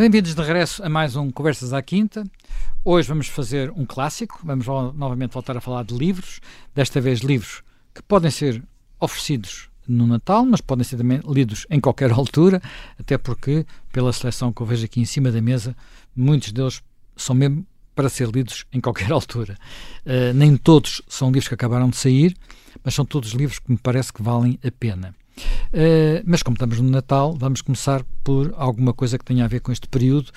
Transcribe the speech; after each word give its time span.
Bem-vindos 0.00 0.34
de 0.34 0.40
regresso 0.40 0.82
a 0.82 0.88
mais 0.88 1.14
um 1.14 1.30
Conversas 1.30 1.74
à 1.74 1.82
Quinta. 1.82 2.24
Hoje 2.82 3.06
vamos 3.06 3.26
fazer 3.26 3.70
um 3.76 3.84
clássico, 3.84 4.40
vamos 4.42 4.66
novamente 4.66 5.34
voltar 5.34 5.58
a 5.58 5.60
falar 5.60 5.84
de 5.84 5.94
livros, 5.94 6.40
desta 6.74 7.02
vez 7.02 7.20
livros 7.20 7.62
que 7.94 8.00
podem 8.04 8.30
ser 8.30 8.62
oferecidos 8.98 9.68
no 9.86 10.06
Natal, 10.06 10.46
mas 10.46 10.62
podem 10.62 10.84
ser 10.84 10.96
também 10.96 11.20
lidos 11.28 11.66
em 11.68 11.78
qualquer 11.78 12.10
altura, 12.16 12.62
até 12.98 13.18
porque, 13.18 13.66
pela 13.92 14.10
seleção 14.10 14.50
que 14.54 14.62
eu 14.62 14.66
vejo 14.66 14.86
aqui 14.86 15.02
em 15.02 15.04
cima 15.04 15.30
da 15.30 15.42
mesa, 15.42 15.76
muitos 16.16 16.50
deles 16.50 16.82
são 17.14 17.36
mesmo 17.36 17.66
para 17.94 18.08
ser 18.08 18.30
lidos 18.30 18.64
em 18.72 18.80
qualquer 18.80 19.12
altura. 19.12 19.54
Uh, 20.06 20.32
nem 20.32 20.56
todos 20.56 21.02
são 21.08 21.28
livros 21.28 21.48
que 21.48 21.54
acabaram 21.54 21.90
de 21.90 21.96
sair, 21.98 22.34
mas 22.82 22.94
são 22.94 23.04
todos 23.04 23.32
livros 23.32 23.58
que 23.58 23.70
me 23.70 23.76
parece 23.76 24.10
que 24.10 24.22
valem 24.22 24.58
a 24.66 24.70
pena. 24.70 25.14
Uh, 25.72 26.22
mas 26.24 26.42
como 26.42 26.54
estamos 26.54 26.80
no 26.80 26.90
Natal, 26.90 27.34
vamos 27.36 27.62
começar 27.62 28.04
por 28.24 28.52
alguma 28.56 28.92
coisa 28.92 29.18
que 29.18 29.24
tenha 29.24 29.44
a 29.44 29.48
ver 29.48 29.60
com 29.60 29.70
este 29.70 29.86
período, 29.88 30.30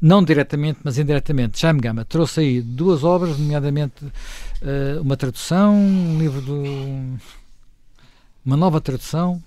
não 0.00 0.22
diretamente, 0.22 0.80
mas 0.84 0.98
indiretamente. 0.98 1.60
Jaime 1.60 1.80
Gama 1.80 2.04
trouxe 2.04 2.40
aí 2.40 2.60
duas 2.60 3.04
obras, 3.04 3.38
nomeadamente 3.38 4.04
uh, 4.04 5.00
uma 5.00 5.16
tradução, 5.16 5.74
um 5.74 6.18
livro 6.18 6.40
do. 6.40 6.62
uma 8.44 8.56
nova 8.56 8.80
tradução. 8.80 9.42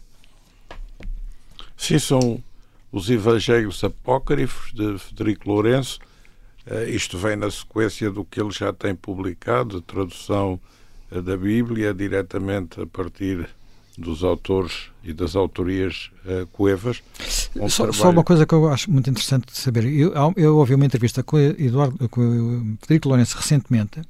Sim, 1.76 1.99
são 1.99 2.43
os 2.91 3.09
Evangelhos 3.09 3.84
Apócrifos 3.84 4.73
de 4.73 4.98
Federico 4.98 5.48
Lourenço. 5.49 5.99
Uh, 6.65 6.89
isto 6.89 7.17
vem 7.17 7.35
na 7.35 7.51
sequência 7.51 8.09
do 8.09 8.26
que 8.26 8.41
ele 8.41 8.51
já 8.51 8.73
tem 8.73 8.95
publicado, 8.95 9.81
tradução 9.81 10.59
da 11.12 11.37
Bíblia, 11.37 11.93
diretamente 11.93 12.81
a 12.81 12.85
partir 12.85 13.48
dos 13.98 14.23
autores 14.23 14.91
e 15.08 15.13
das 15.13 15.38
autorias 15.38 16.12
uh, 16.26 16.46
coevas. 16.48 17.02
Só, 17.70 17.91
só, 17.94 18.10
uma 18.10 18.26
coisa 18.26 18.46
que 18.46 18.54
eu 18.54 18.68
acho 18.68 18.91
muito 18.91 19.10
interessante 19.10 19.46
de 19.46 19.58
saber. 19.58 19.86
Eu, 19.86 20.12
eu 20.36 20.58
ouvi 20.58 20.76
uma 20.76 20.86
entrevista 20.86 21.24
com, 21.24 21.40
Eduardo, 21.40 22.10
com 22.10 22.22
o 22.22 22.77
Federico 22.82 23.08
Lourenço 23.08 23.38
recentemente, 23.38 24.02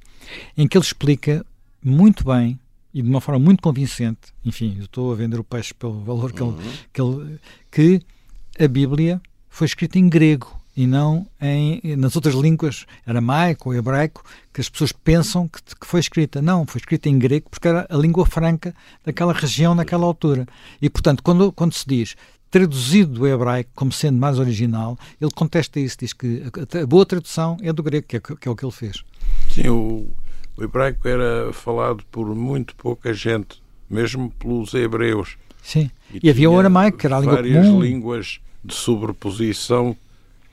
em 0.58 0.68
que 0.68 0.76
ele 0.76 0.84
explica 0.84 1.46
muito 1.84 2.26
bem 2.26 2.60
e 2.92 3.04
de 3.04 3.08
uma 3.08 3.22
forma 3.22 3.40
muito 3.40 3.62
convincente, 3.62 4.34
enfim, 4.44 4.80
estou 4.82 5.12
a 5.12 5.16
vender 5.16 5.40
o 5.40 5.44
peixe 5.44 5.72
pelo 5.72 6.04
valor 6.04 6.34
que, 6.34 6.42
uhum. 6.42 6.58
ele, 6.60 6.80
que, 6.92 7.02
ele, 7.02 7.40
que 8.58 8.64
a 8.64 8.68
Bíblia 8.68 9.22
foi 9.48 9.68
escrita 9.68 10.00
em 10.00 10.10
grego 10.10 10.57
e 10.78 10.86
não 10.86 11.26
em, 11.42 11.82
nas 11.98 12.16
outras 12.16 12.36
línguas, 12.36 12.86
aramaico 13.04 13.70
ou 13.70 13.76
hebraico, 13.76 14.24
que 14.54 14.62
as 14.62 14.70
pessoas 14.70 14.92
pensam 14.92 15.48
que, 15.48 15.60
que, 15.60 15.88
foi 15.88 16.00
escrita. 16.00 16.40
Não, 16.40 16.68
foi 16.68 16.78
escrita 16.80 17.10
em 17.10 17.18
grego 17.18 17.50
porque 17.50 17.68
era 17.68 17.88
a 17.90 17.98
língua 17.98 18.28
franca 18.28 18.76
daquela 19.04 19.34
região 19.34 19.74
naquela 19.74 20.06
altura. 20.06 20.46
E, 20.80 20.88
portanto, 20.88 21.24
quando, 21.24 21.52
quando 21.52 21.74
se 21.74 21.84
diz 21.88 22.16
traduzido 22.52 23.14
do 23.14 23.28
hebraico 23.28 23.72
como 23.76 23.92
sendo 23.92 24.20
mais 24.20 24.38
original, 24.38 24.98
ele 25.20 25.32
contesta 25.32 25.80
isso, 25.80 25.98
diz 26.00 26.14
que 26.14 26.44
a, 26.82 26.86
boa 26.86 27.06
tradução 27.06 27.58
é 27.62 27.74
do 27.74 27.82
grego, 27.82 28.06
que 28.08 28.18
é, 28.18 28.20
que 28.20 28.48
é 28.48 28.52
o 28.52 28.56
que 28.56 28.64
ele 28.64 28.72
fez. 28.72 29.04
Sim, 29.50 29.70
o, 29.70 30.08
o 30.56 30.64
hebraico 30.64 31.08
era 31.08 31.52
falado 31.54 32.04
por 32.12 32.34
muito 32.36 32.76
pouca 32.76 33.14
gente, 33.14 33.62
mesmo 33.90 34.30
pelos 34.40 34.76
hebreus. 34.76 35.38
Sim, 35.64 35.90
e, 36.14 36.28
e 36.28 36.30
havia 36.30 36.50
o 36.50 36.58
aramaico, 36.58 37.00
que 37.00 37.08
era 37.08 37.18
a 37.18 37.20
língua 37.20 37.38
comum. 37.38 37.52
Várias 37.52 37.84
línguas 37.84 38.40
de 38.64 38.76
sobreposição 38.76 39.98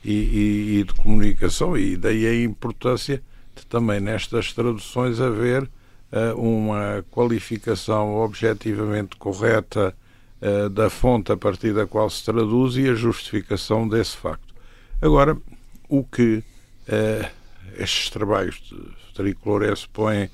e, 0.04 0.12
e, 0.12 0.78
e 0.80 0.84
de 0.84 0.94
comunicação, 0.94 1.76
e 1.76 1.96
daí 1.96 2.26
a 2.26 2.44
importância 2.44 3.22
de 3.56 3.64
também 3.66 4.00
nestas 4.00 4.52
traduções 4.52 5.20
haver 5.20 5.62
uh, 5.62 6.38
uma 6.38 7.04
qualificação 7.10 8.16
objetivamente 8.16 9.16
correta 9.16 9.96
uh, 10.42 10.68
da 10.68 10.90
fonte 10.90 11.32
a 11.32 11.36
partir 11.36 11.72
da 11.72 11.86
qual 11.86 12.10
se 12.10 12.24
traduz 12.24 12.76
e 12.76 12.88
a 12.88 12.94
justificação 12.94 13.88
desse 13.88 14.16
facto. 14.16 14.54
Agora, 15.00 15.36
o 15.88 16.04
que 16.04 16.42
uh, 16.88 17.30
estes 17.78 18.10
trabalhos 18.10 18.60
de 18.60 19.36
Lourenço 19.44 19.88
põem 19.90 20.28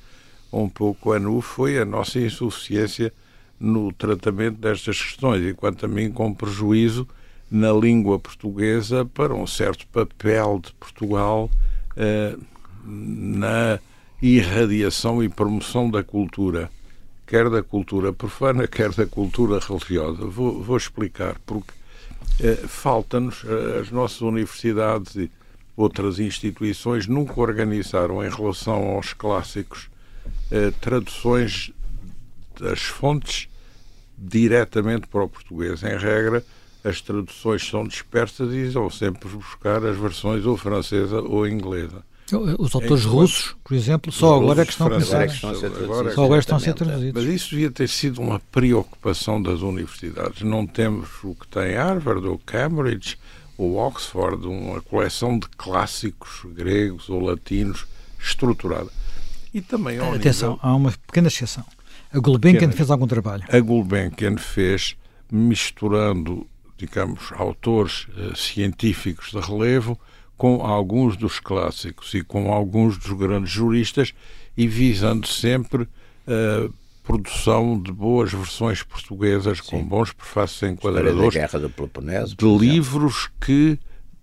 um 0.53 0.69
pouco 0.69 1.13
a 1.13 1.19
nu 1.19 1.41
foi 1.41 1.79
a 1.79 1.85
nossa 1.85 2.19
insuficiência 2.19 3.13
no 3.59 3.93
tratamento 3.93 4.59
destas 4.59 5.01
questões, 5.01 5.45
e 5.45 5.55
quanto 5.55 5.85
a 5.85 5.89
mim, 5.89 6.11
com 6.11 6.33
prejuízo 6.35 7.07
na 7.51 7.73
língua 7.73 8.19
portuguesa 8.19 9.05
para 9.05 9.35
um 9.35 9.47
certo 9.47 9.87
papel 9.89 10.61
de 10.63 10.73
Portugal 10.75 11.51
eh, 11.97 12.37
na 12.85 13.81
irradiação 14.23 15.23
e 15.23 15.29
promoção 15.29 15.91
da 15.91 16.05
cultura, 16.05 16.71
quer 17.27 17.51
da 17.51 17.63
cultura 17.63 18.13
profana, 18.13 18.69
quer 18.69 18.93
da 18.93 19.07
cultura 19.07 19.59
religiosa. 19.59 20.25
Vou, 20.27 20.63
vou 20.63 20.77
explicar, 20.77 21.37
porque 21.45 21.73
eh, 22.39 22.55
falta-nos, 22.69 23.45
eh, 23.45 23.81
as 23.81 23.91
nossas 23.91 24.21
universidades 24.21 25.17
e 25.17 25.31
outras 25.77 26.21
instituições 26.21 27.07
nunca 27.07 27.41
organizaram, 27.41 28.25
em 28.25 28.29
relação 28.29 28.91
aos 28.91 29.15
clássicos, 29.15 29.89
traduções 30.81 31.73
das 32.59 32.83
fontes 32.83 33.49
diretamente 34.19 35.07
para 35.07 35.25
o 35.25 35.29
português. 35.29 35.83
Em 35.83 35.97
regra, 35.97 36.45
as 36.85 37.01
traduções 37.01 37.67
são 37.69 37.87
dispersas 37.87 38.53
e 38.53 38.69
vão 38.69 38.91
sempre 38.91 39.29
buscar 39.29 39.85
as 39.85 39.97
versões 39.97 40.47
ou 40.47 40.57
francesa 40.57 41.21
ou 41.21 41.47
inglesa. 41.47 42.03
Os 42.59 42.75
autores 42.75 43.05
Enquanto, 43.05 43.21
russos, 43.21 43.57
por 43.65 43.75
exemplo, 43.75 44.13
só 44.13 44.37
agora 44.37 44.63
é 44.63 44.65
que 44.65 44.71
estão 44.71 44.87
a 44.87 44.91
começar. 44.91 45.23
Agora, 45.83 46.15
só 46.15 46.25
agora 46.25 46.41
estão 46.41 46.57
a 46.57 46.61
ser 46.61 46.75
traduzidos. 46.75 47.25
Mas 47.25 47.35
isso 47.35 47.51
devia 47.51 47.71
ter 47.71 47.89
sido 47.89 48.21
uma 48.21 48.39
preocupação 48.53 49.43
das 49.43 49.63
universidades. 49.63 50.43
Não 50.43 50.65
temos 50.65 51.09
o 51.25 51.35
que 51.35 51.49
tem 51.49 51.75
Harvard 51.75 52.25
ou 52.27 52.39
Cambridge 52.39 53.19
ou 53.59 53.77
Oxford, 53.77 54.47
uma 54.47 54.81
coleção 54.81 55.39
de 55.39 55.49
clássicos 55.49 56.43
gregos 56.55 57.11
ou 57.11 57.21
latinos 57.21 57.85
estruturada. 58.19 58.91
E 59.53 59.61
também 59.61 59.99
Atenção, 59.99 60.53
nível... 60.53 60.61
há 60.63 60.75
uma 60.75 60.93
pequena 60.93 61.29
exceção. 61.29 61.65
A 62.13 62.19
Gulbenkian 62.19 62.71
fez 62.71 62.91
algum 62.91 63.07
trabalho. 63.07 63.45
A 63.49 63.61
Gulbenkian 63.61 64.37
fez 64.37 64.97
misturando 65.31 66.47
digamos, 66.81 67.31
autores 67.33 68.07
uh, 68.17 68.35
científicos 68.35 69.31
de 69.31 69.39
relevo 69.39 70.01
com 70.37 70.65
alguns 70.65 71.15
dos 71.15 71.39
clássicos 71.39 72.15
e 72.15 72.25
com 72.25 72.51
alguns 72.51 72.97
dos 72.97 73.13
grandes 73.13 73.53
juristas 73.53 74.15
e 74.57 74.67
visando 74.67 75.27
sempre 75.27 75.87
a 76.27 76.65
uh, 76.65 76.75
produção 77.05 77.79
de 77.79 77.93
boas 77.93 78.33
versões 78.33 78.83
portuguesas 78.83 79.59
Sim. 79.59 79.71
com 79.71 79.85
bons 79.85 80.13
prefácios 80.13 80.63
enquadradores 80.63 81.35
de 82.35 82.59
livros 82.59 83.29
que 83.39 83.79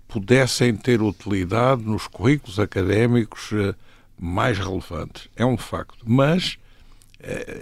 pudessem 0.07 0.75
ter 0.75 1.01
utilidade 1.01 1.84
nos 1.84 2.07
currículos 2.07 2.59
académicos 2.59 3.51
uh, 3.51 3.75
mais 4.19 4.57
relevantes. 4.57 5.29
É 5.35 5.46
um 5.46 5.57
facto. 5.57 6.03
Mas 6.03 6.57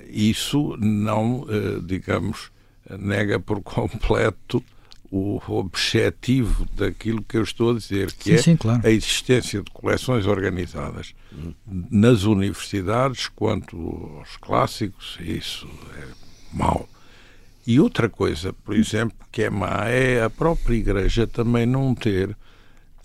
isso 0.09 0.75
não, 0.77 1.47
digamos, 1.85 2.51
nega 2.89 3.39
por 3.39 3.61
completo 3.63 4.61
o 5.11 5.41
objetivo 5.47 6.65
daquilo 6.75 7.23
que 7.23 7.37
eu 7.37 7.43
estou 7.43 7.71
a 7.71 7.73
dizer, 7.73 8.11
que 8.13 8.23
sim, 8.23 8.33
é 8.33 8.37
sim, 8.37 8.55
claro. 8.55 8.81
a 8.83 8.89
existência 8.89 9.61
de 9.61 9.71
coleções 9.71 10.25
organizadas 10.25 11.13
hum. 11.33 11.53
nas 11.89 12.23
universidades 12.23 13.27
quanto 13.27 13.77
aos 14.17 14.37
clássicos, 14.37 15.17
isso 15.21 15.67
é 15.97 16.07
mau. 16.53 16.87
E 17.67 17.79
outra 17.79 18.07
coisa, 18.07 18.53
por 18.53 18.75
exemplo, 18.75 19.17
que 19.31 19.43
é 19.43 19.49
má, 19.49 19.85
é 19.85 20.23
a 20.23 20.29
própria 20.29 20.75
Igreja 20.75 21.25
também 21.25 21.65
não 21.65 21.95
ter 21.95 22.37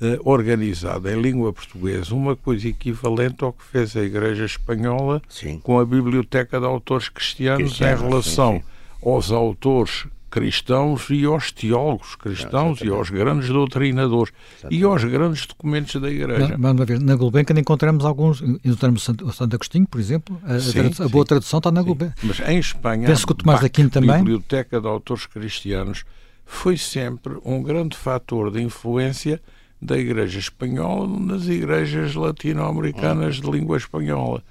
eh, 0.02 0.18
organizado 0.24 1.10
em 1.10 1.20
língua 1.20 1.52
portuguesa 1.52 2.14
uma 2.14 2.34
coisa 2.34 2.68
equivalente 2.68 3.44
ao 3.44 3.52
que 3.52 3.64
fez 3.64 3.94
a 3.96 4.02
Igreja 4.02 4.46
Espanhola 4.46 5.20
sim. 5.28 5.58
com 5.60 5.78
a 5.78 5.84
Biblioteca 5.84 6.58
de 6.58 6.64
Autores 6.64 7.08
Cristianos, 7.08 7.68
Cristianos, 7.68 8.00
em 8.00 8.04
relação 8.08 8.62
aos 9.03 9.30
autores 9.30 10.06
cristãos 10.30 11.09
e 11.10 11.24
aos 11.24 11.50
teólogos 11.50 12.15
cristãos 12.15 12.80
e 12.80 12.88
aos 12.88 13.10
grandes 13.10 13.48
doutrinadores 13.48 14.32
Exatamente. 14.53 14.80
e 14.80 14.84
aos 14.84 15.04
grandes 15.04 15.47
documentos 15.47 16.00
da 16.00 16.10
Igreja. 16.10 16.56
Vamos 16.59 16.86
ver, 16.86 17.00
na 17.00 17.16
Gulbenkian 17.16 17.59
encontramos 17.59 18.04
alguns, 18.04 18.41
encontramos 18.41 19.09
o 19.09 19.32
Santo 19.32 19.54
Agostinho, 19.54 19.86
por 19.86 20.00
exemplo, 20.00 20.41
a, 20.44 20.59
sim, 20.60 20.78
a, 20.78 21.04
a 21.04 21.09
boa 21.09 21.24
tradução 21.24 21.59
está 21.59 21.71
na 21.72 21.82
Gulbenkian. 21.82 22.15
Mas 22.22 22.41
em 22.41 22.59
Espanha, 22.59 23.06
Penso 23.09 23.27
que 23.27 23.32
o 23.32 23.34
Tomás 23.34 23.60
da 23.60 23.68
Quinta 23.68 24.00
também. 24.00 24.10
a 24.15 24.18
Biblioteca 24.18 24.80
de 24.80 24.86
Autores 24.86 25.27
Cristianos 25.27 26.04
foi 26.44 26.77
sempre 26.77 27.36
um 27.44 27.62
grande 27.62 27.97
fator 27.97 28.50
de 28.50 28.62
influência 28.62 29.41
da 29.80 29.98
Igreja 29.98 30.38
Espanhola 30.38 31.09
nas 31.18 31.47
igrejas 31.47 32.15
latino-americanas 32.15 33.36
de 33.36 33.50
língua 33.50 33.78
espanhola. 33.78 34.42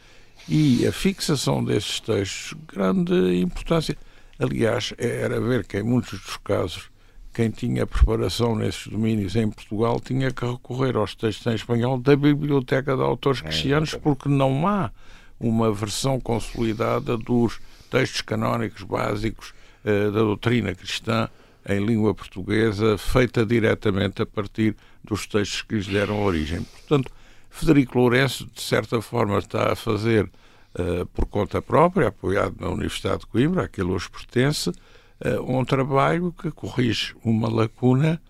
E 0.47 0.87
a 0.87 0.91
fixação 0.91 1.63
desses 1.63 1.99
textos, 1.99 2.55
grande 2.73 3.39
importância. 3.39 3.95
Aliás, 4.39 4.93
era 4.97 5.39
ver 5.41 5.65
que 5.65 5.77
em 5.77 5.83
muitos 5.83 6.19
dos 6.21 6.37
casos 6.37 6.89
quem 7.33 7.49
tinha 7.49 7.85
preparação 7.85 8.55
nesses 8.55 8.87
domínios 8.87 9.35
em 9.35 9.49
Portugal 9.49 9.99
tinha 9.99 10.31
que 10.31 10.45
recorrer 10.45 10.95
aos 10.95 11.13
textos 11.13 11.45
em 11.47 11.55
espanhol 11.55 11.99
da 11.99 12.15
Biblioteca 12.15 12.95
de 12.95 13.01
Autores 13.01 13.41
é, 13.41 13.43
Cristianos, 13.43 13.93
porque 13.95 14.27
não 14.27 14.67
há 14.67 14.91
uma 15.39 15.71
versão 15.71 16.19
consolidada 16.19 17.17
dos 17.17 17.59
textos 17.89 18.21
canónicos 18.21 18.83
básicos 18.83 19.53
uh, 19.83 20.11
da 20.11 20.19
doutrina 20.19 20.73
cristã 20.73 21.29
em 21.67 21.85
língua 21.85 22.13
portuguesa 22.15 22.97
feita 22.97 23.45
diretamente 23.45 24.21
a 24.21 24.25
partir 24.25 24.75
dos 25.03 25.27
textos 25.27 25.61
que 25.61 25.75
lhes 25.75 25.87
deram 25.87 26.23
origem. 26.23 26.63
Portanto, 26.63 27.11
Federico 27.49 27.97
Lourenço, 27.97 28.45
de 28.53 28.61
certa 28.61 29.01
forma, 29.01 29.37
está 29.37 29.73
a 29.73 29.75
fazer 29.75 30.29
uh, 30.75 31.05
por 31.07 31.25
conta 31.25 31.61
própria, 31.61 32.07
apoiado 32.07 32.55
na 32.59 32.69
Universidade 32.69 33.19
de 33.19 33.27
Coimbra, 33.27 33.63
a 33.63 33.67
que 33.67 33.81
ele 33.81 33.91
hoje 33.91 34.09
pertence, 34.09 34.69
uh, 34.69 35.41
um 35.47 35.63
trabalho 35.63 36.33
que 36.33 36.51
corrige 36.51 37.15
uma 37.23 37.49
lacuna, 37.49 38.21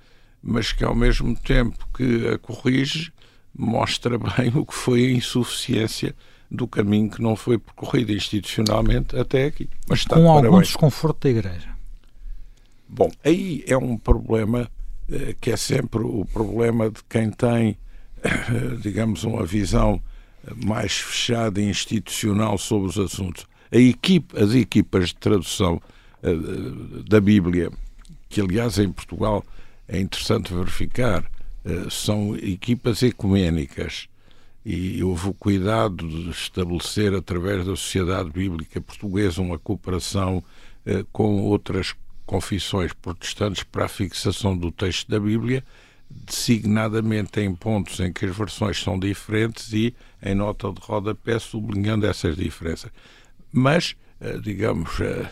mas 0.42 0.72
que 0.72 0.84
ao 0.84 0.96
mesmo 0.96 1.36
tempo 1.36 1.88
que 1.94 2.28
a 2.28 2.38
corrige, 2.38 3.12
mostra 3.60 4.18
bem 4.38 4.52
o 4.56 4.66
que 4.66 4.74
foi 4.74 5.06
a 5.06 5.12
insuficiência 5.12 6.16
do 6.50 6.68
caminho 6.68 7.10
que 7.10 7.22
não 7.22 7.36
foi 7.36 7.58
percorrido 7.58 8.12
institucionalmente 8.12 9.16
até 9.16 9.46
aqui. 9.46 9.70
Mas 9.88 10.00
está 10.00 10.16
Com 10.16 10.32
algum 10.32 10.62
desconforto 10.62 11.24
da 11.24 11.30
Igreja. 11.30 11.70
Bom, 12.88 13.12
aí 13.24 13.64
é 13.68 13.78
um 13.78 13.98
problema 13.98 14.70
eh, 15.12 15.36
que 15.40 15.52
é 15.52 15.58
sempre 15.58 16.02
o 16.02 16.26
problema 16.26 16.90
de 16.90 17.04
quem 17.08 17.30
tem, 17.30 17.78
eh, 18.24 18.76
digamos, 18.82 19.24
uma 19.24 19.46
visão 19.46 20.02
mais 20.66 20.94
fechada 20.94 21.62
e 21.62 21.70
institucional 21.70 22.58
sobre 22.58 22.90
os 22.90 22.98
assuntos. 22.98 23.46
Equipe, 23.72 24.38
as 24.42 24.54
equipas 24.54 25.10
de 25.10 25.16
tradução 25.16 25.82
eh, 26.24 26.34
da 27.08 27.22
Bíblia, 27.22 27.72
que 28.28 28.42
aliás 28.42 28.78
em 28.80 28.92
Portugal 28.92 29.44
é 29.88 30.00
interessante 30.00 30.54
verificar, 30.54 31.24
são 31.90 32.36
equipas 32.38 33.04
ecuménicas 33.04 34.08
e 34.66 35.02
houve 35.04 35.30
o 35.30 35.34
cuidado 35.34 36.08
de 36.08 36.30
estabelecer, 36.30 37.14
através 37.14 37.66
da 37.66 37.76
Sociedade 37.76 38.30
Bíblica 38.30 38.82
Portuguesa, 38.82 39.42
uma 39.42 39.58
cooperação 39.58 40.44
eh, 40.86 41.04
com 41.12 41.42
outras 41.42 41.96
confissões 42.26 42.94
protestantes 42.94 43.64
para 43.64 43.86
a 43.86 43.90
fixação 43.90 44.56
do 44.56 44.72
texto 44.72 45.10
da 45.10 45.20
Bíblia, 45.20 45.64
designadamente 46.10 47.40
em 47.40 47.54
pontos 47.54 48.00
em 48.00 48.12
que 48.12 48.26
as 48.26 48.36
versões 48.36 48.82
são 48.82 48.98
diferentes 48.98 49.72
e 49.74 49.96
em 50.24 50.34
nota 50.34 50.72
de 50.72 50.82
rodapé 50.82 51.38
sublinhando 51.38 52.06
essas 52.06 52.36
diferenças. 52.36 52.92
Mas, 53.52 53.96
eh, 54.20 54.38
digamos, 54.40 55.00
a, 55.02 55.06
eh, 55.06 55.32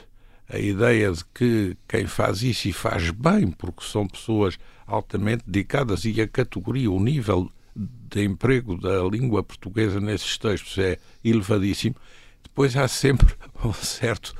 a 0.50 0.60
ideia 0.60 1.12
de 1.12 1.24
que 1.34 1.76
quem 1.88 2.06
faz 2.06 2.42
isso 2.42 2.70
e 2.70 2.74
faz 2.74 3.10
bem, 3.12 3.52
porque 3.52 3.84
são 3.84 4.08
pessoas 4.08 4.58
altamente 4.86 5.44
dedicadas 5.46 6.06
e 6.06 6.22
a 6.22 6.28
categoria, 6.28 6.90
o 6.90 7.00
nível 7.00 7.52
de 7.76 8.24
emprego 8.24 8.80
da 8.80 9.04
língua 9.04 9.44
portuguesa 9.44 10.00
nesses 10.00 10.38
textos 10.38 10.78
é 10.78 10.98
elevadíssimo, 11.24 11.96
depois 12.58 12.76
há 12.76 12.88
sempre 12.88 13.36
um 13.64 13.72
certo, 13.72 14.34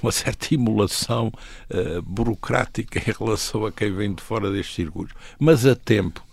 uma 0.00 0.12
certa 0.12 0.54
emulação 0.54 1.26
uh, 1.26 2.00
burocrática 2.02 3.00
em 3.00 3.12
relação 3.12 3.66
a 3.66 3.72
quem 3.72 3.92
vem 3.92 4.14
de 4.14 4.22
fora 4.22 4.48
destes 4.48 4.76
circuitos. 4.76 5.12
Mas 5.40 5.66
a 5.66 5.74
tempo 5.74 6.24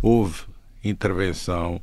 houve 0.00 0.44
intervenção 0.82 1.82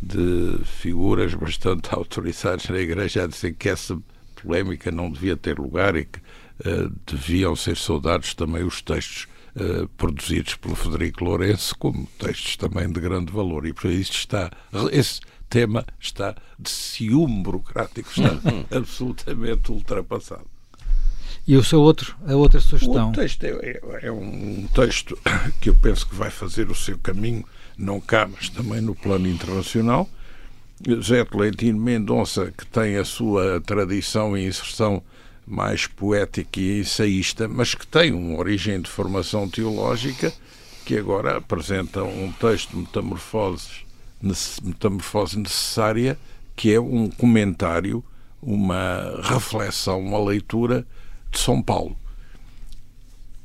de 0.00 0.64
figuras 0.64 1.34
bastante 1.34 1.94
autorizadas 1.94 2.66
na 2.70 2.78
Igreja 2.78 3.24
a 3.24 3.26
dizer 3.26 3.52
que 3.52 3.68
essa 3.68 4.00
polémica 4.42 4.90
não 4.90 5.10
devia 5.10 5.36
ter 5.36 5.58
lugar 5.58 5.94
e 5.94 6.06
que 6.06 6.20
uh, 6.20 6.90
deviam 7.06 7.54
ser 7.54 7.76
saudados 7.76 8.32
também 8.32 8.64
os 8.64 8.80
textos 8.80 9.28
Uh, 9.54 9.86
produzidos 9.98 10.54
pelo 10.54 10.74
Federico 10.74 11.22
Lourenço, 11.22 11.76
como 11.76 12.08
textos 12.18 12.56
também 12.56 12.90
de 12.90 12.98
grande 12.98 13.30
valor. 13.30 13.66
E 13.66 13.74
por 13.74 13.90
isso 13.90 14.12
está, 14.12 14.50
esse 14.90 15.20
tema 15.52 15.84
está 16.00 16.34
de 16.58 16.70
ciúme 16.70 17.42
burocrático, 17.42 18.08
está 18.08 18.40
absolutamente 18.74 19.70
ultrapassado. 19.70 20.46
E 21.46 21.56
o 21.56 21.62
seu 21.62 21.82
outro, 21.82 22.16
a 22.26 22.34
outra 22.34 22.58
sugestão? 22.58 23.10
O 23.10 23.12
texto 23.12 23.44
é, 23.44 23.50
é, 23.50 23.80
é, 24.06 24.12
um 24.12 24.66
texto 24.74 25.18
que 25.60 25.68
eu 25.68 25.74
penso 25.74 26.08
que 26.08 26.14
vai 26.14 26.30
fazer 26.30 26.70
o 26.70 26.74
seu 26.74 26.96
caminho, 26.98 27.44
não 27.76 28.00
cá, 28.00 28.26
mas 28.26 28.48
também 28.48 28.80
no 28.80 28.94
plano 28.94 29.28
internacional. 29.28 30.08
José 30.86 31.22
Tolentino 31.24 31.78
Mendonça, 31.78 32.52
que 32.56 32.64
tem 32.66 32.96
a 32.96 33.04
sua 33.04 33.60
tradição 33.60 34.36
e 34.36 34.46
inserção 34.46 35.02
mais 35.46 35.86
poética 35.86 36.60
e 36.60 36.80
ensaísta, 36.80 37.46
mas 37.46 37.74
que 37.74 37.86
tem 37.86 38.12
uma 38.12 38.38
origem 38.38 38.80
de 38.80 38.88
formação 38.88 39.48
teológica, 39.48 40.32
que 40.86 40.96
agora 40.96 41.36
apresenta 41.36 42.02
um 42.02 42.32
texto 42.32 42.76
Metamorfoses, 42.76 43.84
Metamorfose 44.22 45.38
Necessária, 45.38 46.18
que 46.54 46.72
é 46.72 46.80
um 46.80 47.10
comentário, 47.10 48.04
uma 48.40 49.20
reflexão, 49.22 50.00
uma 50.00 50.22
leitura 50.22 50.86
de 51.30 51.38
São 51.38 51.62
Paulo. 51.62 51.96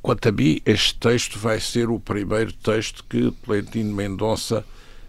Quanto 0.00 0.28
a 0.28 0.32
mim, 0.32 0.60
este 0.64 0.94
texto 0.94 1.38
vai 1.38 1.60
ser 1.60 1.90
o 1.90 1.98
primeiro 1.98 2.52
texto 2.52 3.04
que 3.08 3.30
Tolentino 3.44 3.94
Mendonça 3.94 4.64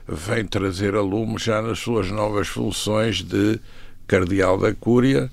vem 0.07 0.45
trazer 0.45 0.95
a 0.95 1.01
lume 1.01 1.38
já 1.38 1.62
nas 1.62 1.80
suas 1.80 2.10
novas 2.10 2.48
funções 2.48 3.21
de 3.21 3.60
cardeal 4.07 4.57
da 4.57 4.74
Cúria, 4.74 5.31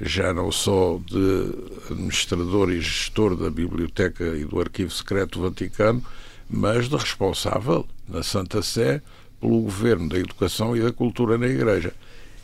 já 0.00 0.34
não 0.34 0.52
só 0.52 1.00
de 1.06 1.90
administrador 1.90 2.70
e 2.70 2.80
gestor 2.80 3.34
da 3.34 3.50
Biblioteca 3.50 4.36
e 4.36 4.44
do 4.44 4.60
Arquivo 4.60 4.90
Secreto 4.90 5.40
Vaticano, 5.40 6.04
mas 6.48 6.88
de 6.88 6.96
responsável 6.96 7.86
na 8.06 8.22
Santa 8.22 8.62
Sé 8.62 9.02
pelo 9.40 9.60
governo 9.60 10.08
da 10.08 10.18
educação 10.18 10.76
e 10.76 10.80
da 10.80 10.92
cultura 10.92 11.38
na 11.38 11.46
Igreja. 11.46 11.92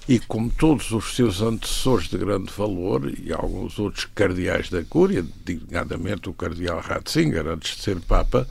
E 0.07 0.19
como 0.19 0.51
todos 0.51 0.91
os 0.91 1.17
seus 1.17 1.41
antecessores 1.41 2.09
de 2.09 2.19
grande 2.19 2.53
valor 2.53 3.11
e 3.23 3.33
alguns 3.33 3.79
outros 3.79 4.05
cardeais 4.15 4.69
da 4.69 4.85
Cúria, 4.85 5.25
designadamente 5.45 6.29
o 6.29 6.35
cardeal 6.35 6.81
Ratzinger, 6.81 7.47
antes 7.47 7.77
de 7.77 7.83
ser 7.83 8.01
Papa, 8.01 8.47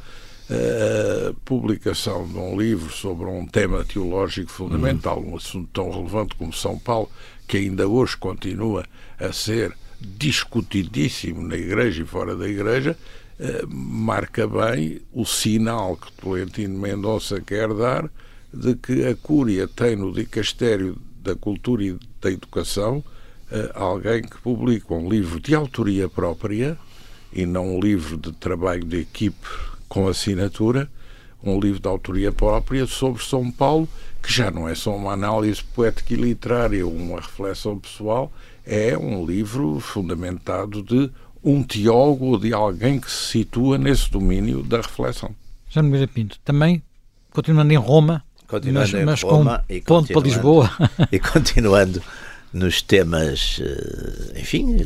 a 0.50 1.34
publicação 1.46 2.28
de 2.28 2.38
um 2.38 2.60
livro 2.60 2.92
sobre 2.92 3.26
um 3.26 3.46
tema 3.46 3.84
teológico 3.84 4.52
fundamental, 4.52 5.24
um 5.24 5.36
assunto 5.36 5.70
tão 5.72 5.92
relevante 5.92 6.36
como 6.36 6.52
São 6.52 6.78
Paulo, 6.78 7.10
que 7.48 7.58
ainda 7.58 7.88
hoje 7.88 8.18
continua 8.18 8.86
a 9.20 9.32
ser 9.32 9.76
discutidíssimo 10.00 11.42
na 11.42 11.56
Igreja 11.56 12.02
e 12.02 12.06
fora 12.06 12.36
da 12.36 12.48
Igreja, 12.48 12.98
eh, 13.40 13.64
marca 13.68 14.48
bem 14.48 15.02
o 15.14 15.26
sinal 15.26 15.98
que 15.98 16.12
Tolentino 16.14 16.78
Mendonça 16.78 17.40
quer 17.40 17.74
dar 17.74 18.10
de 18.54 18.76
que 18.76 19.06
a 19.06 19.16
Cúria 19.16 19.68
tem 19.68 19.96
no 19.96 20.14
Dicastério 20.14 20.98
da 21.22 21.36
Cultura 21.36 21.84
e 21.84 21.98
da 22.22 22.32
Educação 22.32 23.04
eh, 23.52 23.72
alguém 23.74 24.22
que 24.22 24.38
publica 24.40 24.94
um 24.94 25.10
livro 25.10 25.40
de 25.40 25.56
autoria 25.56 26.08
própria 26.08 26.78
e 27.32 27.46
não 27.46 27.78
um 27.78 27.80
livro 27.80 28.18
de 28.18 28.32
trabalho 28.32 28.84
de 28.84 29.00
equipe 29.00 29.48
com 29.90 30.08
assinatura, 30.08 30.90
um 31.44 31.60
livro 31.60 31.80
de 31.80 31.88
autoria 31.88 32.32
própria 32.32 32.86
sobre 32.86 33.24
São 33.24 33.52
Paulo, 33.52 33.88
que 34.22 34.32
já 34.32 34.50
não 34.50 34.70
é 34.70 34.76
só 34.76 34.96
uma 34.96 35.14
análise 35.14 35.64
poética 35.64 36.14
e 36.14 36.18
literária, 36.18 36.88
uma 36.88 37.20
reflexão 37.20 37.78
pessoal, 37.78 38.32
é 38.66 38.98
um 38.98 39.26
livro 39.26 39.80
fundamentado 39.80 40.82
de 40.82 41.12
um 41.44 41.62
teólogo 41.62 42.26
ou 42.28 42.40
de 42.40 42.54
alguém 42.54 43.00
que 43.00 43.12
se 43.12 43.40
situa 43.40 43.78
nesse 43.78 44.10
domínio 44.10 44.64
da 44.64 44.78
reflexão. 44.78 45.36
Já 45.70 45.82
Nogueira 45.82 46.08
Pinto, 46.08 46.40
também 46.46 46.82
continuando 47.32 47.74
em 47.74 47.78
Roma, 47.78 48.24
continuando 48.48 48.92
mas, 48.92 49.02
em 49.02 49.06
mas 49.06 49.22
Roma 49.22 49.64
com 49.68 49.74
e 49.74 49.82
ponto 49.82 50.14
para 50.14 50.22
Lisboa. 50.22 50.72
E 51.12 51.20
continuando 51.20 52.02
nos 52.52 52.82
temas, 52.82 53.60
eh, 53.62 54.40
enfim, 54.40 54.78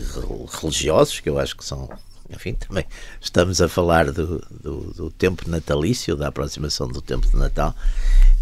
religiosos, 0.62 1.20
que 1.20 1.30
eu 1.30 1.38
acho 1.38 1.56
que 1.56 1.66
são 1.66 1.90
enfim, 2.30 2.54
também 2.54 2.86
estamos 3.22 3.62
a 3.62 3.70
falar 3.70 4.12
do, 4.12 4.40
do, 4.52 4.94
do, 4.94 5.12
tempo 5.12 5.50
natalício, 5.50 6.16
da 6.16 6.28
aproximação 6.28 6.88
do 6.88 7.02
tempo 7.02 7.26
de 7.26 7.38
Natal. 7.38 7.74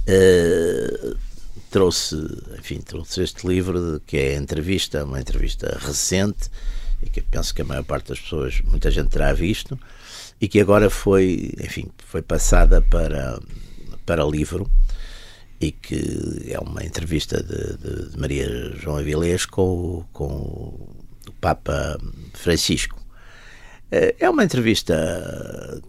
Uh, 0.07 1.15
trouxe, 1.69 2.15
enfim, 2.57 2.79
trouxe 2.79 3.21
este 3.21 3.47
livro 3.47 4.01
que 4.05 4.17
é 4.17 4.35
a 4.35 4.37
entrevista, 4.37 5.03
uma 5.03 5.19
entrevista 5.19 5.77
recente 5.79 6.49
e 7.01 7.09
que 7.09 7.21
penso 7.21 7.53
que 7.53 7.61
a 7.61 7.65
maior 7.65 7.83
parte 7.83 8.09
das 8.09 8.19
pessoas, 8.19 8.59
muita 8.61 8.89
gente 8.89 9.09
terá 9.09 9.33
visto 9.33 9.77
e 10.39 10.47
que 10.47 10.59
agora 10.59 10.89
foi, 10.89 11.53
enfim, 11.59 11.87
foi 12.07 12.21
passada 12.21 12.81
para 12.81 13.39
para 14.05 14.23
livro 14.23 14.69
e 15.59 15.71
que 15.71 16.51
é 16.51 16.59
uma 16.59 16.83
entrevista 16.83 17.41
de, 17.41 17.77
de, 17.77 18.11
de 18.11 18.19
Maria 18.19 18.73
João 18.77 18.97
Avilés 18.97 19.45
com, 19.45 20.05
com 20.11 20.25
o 20.25 21.31
Papa 21.39 21.97
Francisco 22.33 23.05
é, 23.91 24.15
é 24.19 24.29
uma 24.29 24.43
entrevista 24.43 25.81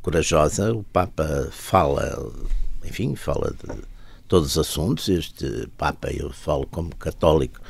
corajosa. 0.00 0.72
O 0.74 0.82
Papa 0.82 1.48
fala, 1.52 2.32
enfim, 2.84 3.14
fala 3.14 3.52
de 3.52 3.82
todos 4.26 4.52
os 4.52 4.58
assuntos. 4.58 5.08
Este 5.08 5.68
Papa, 5.76 6.10
eu 6.10 6.30
falo 6.32 6.66
como 6.66 6.94
católico 6.96 7.60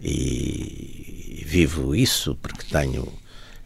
e 0.00 1.44
vivo 1.46 1.94
isso 1.94 2.34
porque 2.36 2.64
tenho, 2.64 3.12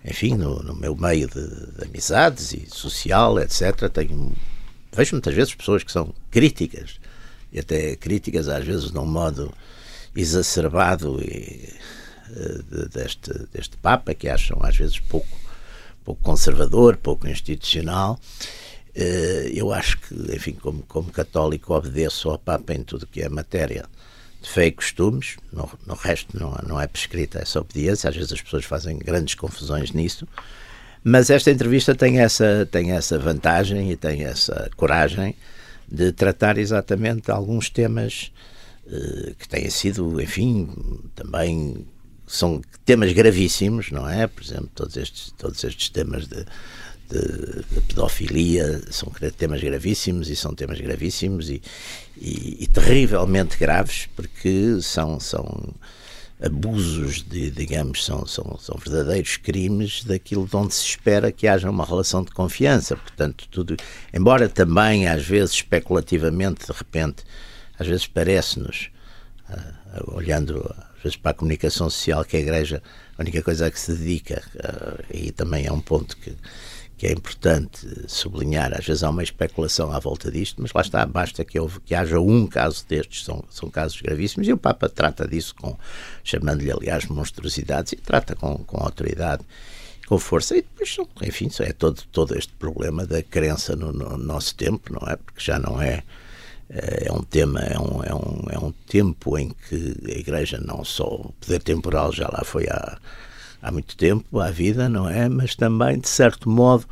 enfim, 0.04 0.34
no, 0.34 0.62
no 0.62 0.74
meu 0.74 0.96
meio 0.96 1.28
de, 1.28 1.72
de, 1.72 1.84
amizades 1.84 2.52
e 2.52 2.66
social, 2.68 3.38
etc. 3.38 3.88
Tenho, 3.92 4.32
vejo 4.92 5.14
muitas 5.14 5.34
vezes 5.34 5.54
pessoas 5.54 5.82
que 5.82 5.92
são 5.92 6.12
críticas 6.30 6.98
e 7.54 7.60
até 7.60 7.96
críticas 7.96 8.48
às 8.48 8.64
vezes 8.64 8.90
de 8.90 8.98
um 8.98 9.06
modo 9.06 9.54
exacerbado 10.14 11.22
e, 11.22 11.72
eh, 12.30 12.88
deste, 12.92 13.32
deste 13.52 13.76
Papa 13.76 14.12
que 14.12 14.28
acham 14.28 14.58
às 14.62 14.76
vezes 14.76 14.98
pouco 14.98 15.44
pouco 16.04 16.22
conservador, 16.22 16.96
pouco 16.96 17.26
institucional. 17.26 18.20
Uh, 18.94 19.48
eu 19.52 19.72
acho 19.72 19.98
que, 19.98 20.14
enfim, 20.36 20.52
como, 20.52 20.82
como 20.82 21.10
católico, 21.10 21.74
obedeço 21.74 22.30
ao 22.30 22.38
Papa 22.38 22.72
em 22.74 22.84
tudo 22.84 23.06
que 23.06 23.22
é 23.22 23.28
matéria 23.28 23.86
de 24.40 24.48
fé 24.48 24.66
e 24.66 24.70
costumes, 24.70 25.36
no, 25.52 25.68
no 25.86 25.94
resto 25.94 26.38
não, 26.38 26.52
não 26.64 26.80
é 26.80 26.86
prescrita 26.86 27.40
essa 27.40 27.58
obediência, 27.58 28.08
às 28.08 28.14
vezes 28.14 28.32
as 28.32 28.40
pessoas 28.40 28.64
fazem 28.64 28.98
grandes 28.98 29.34
confusões 29.34 29.90
nisso, 29.90 30.28
mas 31.02 31.30
esta 31.30 31.50
entrevista 31.50 31.94
tem 31.94 32.20
essa, 32.20 32.68
tem 32.70 32.92
essa 32.92 33.18
vantagem 33.18 33.90
e 33.90 33.96
tem 33.96 34.24
essa 34.24 34.70
coragem 34.76 35.34
de 35.90 36.12
tratar 36.12 36.58
exatamente 36.58 37.30
alguns 37.30 37.70
temas 37.70 38.32
uh, 38.86 39.34
que 39.34 39.48
têm 39.48 39.68
sido, 39.70 40.20
enfim, 40.20 40.68
também 41.14 41.86
são 42.26 42.62
temas 42.84 43.12
gravíssimos, 43.12 43.90
não 43.90 44.08
é? 44.08 44.26
Por 44.26 44.42
exemplo, 44.42 44.70
todos 44.74 44.96
estes, 44.96 45.32
todos 45.36 45.62
estes 45.62 45.88
temas 45.90 46.26
de, 46.26 46.44
de, 47.10 47.64
de 47.70 47.80
pedofilia 47.88 48.80
são 48.90 49.10
temas 49.36 49.62
gravíssimos 49.62 50.30
e 50.30 50.36
são 50.36 50.54
temas 50.54 50.80
gravíssimos 50.80 51.50
e, 51.50 51.62
e, 52.16 52.64
e 52.64 52.66
terrivelmente 52.66 53.58
graves 53.58 54.08
porque 54.16 54.78
são, 54.80 55.20
são 55.20 55.74
abusos, 56.42 57.22
de, 57.22 57.50
digamos, 57.50 58.04
são, 58.04 58.26
são, 58.26 58.58
são 58.58 58.76
verdadeiros 58.76 59.36
crimes 59.36 60.04
daquilo 60.04 60.46
de 60.46 60.56
onde 60.56 60.74
se 60.74 60.84
espera 60.84 61.32
que 61.32 61.46
haja 61.46 61.70
uma 61.70 61.84
relação 61.84 62.22
de 62.22 62.30
confiança. 62.30 62.96
Portanto, 62.96 63.46
tudo, 63.50 63.76
embora 64.12 64.48
também 64.48 65.06
às 65.06 65.24
vezes 65.24 65.54
especulativamente, 65.54 66.66
de 66.66 66.72
repente, 66.72 67.24
às 67.78 67.86
vezes 67.86 68.06
parece-nos, 68.06 68.90
uh, 69.48 70.16
olhando 70.16 70.74
às 70.96 71.02
vezes 71.02 71.16
para 71.16 71.30
a 71.30 71.34
comunicação 71.34 71.88
social, 71.88 72.24
que 72.24 72.36
a 72.36 72.40
Igreja, 72.40 72.82
a 73.16 73.22
única 73.22 73.42
coisa 73.42 73.66
a 73.66 73.70
que 73.70 73.80
se 73.80 73.94
dedica, 73.94 74.42
uh, 74.56 75.04
e 75.12 75.32
também 75.32 75.66
é 75.66 75.72
um 75.72 75.80
ponto 75.80 76.16
que 76.16 76.34
que 77.04 77.08
é 77.08 77.12
importante 77.12 77.86
sublinhar. 78.08 78.72
Às 78.72 78.86
vezes 78.86 79.02
há 79.02 79.10
uma 79.10 79.22
especulação 79.22 79.92
à 79.92 79.98
volta 79.98 80.30
disto, 80.30 80.62
mas 80.62 80.72
lá 80.72 80.80
está, 80.80 81.04
basta 81.04 81.44
que, 81.44 81.60
houve, 81.60 81.78
que 81.80 81.94
haja 81.94 82.18
um 82.18 82.46
caso 82.46 82.82
destes, 82.88 83.24
são, 83.24 83.44
são 83.50 83.68
casos 83.68 84.00
gravíssimos, 84.00 84.48
e 84.48 84.54
o 84.54 84.56
Papa 84.56 84.88
trata 84.88 85.28
disso 85.28 85.54
com, 85.54 85.76
chamando-lhe, 86.22 86.72
aliás, 86.72 87.04
monstruosidades, 87.04 87.92
e 87.92 87.96
trata 87.96 88.34
com, 88.34 88.56
com 88.64 88.82
autoridade, 88.82 89.44
com 90.06 90.18
força, 90.18 90.56
e 90.56 90.62
depois, 90.62 90.96
enfim, 91.20 91.50
é 91.60 91.74
todo, 91.74 92.00
todo 92.10 92.38
este 92.38 92.54
problema 92.54 93.04
da 93.04 93.22
crença 93.22 93.76
no, 93.76 93.92
no 93.92 94.16
nosso 94.16 94.54
tempo, 94.54 94.90
não 94.90 95.06
é? 95.06 95.16
Porque 95.16 95.42
já 95.42 95.58
não 95.58 95.82
é 95.82 96.02
é 96.70 97.12
um 97.12 97.22
tema, 97.22 97.60
é 97.60 97.78
um, 97.78 98.02
é, 98.02 98.14
um, 98.14 98.46
é 98.50 98.58
um 98.58 98.72
tempo 98.88 99.36
em 99.36 99.50
que 99.50 99.94
a 100.06 100.18
Igreja 100.18 100.58
não 100.58 100.82
só 100.82 101.04
o 101.04 101.32
poder 101.38 101.62
temporal 101.62 102.10
já 102.10 102.26
lá 102.26 102.42
foi 102.42 102.66
há, 102.66 102.98
há 103.64 103.72
muito 103.72 103.96
tempo 103.96 104.38
à 104.38 104.50
vida, 104.50 104.88
não 104.90 105.08
é? 105.08 105.26
Mas 105.26 105.56
também, 105.56 105.98
de 105.98 106.08
certo 106.08 106.50
modo, 106.50 106.84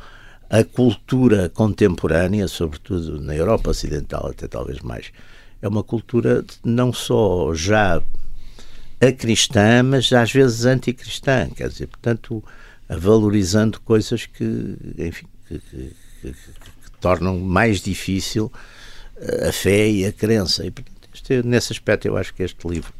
a 0.49 0.63
cultura 0.63 1.47
contemporânea, 1.49 2.47
sobretudo 2.47 3.21
na 3.21 3.35
Europa 3.35 3.69
Ocidental, 3.69 4.27
até 4.31 4.47
talvez 4.47 4.79
mais, 4.79 5.11
é 5.61 5.67
uma 5.67 5.83
cultura 5.83 6.43
não 6.63 6.91
só 6.91 7.53
já 7.53 8.01
cristã, 9.17 9.83
mas 9.83 10.11
às 10.13 10.31
vezes 10.31 10.65
anticristã, 10.65 11.49
quer 11.49 11.69
dizer, 11.69 11.87
portanto, 11.87 12.43
valorizando 12.89 13.79
coisas 13.81 14.25
que, 14.25 14.77
enfim, 14.97 15.27
que, 15.47 15.59
que, 15.59 15.95
que, 16.21 16.31
que 16.31 16.91
tornam 17.01 17.37
mais 17.37 17.81
difícil 17.81 18.51
a 19.47 19.51
fé 19.51 19.89
e 19.89 20.05
a 20.05 20.11
crença. 20.11 20.65
E, 20.65 20.71
portanto, 20.71 21.09
este, 21.13 21.43
nesse 21.43 21.73
aspecto, 21.73 22.07
eu 22.07 22.17
acho 22.17 22.33
que 22.33 22.43
este 22.43 22.65
livro 22.67 22.93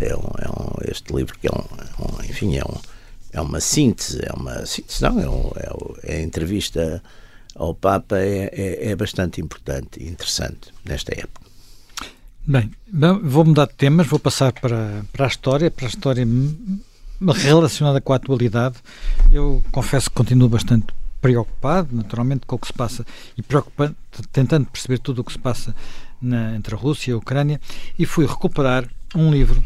é 0.00 0.14
um, 0.14 0.30
é 0.38 0.48
um 0.48 0.90
este 0.90 1.12
livro 1.12 1.36
que 1.38 1.48
é 1.48 1.50
um, 1.50 1.56
é 1.58 2.02
um 2.02 2.24
enfim, 2.24 2.56
é 2.56 2.62
um 2.64 2.91
é 3.32 3.40
uma 3.40 3.60
síntese, 3.60 4.20
é 4.22 4.32
uma 4.32 4.64
síntese, 4.66 5.02
não, 5.02 5.18
é, 5.20 5.28
um, 5.28 5.50
é, 5.56 6.14
é 6.14 6.16
a 6.18 6.22
entrevista 6.22 7.02
ao 7.54 7.74
Papa 7.74 8.18
é, 8.18 8.50
é, 8.52 8.90
é, 8.90 8.96
bastante 8.96 9.40
importante 9.40 10.02
e 10.02 10.08
interessante 10.08 10.72
nesta 10.84 11.12
época. 11.12 11.42
Bem, 12.44 12.70
vou 13.22 13.44
mudar 13.44 13.66
de 13.66 13.74
temas, 13.74 14.06
vou 14.06 14.18
passar 14.18 14.52
para, 14.52 15.04
para 15.12 15.26
a 15.26 15.28
história, 15.28 15.70
para 15.70 15.86
a 15.86 15.88
história 15.88 16.26
relacionada 17.34 18.00
com 18.00 18.12
a 18.12 18.16
atualidade. 18.16 18.76
Eu 19.30 19.62
confesso 19.70 20.10
que 20.10 20.16
continuo 20.16 20.48
bastante 20.48 20.86
preocupado, 21.20 21.94
naturalmente, 21.94 22.44
com 22.44 22.56
o 22.56 22.58
que 22.58 22.66
se 22.66 22.72
passa 22.72 23.06
e 23.38 23.42
preocupado, 23.42 23.94
tentando 24.32 24.66
perceber 24.66 24.98
tudo 24.98 25.20
o 25.20 25.24
que 25.24 25.32
se 25.32 25.38
passa 25.38 25.74
na, 26.20 26.56
entre 26.56 26.74
a 26.74 26.78
Rússia 26.78 27.12
e 27.12 27.14
a 27.14 27.16
Ucrânia, 27.16 27.60
e 27.96 28.04
fui 28.04 28.26
recuperar 28.26 28.88
um 29.14 29.30
livro 29.30 29.62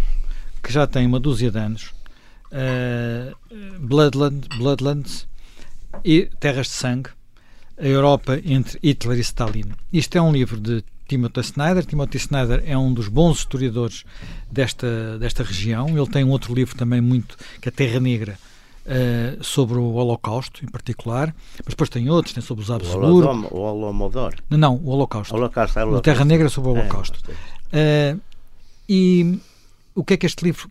que 0.63 0.71
já 0.71 0.87
tem 0.87 1.07
uma 1.07 1.19
dúzia 1.19 1.51
de 1.51 1.59
anos, 1.59 1.95
uh, 2.57 3.37
Bloodland, 3.79 4.49
Bloodlands 4.57 5.29
e 6.05 6.29
Terras 6.41 6.67
de 6.67 6.73
Sangue, 6.73 7.11
a 7.79 7.87
Europa 7.87 8.41
entre 8.45 8.79
Hitler 8.83 9.19
e 9.19 9.21
Stalin. 9.21 9.73
Isto 9.93 10.17
é 10.17 10.23
um 10.23 10.33
livro 10.33 10.59
de 10.59 10.83
Timothy 11.07 11.41
Snyder. 11.41 11.85
Timothy 11.85 12.17
Snyder 12.17 12.63
é 12.67 12.77
um 12.77 12.93
dos 12.93 13.09
bons 13.09 13.39
historiadores 13.39 14.05
desta, 14.51 15.19
desta 15.19 15.43
região. 15.43 15.89
Ele 15.89 16.07
tem 16.07 16.25
um 16.25 16.31
outro 16.31 16.55
livro 16.55 16.77
também 16.77 17.01
muito, 17.01 17.37
que 17.61 17.69
é 17.69 17.73
Terra 17.73 18.01
Negra, 18.01 18.39
uh, 18.87 19.45
sobre 19.45 19.79
o 19.79 19.93
Holocausto, 19.93 20.65
em 20.65 20.69
particular. 20.69 21.35
Mas 21.59 21.75
depois 21.75 21.91
tem 21.91 22.09
outros, 22.09 22.35
tem 22.35 22.43
sobre 22.43 22.65
os 22.65 22.71
Habsburgo. 22.71 23.47
O 23.51 23.59
Holomodor. 23.59 24.35
Não, 24.49 24.59
não, 24.59 24.77
o 24.77 24.89
Holocausto. 24.89 25.35
O, 25.35 25.39
Holocausto, 25.39 25.79
é 25.79 25.85
o, 25.85 25.89
Holocausto. 25.89 26.11
o 26.11 26.13
Terra 26.15 26.25
Negra 26.25 26.49
sobre 26.49 26.71
o 26.71 26.77
é, 26.77 26.81
Holocausto. 26.81 27.21
É, 27.73 28.17
uh, 28.17 28.21
e 28.89 29.41
o 29.97 30.05
que 30.05 30.15
é 30.15 30.17
que 30.19 30.27
este 30.27 30.45
livro, 30.45 30.71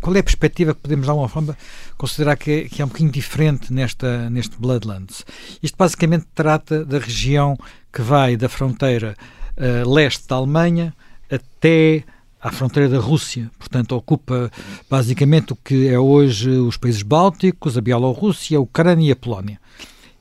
qual 0.00 0.14
é 0.14 0.20
a 0.20 0.22
perspectiva 0.22 0.74
que 0.74 0.80
podemos, 0.80 1.06
de 1.06 1.10
alguma 1.10 1.28
forma, 1.28 1.56
considerar 1.96 2.36
que 2.36 2.50
é, 2.50 2.68
que 2.68 2.82
é 2.82 2.84
um 2.84 2.88
bocadinho 2.88 3.10
diferente 3.10 3.72
nesta, 3.72 4.28
neste 4.28 4.58
Bloodlands? 4.58 5.24
Isto 5.62 5.76
basicamente 5.78 6.26
trata 6.34 6.84
da 6.84 6.98
região 6.98 7.56
que 7.90 8.02
vai 8.02 8.36
da 8.36 8.50
fronteira 8.50 9.16
uh, 9.56 9.90
leste 9.90 10.28
da 10.28 10.36
Alemanha 10.36 10.94
até 11.30 12.04
à 12.42 12.52
fronteira 12.52 12.90
da 12.90 12.98
Rússia. 12.98 13.50
Portanto, 13.58 13.96
ocupa 13.96 14.52
basicamente 14.88 15.54
o 15.54 15.56
que 15.56 15.88
é 15.88 15.98
hoje 15.98 16.50
os 16.50 16.76
países 16.76 17.02
bálticos, 17.02 17.78
a 17.78 17.80
Bielorrússia, 17.80 18.58
a 18.58 18.60
Ucrânia 18.60 19.08
e 19.08 19.12
a 19.12 19.16
Polónia. 19.16 19.58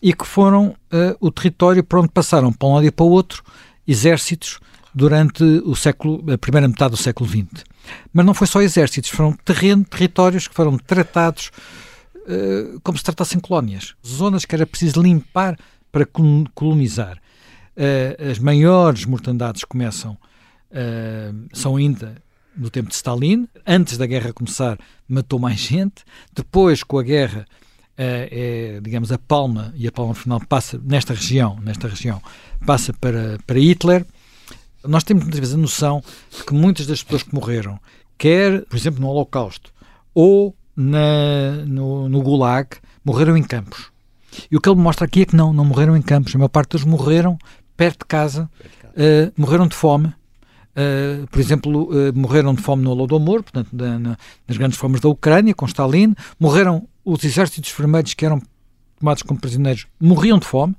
E 0.02 0.14
que 0.14 0.26
foram 0.26 0.70
uh, 0.70 1.18
o 1.20 1.30
território 1.30 1.84
por 1.84 2.00
onde 2.00 2.10
passaram, 2.10 2.54
para 2.54 2.68
um 2.70 2.76
lado 2.76 2.88
e 2.88 2.92
para 2.92 3.06
o 3.06 3.10
outro, 3.10 3.44
exércitos 3.86 4.60
durante 4.96 5.44
o 5.44 5.76
século, 5.76 6.24
a 6.32 6.38
primeira 6.38 6.68
metade 6.68 6.92
do 6.92 6.98
século 6.98 7.30
XX. 7.30 7.71
Mas 8.14 8.26
não 8.26 8.34
foi 8.34 8.48
só 8.48 8.62
exércitos, 8.62 9.10
foram 9.10 9.34
terreno, 9.34 9.84
territórios 9.86 10.48
que 10.48 10.54
foram 10.54 10.78
tratados 10.78 11.52
uh, 12.16 12.80
como 12.82 12.98
se 12.98 13.04
tratassem 13.04 13.40
colónias. 13.40 13.96
Zonas 14.06 14.46
que 14.46 14.56
era 14.56 14.66
preciso 14.66 15.02
limpar 15.02 15.58
para 15.92 16.06
colonizar. 16.54 17.18
Uh, 17.76 18.32
as 18.32 18.40
maiores 18.40 19.06
mortandades 19.06 19.64
começam, 19.64 20.18
uh, 20.72 21.48
são 21.54 21.76
ainda 21.76 22.22
no 22.56 22.70
tempo 22.70 22.90
de 22.90 22.96
Stalin. 22.96 23.48
Antes 23.66 23.98
da 23.98 24.06
guerra 24.06 24.34
começar, 24.34 24.78
matou 25.08 25.40
mais 25.40 25.60
gente. 25.60 26.04
Depois, 26.34 26.84
com 26.84 27.00
a 27.00 27.04
guerra, 27.04 27.46
é, 27.98 28.80
digamos, 28.82 29.12
a 29.12 29.18
palma, 29.18 29.74
e 29.76 29.88
a 29.88 29.92
palma 29.92 30.14
final 30.14 30.40
passa 30.40 30.80
nesta 30.84 31.14
região, 31.14 31.60
nesta 31.62 31.88
região, 31.88 32.22
passa 32.66 32.92
para, 32.94 33.38
para 33.46 33.60
Hitler. 33.60 34.06
Nós 34.84 35.04
temos 35.04 35.24
muitas 35.24 35.40
vezes 35.40 35.56
a 35.56 35.58
noção 35.58 36.04
de 36.36 36.44
que 36.44 36.54
muitas 36.54 36.88
das 36.88 37.04
pessoas 37.04 37.24
que 37.24 37.34
morreram, 37.34 37.80
quer, 38.18 38.66
por 38.66 38.76
exemplo, 38.76 39.02
no 39.02 39.08
Holocausto 39.08 39.72
ou 40.14 40.56
na, 40.76 41.64
no, 41.66 42.10
no 42.10 42.22
Gulag, 42.22 42.78
morreram 43.04 43.38
em 43.38 43.44
campos. 43.44 43.92
E 44.50 44.56
o 44.56 44.62
que 44.62 44.70
ele 44.70 44.80
mostra 44.80 45.06
aqui 45.06 45.22
é 45.22 45.26
que 45.26 45.36
não, 45.36 45.54
não 45.54 45.66
morreram 45.66 45.96
em 45.96 46.02
campos. 46.02 46.34
A 46.34 46.38
maior 46.38 46.50
parte 46.50 46.72
deles 46.72 46.86
morreram 46.86 47.38
perto 47.76 48.00
de 48.00 48.06
casa, 48.06 48.50
uh, 48.86 49.32
morreram 49.38 49.68
de 49.68 49.76
fome. 49.76 50.08
Uh, 50.08 51.28
por 51.28 51.40
exemplo, 51.40 51.90
uh, 51.92 52.14
morreram 52.18 52.54
de 52.54 52.62
fome 52.62 52.84
no 52.84 52.92
Holodomor, 52.92 53.44
portanto, 53.44 53.70
na, 53.74 54.00
na, 54.00 54.18
nas 54.48 54.58
grandes 54.58 54.78
fomes 54.78 55.02
da 55.02 55.10
Ucrânia, 55.10 55.54
com 55.54 55.66
Stalin. 55.66 56.16
Morreram 56.40 56.88
os 57.04 57.24
exércitos 57.24 57.72
vermelhos 57.72 58.14
que 58.14 58.26
eram 58.26 58.42
tomados 59.00 59.24
como 59.24 59.40
prisioneiros, 59.40 59.88
morriam 60.00 60.38
de 60.38 60.46
fome, 60.46 60.76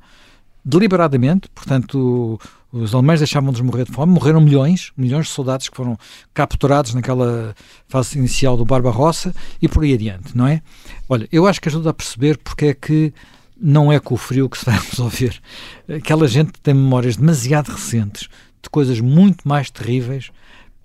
deliberadamente. 0.65 1.49
Portanto, 1.55 2.41
os 2.73 2.95
alemães 2.95 3.21
deixavam-nos 3.21 3.61
morrer 3.61 3.85
de 3.85 3.93
fome, 3.93 4.13
morreram 4.13 4.41
milhões, 4.41 4.93
milhões 4.97 5.27
de 5.27 5.33
soldados 5.33 5.69
que 5.69 5.77
foram 5.77 5.99
capturados 6.33 6.95
naquela 6.95 7.55
fase 7.87 8.19
inicial 8.19 8.57
do 8.57 8.65
Barbarossa 8.65 9.35
e 9.61 9.69
por 9.69 9.85
aí 9.85 9.93
adiante, 9.93 10.37
não 10.37 10.47
é? 10.47 10.63
Olha, 11.07 11.29
eu 11.31 11.47
acho 11.47 11.61
que 11.61 11.69
ajuda 11.69 11.91
a 11.91 11.95
perceber 11.95 12.39
porque 12.39 12.67
é 12.67 12.75
que 12.75 13.13
não 13.61 13.93
é 13.93 14.01
com 14.01 14.15
o 14.15 14.17
frio 14.17 14.49
que 14.49 14.57
se 14.57 14.65
vai 14.65 14.79
resolver. 14.91 15.39
Aquela 15.87 16.27
gente 16.27 16.53
tem 16.63 16.73
memórias 16.73 17.17
demasiado 17.17 17.69
recentes 17.69 18.29
de 18.63 18.71
coisas 18.71 19.01
muito 19.01 19.47
mais 19.47 19.71
terríveis 19.71 20.31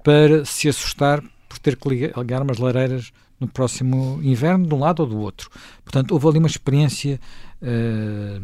para 0.03 0.44
se 0.44 0.67
assustar 0.67 1.24
por 1.48 1.58
ter 1.58 1.77
que 1.77 1.88
ligar 1.88 2.41
umas 2.41 2.58
lareiras 2.58 3.12
no 3.39 3.48
próximo 3.48 4.20
inverno, 4.24 4.67
de 4.67 4.74
um 4.74 4.79
lado 4.79 5.01
ou 5.01 5.06
do 5.08 5.17
outro. 5.20 5.50
Portanto, 5.84 6.12
houve 6.12 6.27
ali 6.27 6.39
uma 6.39 6.48
experiência 6.48 7.20
uh, 7.62 8.41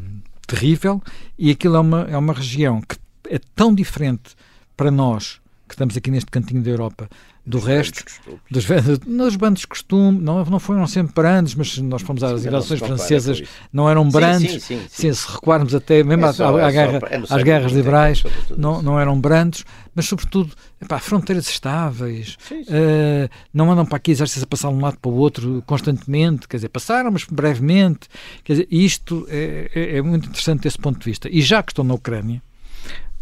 terrível 0.48 1.02
e 1.38 1.52
aquilo 1.52 1.76
é 1.76 1.80
uma, 1.80 2.02
é 2.04 2.18
uma 2.18 2.34
região 2.34 2.80
que 2.80 2.96
é 3.30 3.40
tão 3.56 3.74
diferente 3.74 4.36
para 4.76 4.92
nós 4.92 5.42
que 5.68 5.76
estamos 5.76 5.98
aqui 5.98 6.12
neste 6.12 6.30
cantinho 6.30 6.62
da 6.62 6.70
Europa, 6.70 7.10
do 7.46 7.58
dos 7.58 7.66
resto, 7.66 8.06
dos, 8.50 8.66
nos 9.06 9.36
bandos 9.36 9.66
costume, 9.66 10.20
não, 10.20 10.46
não 10.46 10.60
foram 10.60 10.86
sempre 10.88 11.14
brandos, 11.14 11.56
mas 11.56 11.78
nós 11.80 12.02
fomos 12.02 12.24
às 12.24 12.46
invasões 12.46 12.80
francesas, 12.80 13.44
não 13.72 13.90
eram 13.90 14.08
brandos, 14.08 14.52
sim, 14.52 14.60
sim, 14.60 14.86
sim, 14.88 15.14
se 15.14 15.30
recuarmos 15.30 15.76
até 15.76 16.04
mesmo 16.04 16.26
é 16.26 16.34
só, 16.34 16.58
à, 16.58 16.66
à 16.66 16.70
é 16.70 16.72
guerra, 16.72 17.00
é 17.10 17.18
às 17.30 17.44
guerras 17.44 17.72
liberais, 17.74 18.24
não, 18.56 18.82
não 18.82 19.00
eram 19.00 19.20
brandos, 19.20 19.66
mas 19.94 20.06
sobretudo 20.06 20.54
epá, 20.82 21.00
fronteiras 21.00 21.50
estáveis, 21.50 22.38
uh, 22.52 23.30
não 23.54 23.72
andam 23.72 23.86
para 23.86 23.98
aqui 23.98 24.12
exércitos 24.12 24.44
a 24.44 24.48
passar 24.48 24.70
de 24.70 24.76
um 24.76 24.82
lado 24.82 24.98
para 25.00 25.12
o 25.12 25.16
outro 25.16 25.62
constantemente, 25.66 26.48
quer 26.48 26.58
dizer, 26.58 26.70
passaram, 26.70 27.12
mas 27.12 27.26
brevemente, 27.26 28.08
quer 28.44 28.54
dizer, 28.54 28.68
isto 28.72 29.26
é, 29.30 29.70
é, 29.74 29.98
é 29.98 30.02
muito 30.02 30.30
interessante 30.30 30.62
desse 30.62 30.78
ponto 30.78 31.00
de 31.00 31.06
vista. 31.06 31.28
E 31.30 31.42
já 31.42 31.62
que 31.62 31.72
estou 31.72 31.84
na 31.84 31.94
Ucrânia, 31.94 32.42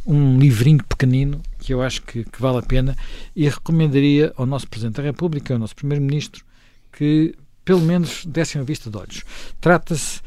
um 0.05 0.37
livrinho 0.39 0.83
pequenino 0.83 1.41
que 1.59 1.73
eu 1.73 1.81
acho 1.81 2.01
que, 2.01 2.23
que, 2.23 2.41
vale 2.41 2.57
a 2.57 2.61
pena 2.61 2.95
e 3.35 3.47
recomendaria 3.47 4.33
ao 4.35 4.45
nosso 4.45 4.67
Presidente 4.67 4.95
da 4.95 5.03
República, 5.03 5.53
ao 5.53 5.59
nosso 5.59 5.75
Primeiro-Ministro, 5.75 6.43
que 6.91 7.35
pelo 7.63 7.81
menos 7.81 8.25
dessem 8.25 8.59
a 8.59 8.63
vista 8.63 8.89
de 8.89 8.97
olhos. 8.97 9.23
Trata-se, 9.59 10.21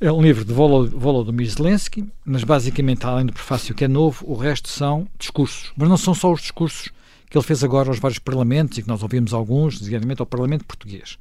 é 0.00 0.10
um 0.10 0.22
livro 0.22 0.44
de 0.44 0.52
Volodymyr 0.52 1.50
Zelensky, 1.50 2.08
mas 2.24 2.44
basicamente, 2.44 3.04
além 3.04 3.26
do 3.26 3.32
prefácio 3.32 3.74
que 3.74 3.84
é 3.84 3.88
novo, 3.88 4.24
o 4.28 4.34
resto 4.34 4.68
são 4.68 5.08
discursos. 5.18 5.72
Mas 5.76 5.88
não 5.88 5.96
são 5.96 6.14
só 6.14 6.32
os 6.32 6.40
discursos 6.40 6.90
que 7.28 7.36
ele 7.36 7.44
fez 7.44 7.64
agora 7.64 7.88
aos 7.88 7.98
vários 7.98 8.18
parlamentos 8.18 8.78
e 8.78 8.82
que 8.82 8.88
nós 8.88 9.02
ouvimos 9.02 9.32
alguns, 9.32 9.78
designadamente 9.78 10.22
ao 10.22 10.26
Parlamento 10.26 10.64
Português. 10.64 11.18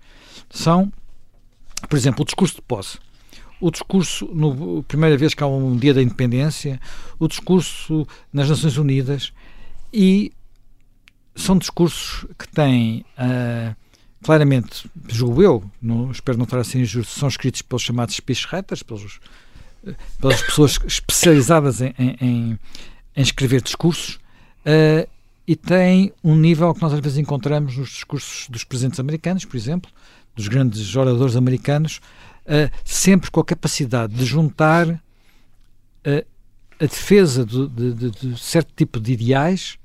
São, 0.50 0.92
por 1.90 1.98
exemplo, 1.98 2.22
o 2.22 2.26
discurso 2.26 2.56
de 2.56 2.62
posse 2.62 3.00
o 3.64 3.72
discurso, 3.72 4.30
no 4.34 4.84
primeira 4.84 5.16
vez 5.16 5.34
que 5.34 5.42
há 5.42 5.48
um 5.48 5.78
dia 5.78 5.94
da 5.94 6.04
independência, 6.04 6.82
o 7.18 7.30
discurso 7.30 8.06
nas 8.32 8.50
Nações 8.50 8.76
Unidas 8.76 9.32
e 9.94 10.34
são 11.34 11.58
discursos 11.58 12.26
que 12.38 12.46
têm 12.50 13.06
uh, 13.18 13.74
claramente, 14.22 14.86
julgo 15.08 15.42
eu, 15.42 15.64
não, 15.82 16.12
espero 16.12 16.38
não 16.38 16.44
estar 16.44 16.60
assim 16.60 16.82
injusto, 16.82 17.18
são 17.18 17.30
escritos 17.30 17.62
pelos 17.62 17.84
chamados 17.84 18.16
speechwriters, 18.16 18.84
pelos, 18.84 19.22
pelas 20.20 20.42
pessoas 20.42 20.78
especializadas 20.86 21.80
em, 21.80 21.94
em, 21.98 22.60
em 23.16 23.22
escrever 23.22 23.62
discursos, 23.62 24.16
uh, 24.66 25.10
e 25.48 25.56
têm 25.56 26.12
um 26.22 26.36
nível 26.36 26.74
que 26.74 26.82
nós 26.82 26.92
às 26.92 27.00
vezes 27.00 27.18
encontramos 27.18 27.78
nos 27.78 27.92
discursos 27.92 28.50
dos 28.50 28.66
presidentes 28.66 29.00
americanos, 29.00 29.46
por 29.46 29.56
exemplo, 29.56 29.90
dos 30.36 30.50
grandes 30.50 30.94
oradores 30.98 31.38
americanos, 31.38 32.02
uh, 32.46 32.72
sempre 32.84 33.30
com 33.32 33.40
a 33.40 33.46
capacidade 33.46 34.14
de 34.14 34.26
juntar 34.26 34.88
uh, 34.88 35.00
a 36.80 36.86
defesa 36.86 37.46
de, 37.46 37.68
de, 37.68 38.12
de, 38.12 38.40
certo 38.40 38.72
tipo 38.76 39.00
de 39.00 39.14
ideais 39.14 39.78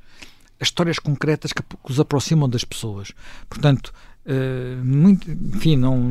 a 0.61 0.65
histórias 0.65 0.99
concretas 0.99 1.53
que, 1.53 1.63
que 1.63 1.91
os 1.91 2.01
aproximam 2.01 2.49
das 2.49 2.65
pessoas. 2.65 3.13
Portanto, 3.49 3.93
uh, 4.27 4.85
muito, 4.85 5.31
enfim, 5.31 5.77
não, 5.77 6.11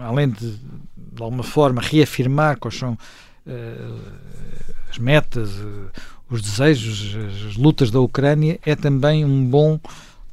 além 0.00 0.30
de, 0.30 0.56
de 0.96 1.22
alguma 1.22 1.44
forma, 1.44 1.80
reafirmar 1.80 2.58
quais 2.58 2.76
são 2.76 2.98
as 4.90 4.98
metas, 4.98 5.50
os 6.28 6.42
desejos, 6.42 7.14
as 7.46 7.56
lutas 7.56 7.92
da 7.92 8.00
Ucrânia, 8.00 8.58
é 8.66 8.74
também 8.74 9.24
um 9.24 9.46
bom 9.48 9.78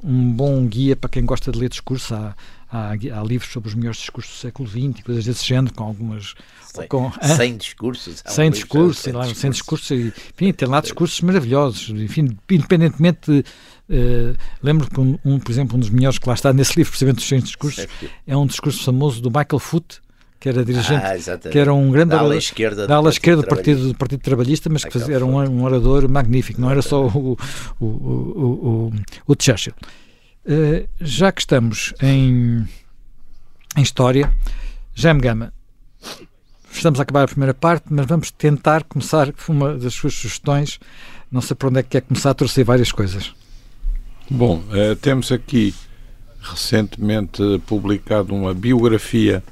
um 0.04 0.30
bom 0.30 0.66
guia 0.66 0.94
para 0.94 1.08
quem 1.08 1.24
gosta 1.24 1.50
de 1.50 1.58
ler 1.58 1.70
discurso. 1.70 2.14
Há, 2.14 2.34
há, 2.74 3.20
há 3.20 3.22
livros 3.22 3.52
sobre 3.52 3.68
os 3.68 3.74
melhores 3.74 3.98
discursos 3.98 4.32
do 4.32 4.40
século 4.40 4.68
XX, 4.68 5.04
coisas 5.04 5.24
desse 5.24 5.44
género, 5.46 5.72
com 5.72 5.84
algumas. 5.84 6.34
Sem, 6.74 6.88
com, 6.88 7.12
sem 7.36 7.56
discursos. 7.56 8.22
Sem 8.26 8.50
discursos, 8.50 8.98
sem, 8.98 9.12
lá, 9.12 9.32
sem 9.32 9.50
discursos. 9.50 9.90
Enfim, 9.90 10.52
tem 10.52 10.68
lá 10.68 10.80
discursos 10.80 11.20
maravilhosos. 11.20 11.90
Enfim, 11.90 12.36
independentemente 12.50 13.30
de. 13.30 13.44
Uh, 13.86 14.34
lembro 14.62 14.90
que, 14.90 14.98
um, 14.98 15.18
um, 15.24 15.38
por 15.38 15.52
exemplo, 15.52 15.76
um 15.76 15.80
dos 15.80 15.90
melhores 15.90 16.18
que 16.18 16.26
lá 16.26 16.34
está 16.34 16.52
nesse 16.52 16.74
livro, 16.76 16.90
precisamente 16.90 17.16
dos 17.16 17.28
sem 17.28 17.38
discursos, 17.38 17.86
é 18.26 18.36
um 18.36 18.46
discurso 18.46 18.82
famoso 18.82 19.20
do 19.20 19.28
Michael 19.28 19.58
Foote, 19.58 20.00
que 20.40 20.48
era 20.48 20.64
dirigente, 20.64 21.04
ah, 21.04 21.38
que 21.38 21.58
era 21.58 21.72
um 21.72 21.90
grande 21.90 22.10
da 22.10 22.20
ala 22.20 22.36
esquerda, 22.36 22.86
da 22.86 22.96
ala 22.96 23.10
esquerda 23.10 23.42
do 23.42 23.48
Partido, 23.48 23.88
do 23.88 23.94
Partido 23.94 24.20
Trabalhista, 24.20 24.70
mas 24.70 24.84
que 24.84 24.90
fazia, 24.90 25.16
era 25.16 25.24
um, 25.24 25.36
um, 25.38 25.64
orador 25.64 26.08
magnífico, 26.08 26.60
não 26.60 26.70
era 26.70 26.82
só 26.82 27.06
o, 27.06 27.36
o, 27.78 27.86
o, 27.86 27.86
o, 27.86 28.92
o 29.28 29.36
Churchill. 29.38 29.74
Uh, 30.46 30.86
já 31.00 31.32
que 31.32 31.40
estamos 31.40 31.94
em, 32.02 32.66
em 33.76 33.82
História, 33.82 34.32
Jaime 34.94 35.20
Gama, 35.20 35.52
estamos 36.70 37.00
a 37.00 37.02
acabar 37.02 37.24
a 37.24 37.28
primeira 37.28 37.54
parte, 37.54 37.86
mas 37.90 38.06
vamos 38.06 38.30
tentar 38.30 38.84
começar 38.84 39.32
com 39.32 39.52
uma 39.52 39.74
das 39.74 39.94
suas 39.94 40.14
sugestões. 40.14 40.78
Não 41.32 41.40
sei 41.40 41.56
por 41.56 41.68
onde 41.68 41.80
é 41.80 41.82
que 41.82 41.90
quer 41.90 42.02
começar 42.02 42.34
torcer 42.34 42.64
várias 42.64 42.92
coisas. 42.92 43.32
Bom, 44.30 44.62
uh, 44.68 44.94
temos 44.96 45.32
aqui 45.32 45.74
recentemente 46.40 47.42
publicado 47.66 48.34
uma 48.34 48.52
biografia 48.52 49.42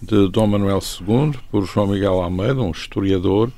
de 0.00 0.28
Dom 0.30 0.46
Manuel 0.46 0.80
II, 0.80 1.38
por 1.50 1.66
João 1.66 1.88
Miguel 1.88 2.22
Almeida, 2.22 2.62
um 2.62 2.70
historiador. 2.70 3.52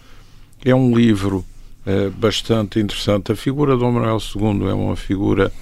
É 0.65 0.75
um 0.75 0.97
livro 0.97 1.45
eh, 1.85 2.11
bastante 2.11 2.79
interessante. 2.79 3.33
A 3.33 3.37
figura 3.37 3.75
de 3.75 3.81
Dom 3.81 3.93
Manuel 3.93 4.19
II 4.19 4.69
é 4.69 4.73
uma 4.73 4.97
figura 4.97 5.53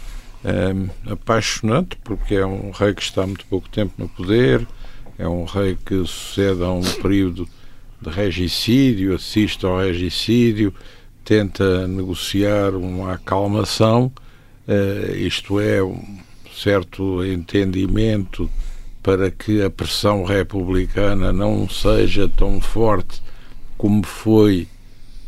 eh, 0.44 0.74
apaixonante, 1.11 1.96
porque 2.03 2.35
é 2.35 2.46
um 2.46 2.70
rei 2.70 2.94
que 2.94 3.03
está 3.03 3.26
muito 3.26 3.44
pouco 3.46 3.68
tempo 3.68 3.94
no 3.98 4.09
poder, 4.09 4.66
é 5.18 5.29
um 5.29 5.44
rei 5.44 5.76
que 5.85 5.96
sucede 6.07 6.62
a 6.62 6.70
um 6.70 6.83
período 6.83 7.48
de 8.00 8.11
regicídio, 8.11 9.14
assiste 9.14 9.66
ao 9.66 9.79
regicídio, 9.79 10.72
tenta 11.24 11.87
negociar 11.87 12.74
uma 12.74 13.14
acalmação, 13.14 14.11
eh, 14.66 15.14
isto 15.16 15.61
é, 15.61 15.83
um 15.83 16.18
certo 16.55 17.24
entendimento 17.24 18.50
para 19.03 19.31
que 19.31 19.62
a 19.62 19.70
pressão 19.70 20.24
republicana 20.24 21.33
não 21.33 21.68
seja 21.68 22.29
tão 22.29 22.61
forte 22.61 23.22
como 23.79 24.05
foi 24.05 24.68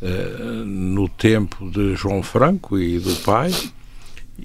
uh, 0.03 0.65
no 0.65 1.09
tempo 1.09 1.71
de 1.71 1.95
João 1.95 2.23
Franco 2.23 2.79
e 2.79 2.99
do 2.99 3.17
pai, 3.23 3.51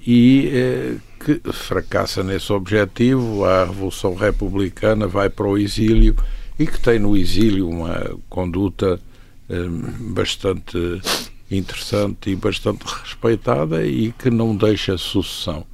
e 0.06 0.50
uh, 0.52 1.00
que 1.24 1.52
fracassa 1.52 2.22
nesse 2.22 2.52
objetivo, 2.52 3.44
a 3.44 3.64
Revolução 3.64 4.14
Republicana 4.14 5.06
vai 5.06 5.28
para 5.28 5.46
o 5.46 5.58
exílio 5.58 6.16
e 6.58 6.66
que 6.66 6.80
tem 6.80 6.98
no 6.98 7.16
exílio 7.16 7.68
uma 7.68 8.16
conduta 8.28 9.00
uh, 9.48 10.12
bastante 10.12 10.78
interessante 11.50 12.30
e 12.30 12.36
bastante 12.36 12.84
respeitada 12.84 13.84
e 13.86 14.12
que 14.12 14.30
não 14.30 14.54
deixa 14.56 14.98
sucessão. 14.98 15.64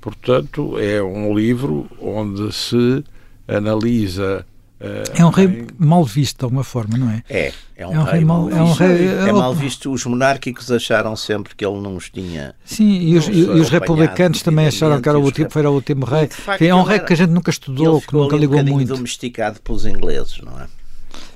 Portanto, 0.00 0.78
é 0.78 1.02
um 1.02 1.36
livro 1.36 1.88
onde 2.00 2.52
se 2.52 3.04
analisa 3.48 4.46
Uh, 4.78 5.20
é 5.20 5.24
um 5.24 5.30
rei 5.30 5.46
em... 5.46 5.66
mal 5.78 6.04
visto 6.04 6.38
de 6.38 6.44
alguma 6.44 6.62
forma, 6.62 6.98
não 6.98 7.10
é? 7.10 7.22
É, 7.30 7.52
é 7.76 7.86
um, 7.86 7.94
é 7.94 7.98
um 7.98 8.02
rei, 8.02 8.12
rei, 8.12 8.24
mal, 8.24 8.50
é, 8.50 8.62
um 8.62 8.72
rei, 8.72 9.06
é, 9.06 9.32
mal 9.32 9.54
visto. 9.54 9.90
Os 9.90 10.04
monárquicos 10.04 10.70
acharam 10.70 11.16
sempre 11.16 11.54
que 11.54 11.64
ele 11.64 11.80
não 11.80 11.96
os 11.96 12.10
tinha. 12.10 12.54
Sim, 12.64 12.90
e 12.90 13.16
os, 13.16 13.26
e 13.26 13.42
os 13.44 13.70
republicanos 13.70 14.42
também 14.42 14.66
acharam 14.66 15.00
que 15.00 15.08
era 15.08 15.18
o 15.18 15.22
último, 15.22 15.50
foi 15.50 15.64
o 15.64 15.72
último 15.72 16.04
rei. 16.04 16.28
Facto, 16.28 16.60
é 16.62 16.74
um 16.74 16.82
rei 16.82 16.98
que 16.98 17.12
a 17.12 17.16
gente 17.16 17.30
nunca 17.30 17.50
estudou, 17.50 18.02
que 18.02 18.12
nunca 18.12 18.36
ligou 18.36 18.60
um 18.60 18.64
muito. 18.64 18.94
domesticado 18.94 19.60
pelos 19.62 19.86
ingleses, 19.86 20.40
não 20.42 20.60
é? 20.60 20.66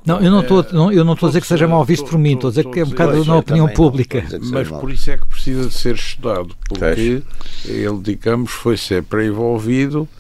Não, 0.04 0.18
eu 0.20 0.30
não 0.30 0.40
estou 0.40 0.66
não, 0.72 0.92
eu 0.92 1.04
não 1.04 1.12
estou 1.12 1.26
a 1.26 1.30
dizer 1.30 1.40
que 1.40 1.46
seja 1.46 1.68
mal 1.68 1.84
visto 1.84 2.06
por 2.06 2.18
mim, 2.18 2.34
estou 2.34 2.48
a 2.48 2.50
dizer 2.50 2.66
que 2.66 2.80
é 2.80 2.84
um 2.84 2.88
bocado 2.88 3.24
na 3.24 3.36
opinião 3.36 3.68
pública. 3.68 4.24
Mas 4.50 4.68
por 4.68 4.90
isso 4.90 5.10
é 5.10 5.18
que 5.18 5.26
precisa 5.26 5.68
de 5.68 5.74
ser 5.74 5.94
estudado, 5.94 6.54
porque 6.68 7.22
ele, 7.64 7.98
digamos, 8.02 8.50
foi 8.50 8.76
sempre 8.76 9.26
envolvido 9.26 10.02
uh, 10.02 10.19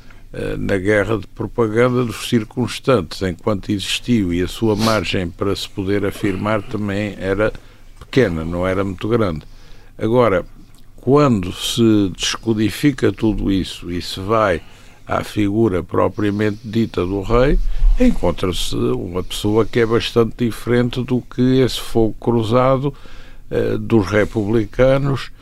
na 0.58 0.78
guerra 0.78 1.18
de 1.18 1.26
propaganda 1.26 2.04
dos 2.04 2.28
circunstantes, 2.28 3.20
enquanto 3.22 3.70
existiu, 3.70 4.32
e 4.32 4.40
a 4.42 4.48
sua 4.48 4.76
margem 4.76 5.28
para 5.28 5.54
se 5.56 5.68
poder 5.68 6.06
afirmar 6.06 6.62
também 6.62 7.16
era 7.18 7.52
pequena, 7.98 8.44
não 8.44 8.66
era 8.66 8.84
muito 8.84 9.08
grande. 9.08 9.42
Agora, 9.98 10.44
quando 10.96 11.52
se 11.52 12.12
descodifica 12.16 13.10
tudo 13.10 13.50
isso 13.50 13.90
e 13.90 14.00
se 14.02 14.20
vai 14.20 14.60
à 15.06 15.24
figura 15.24 15.82
propriamente 15.82 16.60
dita 16.64 17.04
do 17.04 17.22
rei, 17.22 17.58
encontra-se 17.98 18.76
uma 18.76 19.22
pessoa 19.22 19.64
que 19.64 19.80
é 19.80 19.86
bastante 19.86 20.44
diferente 20.44 21.02
do 21.02 21.20
que 21.20 21.60
esse 21.60 21.80
fogo 21.80 22.14
cruzado 22.20 22.94
eh, 23.50 23.76
dos 23.78 24.06
republicanos, 24.06 25.30
eh, 25.32 25.39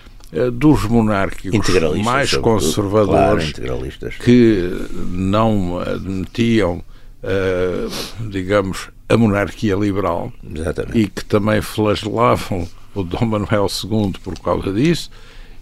dos 0.52 0.84
monárquicos 0.84 1.68
mais 2.04 2.34
conservadores, 2.36 3.52
claro, 3.52 3.88
que 4.22 4.70
não 5.10 5.78
admitiam, 5.78 6.82
eh, 7.22 7.88
digamos, 8.28 8.90
a 9.08 9.16
monarquia 9.16 9.74
liberal. 9.74 10.30
Exatamente. 10.54 10.98
e 10.98 11.08
que 11.08 11.24
também 11.24 11.62
flagelavam 11.62 12.68
o 12.94 13.02
Dom 13.02 13.24
Manuel 13.24 13.66
II 13.68 14.12
por 14.22 14.38
causa 14.38 14.72
disso 14.72 15.10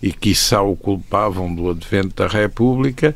e 0.03 0.13
que 0.13 0.31
isso 0.31 0.57
o 0.61 0.77
culpavam 0.77 1.55
do 1.55 1.71
advento 1.71 2.15
da 2.17 2.27
República. 2.27 3.15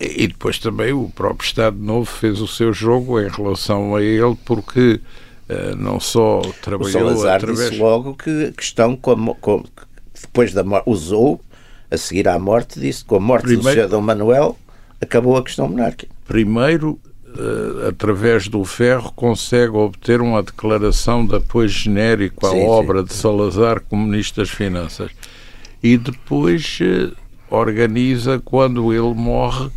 E 0.00 0.26
depois 0.26 0.58
também 0.58 0.92
o 0.92 1.08
próprio 1.08 1.46
Estado 1.46 1.78
Novo 1.78 2.04
fez 2.04 2.40
o 2.40 2.48
seu 2.48 2.72
jogo 2.72 3.20
em 3.20 3.28
relação 3.28 3.94
a 3.94 4.02
ele, 4.02 4.36
porque 4.44 5.00
uh, 5.48 5.76
não 5.76 6.00
só 6.00 6.42
trabalhou 6.60 6.88
o 6.88 7.10
Salazar 7.10 7.36
através... 7.36 7.70
disse 7.70 7.80
logo 7.80 8.14
que, 8.14 8.52
que 8.52 8.62
estão 8.62 8.96
com, 8.96 9.34
com, 9.36 9.64
depois 10.26 10.52
da 10.52 10.64
morte, 10.64 10.88
usou, 10.88 11.40
a 11.90 11.96
seguir 11.96 12.28
à 12.28 12.38
morte, 12.38 12.80
disse 12.80 13.02
que 13.02 13.08
com 13.08 13.16
a 13.16 13.20
morte 13.20 13.44
Primeiro... 13.44 13.82
do 13.82 13.82
Sr. 13.82 13.88
Dom 13.88 14.00
Manuel 14.00 14.58
acabou 15.00 15.36
a 15.36 15.44
questão 15.44 15.68
monárquica. 15.68 16.12
Primeiro, 16.26 16.98
uh, 17.28 17.88
através 17.88 18.48
do 18.48 18.64
ferro, 18.64 19.12
consegue 19.12 19.76
obter 19.76 20.20
uma 20.20 20.42
declaração 20.42 21.26
de 21.26 21.36
apoio 21.36 21.68
genérico 21.68 22.46
à 22.46 22.50
sim, 22.50 22.64
obra 22.66 23.00
sim. 23.00 23.06
de 23.06 23.14
Salazar 23.14 23.80
como 23.80 24.06
Ministro 24.06 24.42
das 24.42 24.50
Finanças. 24.50 25.10
E 25.82 25.96
depois 25.98 26.78
uh, 26.80 27.14
organiza, 27.50 28.40
quando 28.44 28.92
ele 28.92 29.14
morre, 29.14 29.70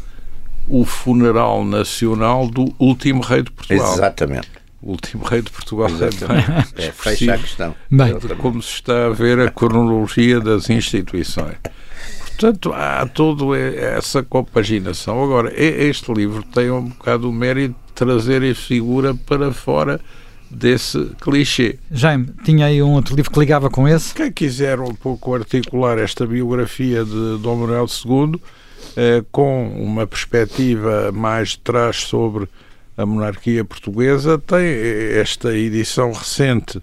o 0.70 0.84
funeral 0.86 1.64
nacional 1.64 2.48
do 2.48 2.74
último 2.80 3.22
rei 3.22 3.44
de 3.44 3.52
Portugal. 3.52 3.94
Exatamente. 3.94 4.57
O 4.82 4.92
último 4.92 5.24
rei 5.24 5.42
de 5.42 5.50
Portugal 5.50 5.90
Exatamente. 5.90 6.74
é, 6.78 6.92
fecha 6.92 7.34
a 7.34 7.38
questão. 7.38 7.76
Bem, 7.90 8.14
como 8.38 8.62
se 8.62 8.74
está 8.74 9.08
a 9.08 9.10
ver 9.10 9.40
a 9.40 9.50
cronologia 9.50 10.40
das 10.40 10.70
instituições. 10.70 11.56
Portanto, 12.20 12.72
há 12.72 13.06
toda 13.08 13.58
essa 13.58 14.22
compaginação. 14.22 15.24
Agora, 15.24 15.52
este 15.56 16.14
livro 16.14 16.44
tem 16.44 16.70
um 16.70 16.90
bocado 16.90 17.30
o 17.30 17.34
mérito 17.34 17.74
de 17.88 17.94
trazer 17.94 18.44
a 18.44 18.54
figura 18.54 19.16
para 19.16 19.52
fora 19.52 20.00
desse 20.50 21.12
clichê. 21.20 21.80
Jaime, 21.92 22.30
tinha 22.44 22.68
aí 22.68 22.82
um 22.82 22.92
outro 22.92 23.16
livro 23.16 23.32
que 23.32 23.40
ligava 23.40 23.70
com 23.70 23.88
esse? 23.88 24.14
Quem 24.14 24.32
quiser 24.32 24.80
um 24.80 24.94
pouco 24.94 25.34
articular 25.34 25.98
esta 25.98 26.26
biografia 26.26 27.04
de 27.04 27.38
Dom 27.40 27.56
Manuel 27.56 27.88
II 28.06 28.40
eh, 28.96 29.24
com 29.32 29.68
uma 29.70 30.08
perspectiva 30.08 31.12
mais 31.12 31.50
de 31.50 31.60
trás 31.60 31.98
sobre 31.98 32.48
a 32.98 33.06
monarquia 33.06 33.64
portuguesa, 33.64 34.40
tem 34.40 34.66
esta 35.20 35.56
edição 35.56 36.12
recente 36.12 36.82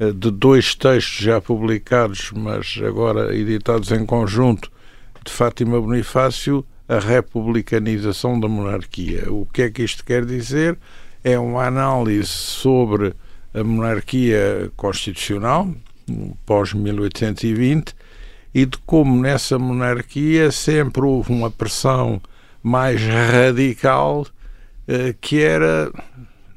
eh, 0.00 0.10
de 0.10 0.30
dois 0.32 0.74
textos 0.74 1.24
já 1.24 1.40
publicados, 1.40 2.32
mas 2.34 2.80
agora 2.84 3.34
editados 3.34 3.92
em 3.92 4.04
conjunto, 4.04 4.70
de 5.24 5.30
Fátima 5.30 5.80
Bonifácio 5.80 6.66
a 6.88 6.98
republicanização 6.98 8.38
da 8.38 8.48
monarquia. 8.48 9.32
O 9.32 9.46
que 9.46 9.62
é 9.62 9.70
que 9.70 9.82
isto 9.82 10.04
quer 10.04 10.24
dizer? 10.24 10.76
É 11.22 11.38
uma 11.38 11.64
análise 11.64 12.26
sobre 12.26 13.14
a 13.54 13.62
monarquia 13.62 14.70
constitucional, 14.76 15.70
pós-1820, 16.44 17.94
e 18.52 18.66
de 18.66 18.76
como 18.78 19.20
nessa 19.22 19.58
monarquia 19.58 20.50
sempre 20.50 21.02
houve 21.02 21.32
uma 21.32 21.50
pressão 21.50 22.20
mais 22.62 23.00
radical 23.00 24.26
que 25.20 25.40
era, 25.40 25.90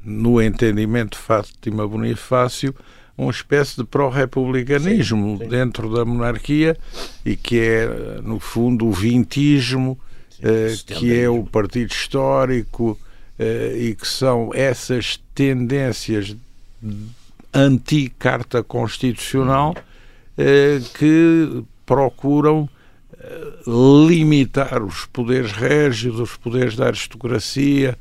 no 0.04 0.40
entendimento 0.40 1.16
de 1.16 1.22
Fátima 1.24 1.86
Bonifácio, 1.86 2.74
uma 3.16 3.32
espécie 3.32 3.76
de 3.76 3.84
pró-republicanismo 3.84 5.38
dentro 5.38 5.92
da 5.92 6.04
monarquia 6.04 6.76
e 7.26 7.34
que 7.34 7.58
é, 7.58 8.20
no 8.22 8.38
fundo, 8.38 8.86
o 8.86 8.92
vintismo, 8.92 9.98
eh, 10.40 10.76
que 10.86 11.18
é 11.18 11.28
o 11.28 11.42
partido 11.42 11.90
histórico 11.90 12.98
eh, 13.36 13.76
e 13.76 13.94
que 13.96 14.06
são 14.06 14.50
essas 14.54 15.20
tendências 15.34 16.36
anti-carta 17.52 18.62
constitucional 18.62 19.74
eh, 20.36 20.80
que 20.96 21.64
procuram 21.84 22.68
eh, 23.18 23.52
limitar 23.66 24.80
os 24.80 25.06
poderes 25.06 25.50
régios, 25.50 26.20
os 26.20 26.36
poderes 26.36 26.76
da 26.76 26.86
aristocracia, 26.86 27.98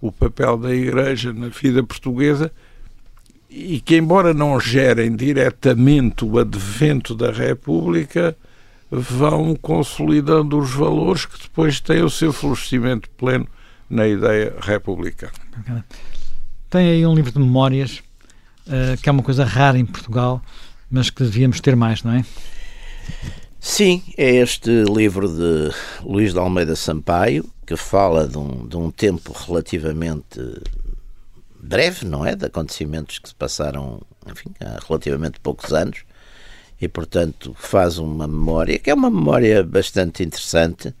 o 0.00 0.12
papel 0.12 0.56
da 0.56 0.74
Igreja 0.74 1.32
na 1.32 1.48
vida 1.48 1.82
portuguesa 1.82 2.52
e 3.50 3.80
que, 3.80 3.96
embora 3.96 4.34
não 4.34 4.60
gerem 4.60 5.14
diretamente 5.16 6.24
o 6.24 6.38
advento 6.38 7.14
da 7.14 7.32
República, 7.32 8.36
vão 8.90 9.54
consolidando 9.56 10.58
os 10.58 10.70
valores 10.70 11.26
que 11.26 11.42
depois 11.42 11.80
têm 11.80 12.02
o 12.02 12.10
seu 12.10 12.32
florescimento 12.32 13.08
pleno 13.10 13.46
na 13.88 14.06
ideia 14.06 14.54
republicana. 14.60 15.32
Tem 16.70 16.88
aí 16.88 17.06
um 17.06 17.14
livro 17.14 17.32
de 17.32 17.38
memórias, 17.38 18.02
uh, 18.66 19.00
que 19.02 19.08
é 19.08 19.12
uma 19.12 19.22
coisa 19.22 19.44
rara 19.44 19.78
em 19.78 19.86
Portugal, 19.86 20.42
mas 20.90 21.10
que 21.10 21.22
devíamos 21.22 21.60
ter 21.60 21.74
mais, 21.74 22.02
não 22.02 22.12
é? 22.12 22.24
Sim, 23.60 24.02
é 24.16 24.36
este 24.36 24.70
livro 24.84 25.28
de 25.28 25.74
Luís 26.02 26.32
de 26.32 26.38
Almeida 26.38 26.76
Sampaio, 26.76 27.44
que 27.66 27.76
fala 27.76 28.26
de 28.26 28.38
um, 28.38 28.66
de 28.66 28.76
um 28.76 28.90
tempo 28.90 29.32
relativamente 29.32 30.40
breve, 31.60 32.06
não 32.06 32.24
é? 32.24 32.36
De 32.36 32.46
acontecimentos 32.46 33.18
que 33.18 33.28
se 33.28 33.34
passaram, 33.34 34.00
enfim, 34.26 34.50
há 34.60 34.78
relativamente 34.86 35.40
poucos 35.40 35.72
anos 35.72 36.04
e, 36.80 36.86
portanto, 36.88 37.54
faz 37.58 37.98
uma 37.98 38.28
memória 38.28 38.78
que 38.78 38.90
é 38.90 38.94
uma 38.94 39.10
memória 39.10 39.62
bastante 39.64 40.22
interessante. 40.22 40.94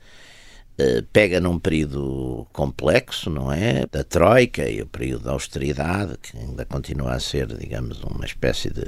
Uh, 0.80 1.02
pega 1.12 1.40
num 1.40 1.58
período 1.58 2.46
complexo, 2.52 3.28
não 3.28 3.50
é? 3.52 3.84
Da 3.90 4.04
Troika 4.04 4.68
e 4.68 4.80
o 4.80 4.86
período 4.86 5.24
da 5.24 5.32
austeridade, 5.32 6.16
que 6.22 6.38
ainda 6.38 6.64
continua 6.64 7.14
a 7.14 7.20
ser, 7.20 7.48
digamos, 7.48 8.00
uma 8.04 8.24
espécie 8.24 8.70
de, 8.70 8.84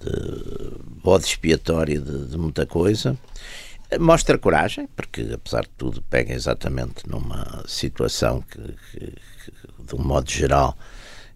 de 0.00 0.84
bode 1.02 1.26
expiatório 1.26 2.00
de, 2.00 2.26
de 2.26 2.36
muita 2.36 2.66
coisa. 2.66 3.16
Mostra 4.00 4.38
coragem, 4.38 4.88
porque 4.96 5.30
apesar 5.34 5.62
de 5.62 5.70
tudo 5.76 6.02
pega 6.02 6.32
exatamente 6.32 7.08
numa 7.08 7.62
situação 7.66 8.42
que, 8.42 8.60
que, 8.90 8.98
que, 9.00 9.52
de 9.86 9.94
um 9.94 10.02
modo 10.02 10.30
geral, 10.30 10.76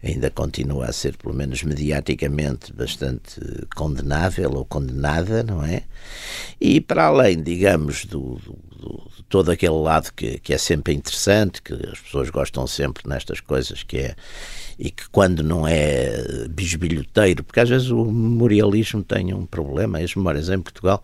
ainda 0.02 0.30
continua 0.30 0.86
a 0.86 0.92
ser, 0.92 1.16
pelo 1.16 1.34
menos 1.34 1.62
mediaticamente, 1.62 2.72
bastante 2.72 3.40
condenável 3.74 4.50
ou 4.52 4.64
condenada, 4.64 5.42
não 5.42 5.64
é? 5.64 5.82
E 6.60 6.80
para 6.80 7.06
além, 7.06 7.42
digamos, 7.42 8.04
do, 8.04 8.36
do, 8.36 8.58
do 8.76 9.08
todo 9.28 9.50
aquele 9.50 9.74
lado 9.74 10.12
que, 10.14 10.38
que 10.38 10.54
é 10.54 10.58
sempre 10.58 10.94
interessante, 10.94 11.60
que 11.60 11.74
as 11.74 12.00
pessoas 12.00 12.30
gostam 12.30 12.66
sempre 12.66 13.08
nestas 13.08 13.40
coisas, 13.40 13.82
que 13.82 13.98
é 13.98 14.16
e 14.78 14.90
que 14.90 15.08
quando 15.10 15.42
não 15.42 15.66
é 15.66 16.46
bisbilhoteiro, 16.48 17.42
porque 17.42 17.60
às 17.60 17.68
vezes 17.68 17.90
o 17.90 18.04
memorialismo 18.04 19.02
tem 19.02 19.34
um 19.34 19.44
problema, 19.44 19.98
as 19.98 20.14
memórias 20.14 20.48
em 20.48 20.60
Portugal 20.60 21.02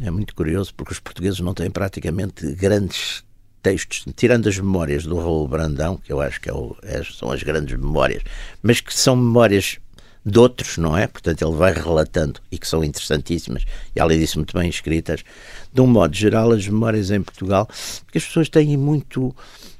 é 0.00 0.10
muito 0.10 0.34
curioso 0.34 0.72
porque 0.74 0.92
os 0.92 1.00
portugueses 1.00 1.40
não 1.40 1.52
têm 1.54 1.70
praticamente 1.70 2.52
grandes 2.52 3.24
textos, 3.62 4.04
tirando 4.14 4.48
as 4.48 4.56
memórias 4.58 5.04
do 5.04 5.16
Raul 5.16 5.48
Brandão, 5.48 5.96
que 5.96 6.12
eu 6.12 6.20
acho 6.20 6.40
que 6.40 6.48
é 6.48 6.52
o, 6.52 6.76
é, 6.82 7.02
são 7.02 7.30
as 7.30 7.42
grandes 7.42 7.76
memórias, 7.76 8.22
mas 8.62 8.80
que 8.80 8.94
são 8.94 9.16
memórias 9.16 9.78
de 10.24 10.38
outros, 10.38 10.76
não 10.76 10.96
é? 10.96 11.06
Portanto, 11.06 11.42
ele 11.42 11.56
vai 11.56 11.72
relatando 11.72 12.40
e 12.50 12.58
que 12.58 12.66
são 12.66 12.82
interessantíssimas 12.82 13.64
e, 13.94 14.00
além 14.00 14.18
disso, 14.18 14.38
muito 14.38 14.58
bem 14.58 14.68
escritas. 14.68 15.24
De 15.72 15.80
um 15.80 15.86
modo 15.86 16.14
geral, 16.14 16.50
as 16.50 16.66
memórias 16.66 17.12
em 17.12 17.22
Portugal, 17.22 17.68
porque 18.04 18.18
as 18.18 18.24
pessoas 18.24 18.48
têm 18.48 18.76
muito 18.76 19.34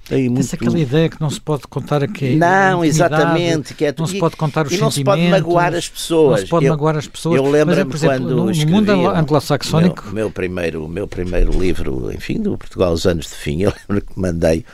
tem 0.09 0.29
muito... 0.29 0.55
aquela 0.55 0.79
ideia 0.79 1.09
que 1.09 1.21
não 1.21 1.29
se 1.29 1.41
pode 1.41 1.63
contar 1.69 2.03
aqui. 2.03 2.37
Não, 2.37 2.85
exatamente. 2.85 3.75
Que 3.75 3.87
é... 3.87 3.95
Não 3.97 4.07
se 4.07 4.19
pode 4.19 4.37
contar 4.37 4.67
os 4.67 4.73
e 4.73 4.79
não 4.79 4.91
se 4.91 5.03
pode 5.03 5.29
magoar 5.29 5.75
as 5.75 5.89
pessoas. 5.89 6.41
Não 6.41 6.47
se 6.47 6.51
pode 6.51 6.67
eu, 6.67 6.73
magoar 6.73 6.97
as 6.97 7.09
pessoas. 7.09 7.37
Eu 7.37 7.51
lembro-me 7.51 7.99
quando 7.99 8.37
no, 8.37 8.53
no 8.53 8.67
mundo 8.67 8.91
anglo-saxónico... 8.91 10.05
Meu, 10.07 10.15
meu, 10.15 10.31
primeiro, 10.31 10.89
meu 10.89 11.09
primeiro 11.09 11.51
livro, 11.59 12.13
enfim, 12.13 12.41
do 12.41 12.57
Portugal 12.57 12.93
os 12.93 13.07
anos 13.07 13.27
de 13.27 13.35
fim, 13.35 13.63
eu 13.63 13.73
lembro 13.89 14.05
que 14.05 14.19
mandei 14.19 14.65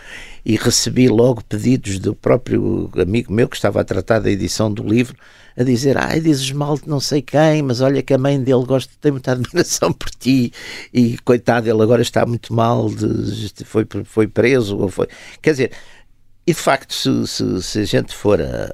e 0.45 0.57
recebi 0.57 1.09
logo 1.09 1.43
pedidos 1.45 1.99
do 1.99 2.15
próprio 2.15 2.91
amigo 3.01 3.33
meu 3.33 3.49
que 3.49 3.57
estava 3.57 3.81
a 3.81 3.85
tratar 3.85 4.19
da 4.19 4.31
edição 4.31 4.73
do 4.73 4.83
livro 4.83 5.17
a 5.57 5.63
dizer, 5.63 5.97
ai, 5.99 6.21
dizes 6.21 6.51
mal 6.53 6.77
de 6.77 6.89
não 6.89 7.01
sei 7.01 7.23
quem, 7.23 7.63
mas 7.63 7.81
olha 7.81 8.03
que 8.03 8.15
a 8.15 8.19
mãe 8.19 8.43
dele 8.43 8.65
gosta, 8.65 8.93
tem 9.01 9.13
muita 9.13 9.33
admiração 9.33 9.93
por 9.93 10.11
ti 10.11 10.53
e 10.93 11.19
coitado, 11.19 11.69
ele 11.69 11.83
agora 11.83 12.03
está 12.03 12.25
muito 12.25 12.55
mal, 12.55 12.89
de, 12.89 13.65
foi, 13.65 13.87
foi 14.05 14.27
preso, 14.27 14.79
ou 14.79 14.89
foi... 14.89 15.09
Quer 15.41 15.51
dizer, 15.53 15.73
e 16.47 16.53
de 16.53 16.59
facto, 16.59 16.93
se, 16.93 17.27
se, 17.27 17.63
se 17.63 17.79
a 17.81 17.85
gente 17.85 18.15
for 18.15 18.41
a, 18.41 18.69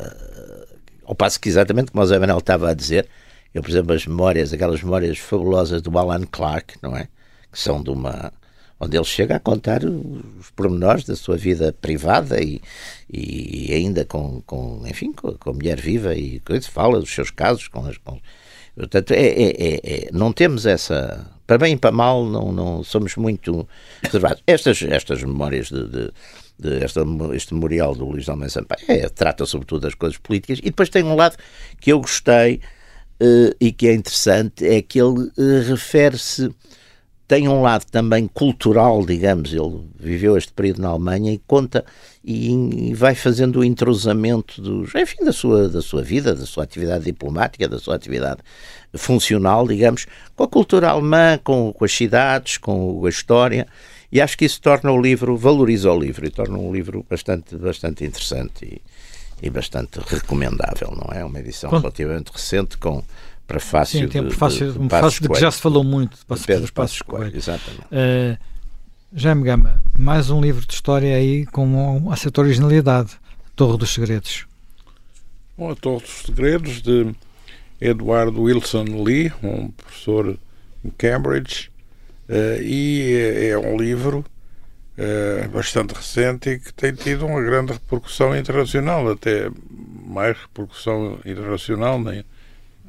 ao 1.05 1.15
passo 1.15 1.41
que 1.41 1.49
exatamente 1.49 1.91
como 1.91 2.03
o 2.03 2.07
Zé 2.07 2.19
Manuel 2.19 2.39
estava 2.39 2.71
a 2.71 2.75
dizer, 2.75 3.09
eu, 3.55 3.63
por 3.63 3.71
exemplo, 3.71 3.95
as 3.95 4.07
memórias, 4.07 4.53
aquelas 4.53 4.83
memórias 4.83 5.19
fabulosas 5.19 5.83
do 5.83 5.97
Alan 5.99 6.25
Clark, 6.25 6.77
não 6.83 6.97
é? 6.97 7.09
Que 7.51 7.59
são 7.59 7.83
de 7.83 7.91
uma 7.91 8.33
onde 8.81 8.97
ele 8.97 9.05
chega 9.05 9.37
a 9.37 9.41
contar 9.41 9.85
os 9.85 10.51
pormenores 10.55 11.05
da 11.05 11.17
sua 11.17 11.37
vida 11.37 11.75
privada 11.81 12.41
e, 12.41 12.61
e 13.13 13.73
ainda 13.73 14.05
com, 14.05 14.41
com 14.43 14.83
enfim, 14.87 15.13
com, 15.13 15.33
com 15.33 15.51
a 15.51 15.53
mulher 15.53 15.81
viva 15.81 16.15
e 16.15 16.41
coisa, 16.41 16.69
fala 16.69 17.01
dos 17.01 17.11
seus 17.11 17.31
casos 17.31 17.69
com 17.69 17.87
as. 17.87 17.97
Com, 17.99 18.21
portanto, 18.77 19.11
é, 19.13 19.27
é, 19.27 19.51
é, 19.51 19.81
é, 19.85 20.09
não 20.13 20.33
temos 20.33 20.67
essa. 20.67 21.27
Para 21.47 21.59
bem 21.59 21.73
e 21.73 21.77
para 21.79 21.91
mal, 21.91 22.27
não, 22.27 22.53
não 22.53 22.85
somos 22.85 23.17
muito 23.17 23.67
reservados. 24.03 24.43
Estas, 24.47 24.83
estas 24.83 25.23
memórias 25.23 25.69
de, 25.69 25.89
de 25.89 26.13
de 26.59 26.85
este 27.35 27.55
memorial 27.55 27.95
do 27.95 28.05
Luís 28.05 28.29
Almeida 28.29 28.51
Sampaio 28.51 28.85
é, 28.89 29.09
trata 29.09 29.47
sobretudo 29.47 29.83
das 29.83 29.95
coisas 29.95 30.19
políticas 30.19 30.59
e 30.59 30.65
depois 30.65 30.89
tem 30.89 31.05
um 31.05 31.15
lado 31.15 31.37
que 31.81 31.93
eu 31.93 32.01
gostei 32.01 32.61
uh, 33.23 33.55
e 33.61 33.71
que 33.71 33.87
é 33.87 33.95
interessante 33.95 34.67
é 34.67 34.83
que 34.83 35.01
ele 35.01 35.21
uh, 35.21 35.69
refere-se 35.69 36.51
tem 37.29 37.47
um 37.47 37.61
lado 37.61 37.85
também 37.91 38.27
cultural, 38.27 39.05
digamos, 39.05 39.53
ele 39.53 39.83
viveu 40.01 40.35
este 40.39 40.51
período 40.51 40.81
na 40.81 40.89
Alemanha 40.89 41.31
e 41.31 41.39
conta 41.47 41.85
e, 42.25 42.51
e, 42.89 42.95
vai 42.95 43.15
fazendo 43.15 43.61
o 43.61 43.65
entrosamento 43.65 44.63
dos, 44.63 44.95
enfim, 44.95 45.23
da 45.23 45.33
sua, 45.33 45.69
da 45.69 45.83
sua 45.83 46.03
vida, 46.03 46.35
da 46.35 46.47
sua 46.47 46.65
atividade 46.65 47.05
diplomática, 47.05 47.69
da 47.69 47.79
sua 47.79 47.97
atividade 47.97 48.41
funcional, 48.95 49.69
digamos, 49.69 50.07
com 50.35 50.43
a 50.43 50.49
cultura 50.49 50.89
alemã, 50.89 51.39
com, 51.45 51.71
com 51.71 51.85
as 51.85 51.93
cidades, 51.93 52.57
com 52.57 53.05
a 53.05 53.11
história, 53.11 53.67
e 54.11 54.23
acho 54.23 54.39
que 54.39 54.47
isso 54.47 54.63
torna 54.63 54.91
o 54.91 54.99
livro, 54.99 55.37
valoriza 55.37 55.93
o 55.93 56.01
livro 56.01 56.27
e 56.27 56.31
torna 56.31 56.57
um 56.57 56.73
livro 56.73 57.05
bastante, 57.11 57.55
bastante 57.57 58.07
interessante 58.07 58.65
e, 58.65 59.47
e 59.47 59.51
bastante 59.51 60.01
recomendável, 60.01 60.97
não 60.97 61.15
é? 61.15 61.23
Uma 61.23 61.41
edição 61.41 61.71
relativamente 61.71 62.33
recente 62.33 62.79
com 62.79 63.05
prefácio 63.49 63.99
Sim, 63.99 64.09
tem 64.09 64.21
um 64.21 64.29
prefácio, 64.29 64.67
de, 64.67 64.73
de, 64.75 64.79
um 64.79 64.87
prefácio 64.87 65.23
de 65.23 65.29
que 65.31 65.41
já 65.41 65.51
se 65.51 65.61
falou 65.61 65.83
muito, 65.83 66.19
de 66.19 66.47
Pedro 66.47 66.71
Passos 66.71 67.01
Coelho. 67.01 67.35
Exatamente. 67.35 67.83
Uh, 67.87 68.39
Jaime 69.11 69.43
Gama, 69.43 69.83
mais 69.99 70.29
um 70.29 70.39
livro 70.39 70.65
de 70.67 70.75
história 70.75 71.17
aí 71.17 71.47
com 71.47 71.97
uma 71.97 72.15
certa 72.15 72.43
originalidade, 72.43 73.13
Torre 73.57 73.79
dos 73.79 73.89
Segredos. 73.95 74.47
Bom, 75.57 75.71
a 75.71 75.75
Torre 75.75 76.03
dos 76.03 76.27
Segredos, 76.27 76.83
de 76.83 77.15
Edward 77.81 78.39
Wilson 78.39 78.85
Lee, 79.03 79.33
um 79.43 79.71
professor 79.71 80.39
em 80.85 80.91
Cambridge, 80.91 81.71
uh, 82.29 82.63
e 82.63 83.15
é, 83.15 83.49
é, 83.49 83.59
um 83.59 83.79
livro 83.79 84.27
uh, 84.99 85.49
bastante 85.49 85.95
recente 85.95 86.51
e 86.51 86.59
que 86.59 86.75
tem 86.75 86.93
tido 86.93 87.25
uma 87.25 87.41
grande 87.41 87.73
repercussão 87.73 88.37
internacional, 88.37 89.11
até 89.11 89.51
mais 90.07 90.37
repercussão 90.37 91.19
internacional 91.25 91.99
na 91.99 92.23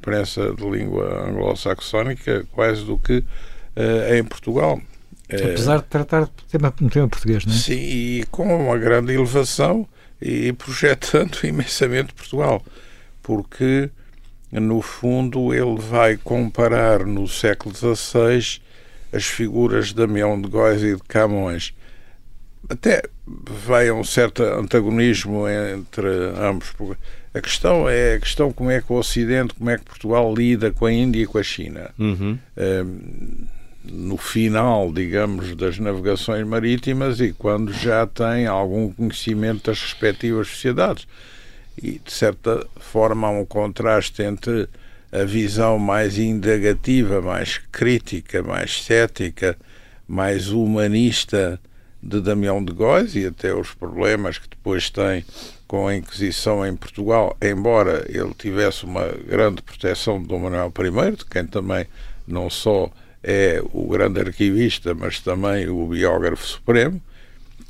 imprensa 0.00 0.54
de 0.54 0.68
língua 0.68 1.28
anglo-saxónica, 1.28 2.46
quase 2.52 2.84
do 2.84 2.96
que 2.98 3.18
uh, 3.18 4.14
em 4.14 4.24
Portugal. 4.24 4.80
Apesar 5.32 5.78
de 5.78 5.84
tratar 5.84 6.24
de 6.24 6.30
tema, 6.50 6.74
um 6.80 6.88
tema 6.88 7.08
português, 7.08 7.44
não 7.44 7.52
é? 7.52 7.56
Sim, 7.56 7.78
e 7.78 8.24
com 8.30 8.66
uma 8.66 8.76
grande 8.76 9.12
elevação 9.12 9.86
e 10.20 10.52
projetando 10.52 11.38
imensamente 11.44 12.14
Portugal, 12.14 12.64
porque 13.22 13.90
no 14.50 14.82
fundo 14.82 15.54
ele 15.54 15.78
vai 15.78 16.16
comparar 16.16 17.06
no 17.06 17.28
século 17.28 17.74
XVI 17.74 18.60
as 19.12 19.24
figuras 19.24 19.88
de 19.88 19.94
Damião 19.94 20.40
de 20.40 20.48
Góis 20.48 20.82
e 20.82 20.96
de 20.96 21.02
Camões. 21.02 21.72
Até 22.68 23.02
vai 23.26 23.90
um 23.90 24.02
certo 24.02 24.42
antagonismo 24.42 25.46
entre 25.48 26.08
ambos. 26.36 26.72
A 27.32 27.40
questão 27.40 27.88
é 27.88 28.14
a 28.14 28.20
questão 28.20 28.52
como 28.52 28.70
é 28.70 28.80
que 28.80 28.92
o 28.92 28.96
Ocidente, 28.96 29.54
como 29.54 29.70
é 29.70 29.78
que 29.78 29.84
Portugal 29.84 30.34
lida 30.34 30.72
com 30.72 30.86
a 30.86 30.92
Índia 30.92 31.22
e 31.22 31.26
com 31.26 31.38
a 31.38 31.42
China. 31.42 31.90
Uhum. 31.98 32.36
Um, 32.56 33.46
no 33.84 34.16
final, 34.16 34.92
digamos, 34.92 35.54
das 35.54 35.78
navegações 35.78 36.46
marítimas 36.46 37.20
e 37.20 37.32
quando 37.32 37.72
já 37.72 38.06
tem 38.06 38.46
algum 38.46 38.92
conhecimento 38.92 39.66
das 39.66 39.80
respectivas 39.80 40.48
sociedades. 40.48 41.06
E, 41.80 42.00
de 42.04 42.12
certa 42.12 42.66
forma, 42.78 43.28
há 43.28 43.30
um 43.30 43.44
contraste 43.44 44.22
entre 44.22 44.68
a 45.12 45.24
visão 45.24 45.78
mais 45.78 46.18
indagativa, 46.18 47.22
mais 47.22 47.58
crítica, 47.72 48.42
mais 48.42 48.82
cética, 48.82 49.56
mais 50.06 50.48
humanista 50.48 51.60
de 52.02 52.20
Damião 52.20 52.64
de 52.64 52.72
Góis 52.72 53.14
e 53.14 53.26
até 53.26 53.54
os 53.54 53.72
problemas 53.72 54.38
que 54.38 54.48
depois 54.48 54.90
tem 54.90 55.24
com 55.70 55.86
a 55.86 55.94
Inquisição 55.94 56.66
em 56.66 56.74
Portugal, 56.74 57.36
embora 57.40 58.04
ele 58.08 58.34
tivesse 58.36 58.84
uma 58.84 59.06
grande 59.06 59.62
proteção 59.62 60.20
de 60.20 60.26
Dom 60.26 60.40
Manuel 60.40 60.72
I, 60.76 61.16
de 61.16 61.24
quem 61.24 61.46
também 61.46 61.86
não 62.26 62.50
só 62.50 62.90
é 63.22 63.62
o 63.72 63.86
grande 63.86 64.18
arquivista, 64.18 64.96
mas 64.96 65.20
também 65.20 65.68
o 65.68 65.86
biógrafo 65.86 66.44
supremo, 66.44 67.00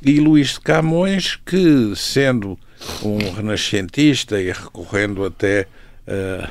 e 0.01 0.19
Luís 0.19 0.53
de 0.53 0.61
Camões, 0.61 1.35
que, 1.45 1.93
sendo 1.95 2.57
um 3.03 3.19
renascentista 3.35 4.41
e 4.41 4.47
recorrendo 4.47 5.23
até 5.23 5.67
uh, 6.07 6.49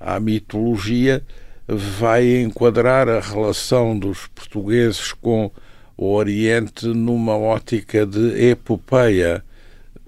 à 0.00 0.18
mitologia, 0.18 1.22
vai 1.68 2.40
enquadrar 2.42 3.08
a 3.08 3.20
relação 3.20 3.96
dos 3.96 4.26
portugueses 4.26 5.12
com 5.12 5.48
o 5.96 6.12
Oriente 6.12 6.88
numa 6.88 7.36
ótica 7.36 8.04
de 8.04 8.48
epopeia, 8.48 9.44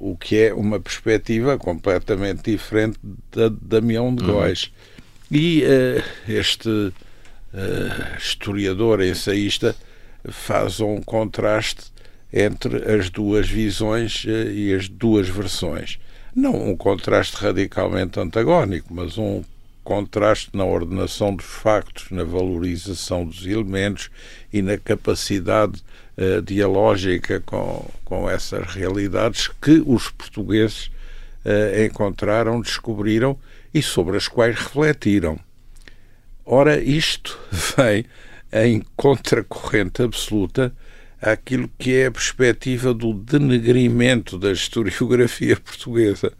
o 0.05 0.14
que 0.19 0.38
é 0.38 0.53
uma 0.53 0.79
perspectiva 0.79 1.57
completamente 1.57 2.51
diferente 2.51 2.99
da 3.35 3.49
de 3.49 3.57
Damião 3.59 4.14
de 4.14 4.23
uhum. 4.23 4.33
Góis. 4.33 4.64
Uhum. 5.31 5.38
E 5.38 5.62
uh, 5.64 6.31
este 6.31 6.69
uh, 6.69 6.93
historiador, 8.19 9.03
ensaísta, 9.03 9.75
faz 10.29 10.79
um 10.79 11.01
contraste 11.01 11.85
entre 12.31 12.85
as 12.93 13.09
duas 13.09 13.49
visões 13.49 14.25
uh, 14.27 14.51
e 14.51 14.75
as 14.75 14.90
duas 14.90 15.27
versões. 15.27 15.99
Não 16.37 16.71
um 16.71 16.77
contraste 16.77 17.37
radicalmente 17.37 18.21
antagónico, 18.21 18.93
mas 18.93 19.17
um 19.17 19.43
contraste 19.85 20.51
na 20.55 20.64
ordenação 20.64 21.37
dos 21.37 21.44
factos, 21.44 22.11
na 22.11 22.25
valorização 22.25 23.25
dos 23.25 23.47
elementos 23.47 24.11
e 24.53 24.62
na 24.62 24.79
capacidade 24.79 25.85
uh, 26.16 26.40
dialógica 26.42 27.40
com, 27.40 27.88
com 28.05 28.29
essas 28.29 28.66
realidades 28.75 29.49
que 29.61 29.83
os 29.87 30.09
portugueses 30.09 30.87
uh, 31.44 31.85
encontraram, 31.85 32.61
descobriram 32.61 33.38
e 33.73 33.83
sobre 33.83 34.16
as 34.16 34.27
quais 34.27 34.57
refletiram. 34.57 35.38
Ora, 36.47 36.81
isto 36.81 37.38
vem 37.77 38.07
em 38.53 38.83
contracorrente 38.97 40.03
absoluta 40.03 40.73
àquilo 41.20 41.70
que 41.79 41.94
é 41.94 42.07
a 42.07 42.11
perspectiva 42.11 42.94
do 42.94 43.12
denegrimento 43.12 44.38
da 44.38 44.53
historiografia 44.53 45.57
portuguesa. 45.61 46.33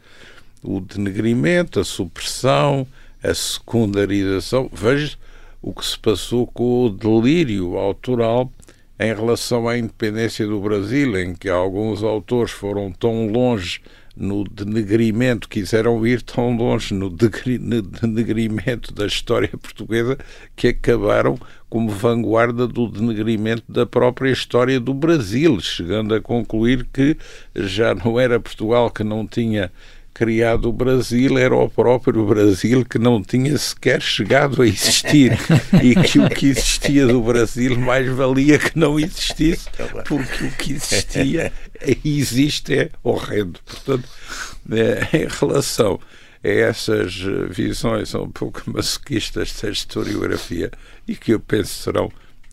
O 0.63 0.81
denegrimento, 0.81 1.81
a 1.81 1.85
supressão, 1.85 2.87
a 3.25 3.35
secundarização. 3.35 4.71
Veja 4.73 5.17
o 5.63 5.73
que 5.73 5.85
se 5.85 5.99
passou 5.99 6.47
com 6.47 6.87
o 6.87 6.91
delírio 6.91 7.77
autoral 7.77 8.53
em 9.01 9.13
relação 9.13 9.67
à 9.67 9.77
independência 9.79 10.47
do 10.47 10.61
Brasil, 10.61 11.19
em 11.19 11.35
que 11.35 11.49
alguns 11.49 12.03
autores 12.03 12.53
foram 12.53 12.93
tão 12.93 13.29
longe 13.29 13.81
no 14.17 14.45
denegrimento, 14.45 15.49
quiseram 15.49 16.07
ir 16.07 16.23
tão 16.23 16.57
longe 16.57 16.95
no 16.95 17.11
denegrimento 17.11 18.95
da 18.95 19.07
história 19.07 19.49
portuguesa 19.59 20.17
que 20.55 20.69
acabaram 20.69 21.37
como 21.69 21.91
vanguarda 21.91 22.69
do 22.69 22.87
denegrimento 22.87 23.65
da 23.69 23.85
própria 23.85 24.31
história 24.31 24.79
do 24.79 24.95
Brasil, 24.95 25.59
chegando 25.61 26.15
a 26.15 26.21
concluir 26.21 26.87
que 26.93 27.17
já 27.57 27.93
não 27.95 28.21
era 28.21 28.39
Portugal 28.39 28.89
que 28.91 29.03
não 29.03 29.27
tinha 29.27 29.73
criado 30.15 30.69
o 30.69 30.73
Brasil 30.73 31.37
era 31.37 31.55
o 31.55 31.69
próprio 31.69 32.25
Brasil 32.25 32.85
que 32.85 32.99
não 33.01 33.21
tinha 33.21 33.59
sequer 33.59 34.01
chegado 34.01 34.63
a 34.63 34.67
existir 34.67 35.37
e 35.83 35.97
que 35.97 36.21
o 36.21 36.31
que 36.31 36.47
existia 36.47 37.05
do 37.07 37.21
Brasil 37.21 37.77
mais 37.77 38.09
valia 38.09 38.59
que 38.59 38.79
não 38.79 38.99
existisse 38.99 39.69
porque 40.07 40.45
o 40.45 40.51
que 40.53 40.75
existia 40.75 41.53
existe 42.05 42.75
é 42.75 42.91
horrendo. 43.03 43.59
Portanto, 43.67 44.09
é, 44.71 45.25
em 45.25 45.27
relação 45.27 45.99
a 46.45 46.49
essas 46.49 47.15
visões 47.51 48.15
um 48.15 48.31
pouco 48.31 48.63
masoquistas 48.67 49.53
da 49.61 49.69
historiografia 49.69 50.71
e 51.09 51.17
que 51.17 51.33
eu 51.33 51.41
penso 51.41 51.83
serão 51.83 52.11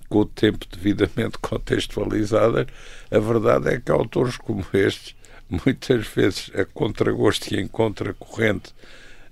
com 0.10 0.19
o 0.19 0.26
tempo 0.26 0.65
devidamente 0.69 1.38
contextualizadas, 1.39 2.65
a 3.10 3.19
verdade 3.19 3.69
é 3.69 3.80
que 3.80 3.91
autores 3.91 4.36
como 4.36 4.65
estes 4.74 5.15
muitas 5.51 6.07
vezes 6.07 6.51
a 6.55 6.63
contragosto 6.65 7.53
e 7.53 7.59
em 7.59 7.67
contracorrente 7.67 8.73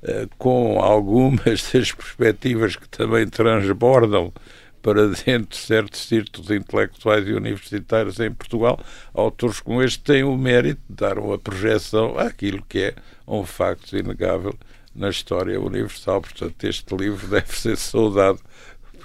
uh, 0.04 0.30
com 0.38 0.82
algumas 0.82 1.44
das 1.72 1.92
perspectivas 1.92 2.76
que 2.76 2.88
também 2.90 3.28
transbordam 3.28 4.34
para 4.82 5.08
dentro 5.08 5.50
de 5.50 5.58
certos 5.58 6.08
círculos 6.08 6.50
intelectuais 6.50 7.28
e 7.28 7.34
universitários 7.34 8.20
em 8.20 8.32
Portugal, 8.32 8.80
autores 9.14 9.60
como 9.60 9.84
este 9.84 10.02
têm 10.02 10.24
o 10.24 10.38
mérito 10.38 10.82
de 10.90 10.96
dar 10.96 11.20
uma 11.20 11.38
projeção 11.38 12.18
àquilo 12.18 12.64
que 12.68 12.80
é 12.80 12.96
um 13.28 13.46
facto 13.46 13.98
inegável 13.98 14.54
na 14.96 15.10
história 15.10 15.60
universal. 15.60 16.22
Portanto, 16.22 16.64
este 16.64 16.96
livro 16.96 17.28
deve 17.30 17.58
ser 17.58 17.78
saudado 17.78 18.40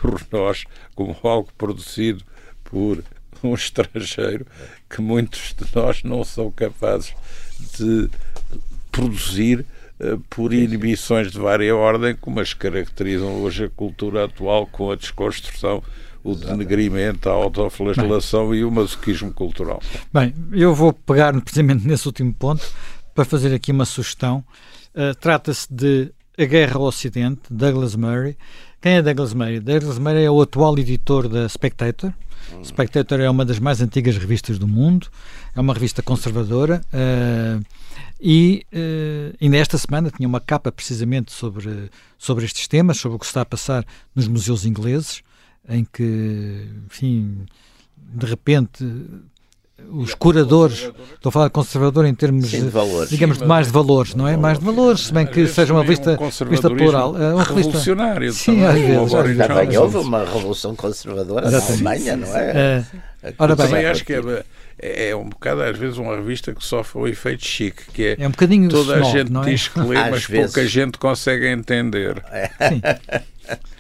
por 0.00 0.20
nós 0.30 0.64
como 0.94 1.16
algo 1.22 1.48
produzido 1.56 2.24
por 2.62 3.02
um 3.42 3.54
estrangeiro 3.54 4.46
que 4.88 5.00
muitos 5.00 5.54
de 5.56 5.66
nós 5.74 6.02
não 6.02 6.24
são 6.24 6.50
capazes 6.50 7.14
de 7.78 8.08
produzir 8.90 9.64
uh, 10.00 10.18
por 10.30 10.52
inibições 10.52 11.32
de 11.32 11.38
vária 11.38 11.74
ordem, 11.74 12.14
como 12.14 12.40
as 12.40 12.52
caracterizam 12.52 13.42
hoje 13.42 13.64
a 13.64 13.68
cultura 13.68 14.24
atual 14.24 14.66
com 14.66 14.90
a 14.90 14.96
desconstrução, 14.96 15.82
o 16.22 16.34
denegrimento, 16.34 17.28
a 17.28 17.32
autoflagelação 17.32 18.50
Bem, 18.50 18.60
e 18.60 18.64
o 18.64 18.70
masoquismo 18.70 19.32
cultural. 19.32 19.82
Bem, 20.12 20.34
eu 20.52 20.74
vou 20.74 20.92
pegar 20.92 21.38
precisamente 21.40 21.86
nesse 21.86 22.06
último 22.06 22.32
ponto 22.32 22.64
para 23.14 23.24
fazer 23.24 23.54
aqui 23.54 23.72
uma 23.72 23.84
sugestão. 23.84 24.44
Uh, 24.94 25.14
Trata-se 25.20 25.66
de 25.72 26.12
A 26.36 26.44
Guerra 26.44 26.76
ao 26.76 26.82
Ocidente, 26.82 27.42
Douglas 27.48 27.94
Murray. 27.94 28.36
Quem 28.80 28.94
é 28.94 29.02
Douglas 29.02 29.32
Murray? 29.32 29.60
Douglas 29.60 30.00
Murray 30.00 30.24
é 30.24 30.30
o 30.30 30.42
atual 30.42 30.76
editor 30.76 31.28
da 31.28 31.48
Spectator. 31.48 32.12
Spectator 32.64 33.20
é 33.20 33.30
uma 33.30 33.44
das 33.44 33.60
mais 33.60 33.80
antigas 33.80 34.16
revistas 34.16 34.58
do 34.58 34.66
mundo, 34.66 35.08
é 35.54 35.60
uma 35.60 35.72
revista 35.72 36.02
conservadora 36.02 36.82
uh, 36.92 37.64
e 38.20 38.66
uh, 38.72 39.36
ainda 39.40 39.56
esta 39.56 39.78
semana 39.78 40.10
tinha 40.10 40.28
uma 40.28 40.40
capa 40.40 40.70
precisamente 40.72 41.32
sobre, 41.32 41.90
sobre 42.18 42.44
estes 42.44 42.66
temas, 42.66 42.98
sobre 42.98 43.16
o 43.16 43.18
que 43.18 43.26
está 43.26 43.42
a 43.42 43.46
passar 43.46 43.84
nos 44.14 44.26
museus 44.26 44.66
ingleses, 44.66 45.22
em 45.68 45.84
que, 45.84 46.68
enfim, 46.86 47.46
de 47.96 48.26
repente 48.26 48.84
os 49.90 50.14
curadores, 50.14 50.90
estou 51.14 51.30
a 51.30 51.32
falar 51.32 51.46
de 51.46 51.52
conservador 51.52 52.06
em 52.06 52.14
termos 52.14 52.50
Sim, 52.50 52.64
de 52.64 52.68
valores. 52.68 53.10
digamos, 53.10 53.38
de 53.38 53.46
mais 53.46 53.66
de 53.66 53.72
valores, 53.72 54.14
não 54.14 54.26
é? 54.26 54.36
Mais 54.36 54.58
de 54.58 54.64
valores, 54.64 55.06
se 55.06 55.12
bem 55.12 55.26
que 55.26 55.46
seja 55.46 55.72
uma 55.72 55.84
vista, 55.84 56.18
um 56.20 56.48
vista 56.48 56.68
plural. 56.70 57.16
É 57.16 57.34
uma 57.34 57.44
revolucionário 57.44 58.32
Sim, 58.32 58.64
às 58.64 58.74
vezes. 58.74 59.12
Também 59.46 59.76
houve 59.78 59.96
uma 59.98 60.24
revolução 60.24 60.74
conservadora 60.74 61.50
na 61.50 61.58
Alemanha, 61.58 62.16
não 62.16 62.36
é? 62.36 62.84
é. 63.22 63.32
Ora 63.38 63.56
bem, 63.56 63.66
também 63.66 63.86
acho 63.86 64.04
que 64.04 64.12
é, 64.12 64.44
é, 64.78 65.08
é, 65.08 65.16
um 65.16 65.28
bocado, 65.30 65.62
às 65.62 65.78
vezes, 65.78 65.96
uma 65.96 66.14
revista 66.14 66.54
que 66.54 66.64
sofre 66.64 67.00
o 67.00 67.08
efeito 67.08 67.44
chique, 67.44 67.84
que 67.92 68.04
é, 68.04 68.16
é 68.18 68.28
um 68.28 68.30
bocadinho 68.30 68.68
toda 68.68 68.96
snob, 68.96 69.08
a 69.08 69.18
gente 69.18 69.36
é? 69.36 69.54
diz 69.54 69.68
que 69.68 69.80
lê, 69.80 69.96
Às 69.96 70.10
mas 70.10 70.26
vezes. 70.26 70.52
pouca 70.52 70.68
gente 70.68 70.98
consegue 70.98 71.46
entender. 71.46 72.22
Sim. 72.68 72.82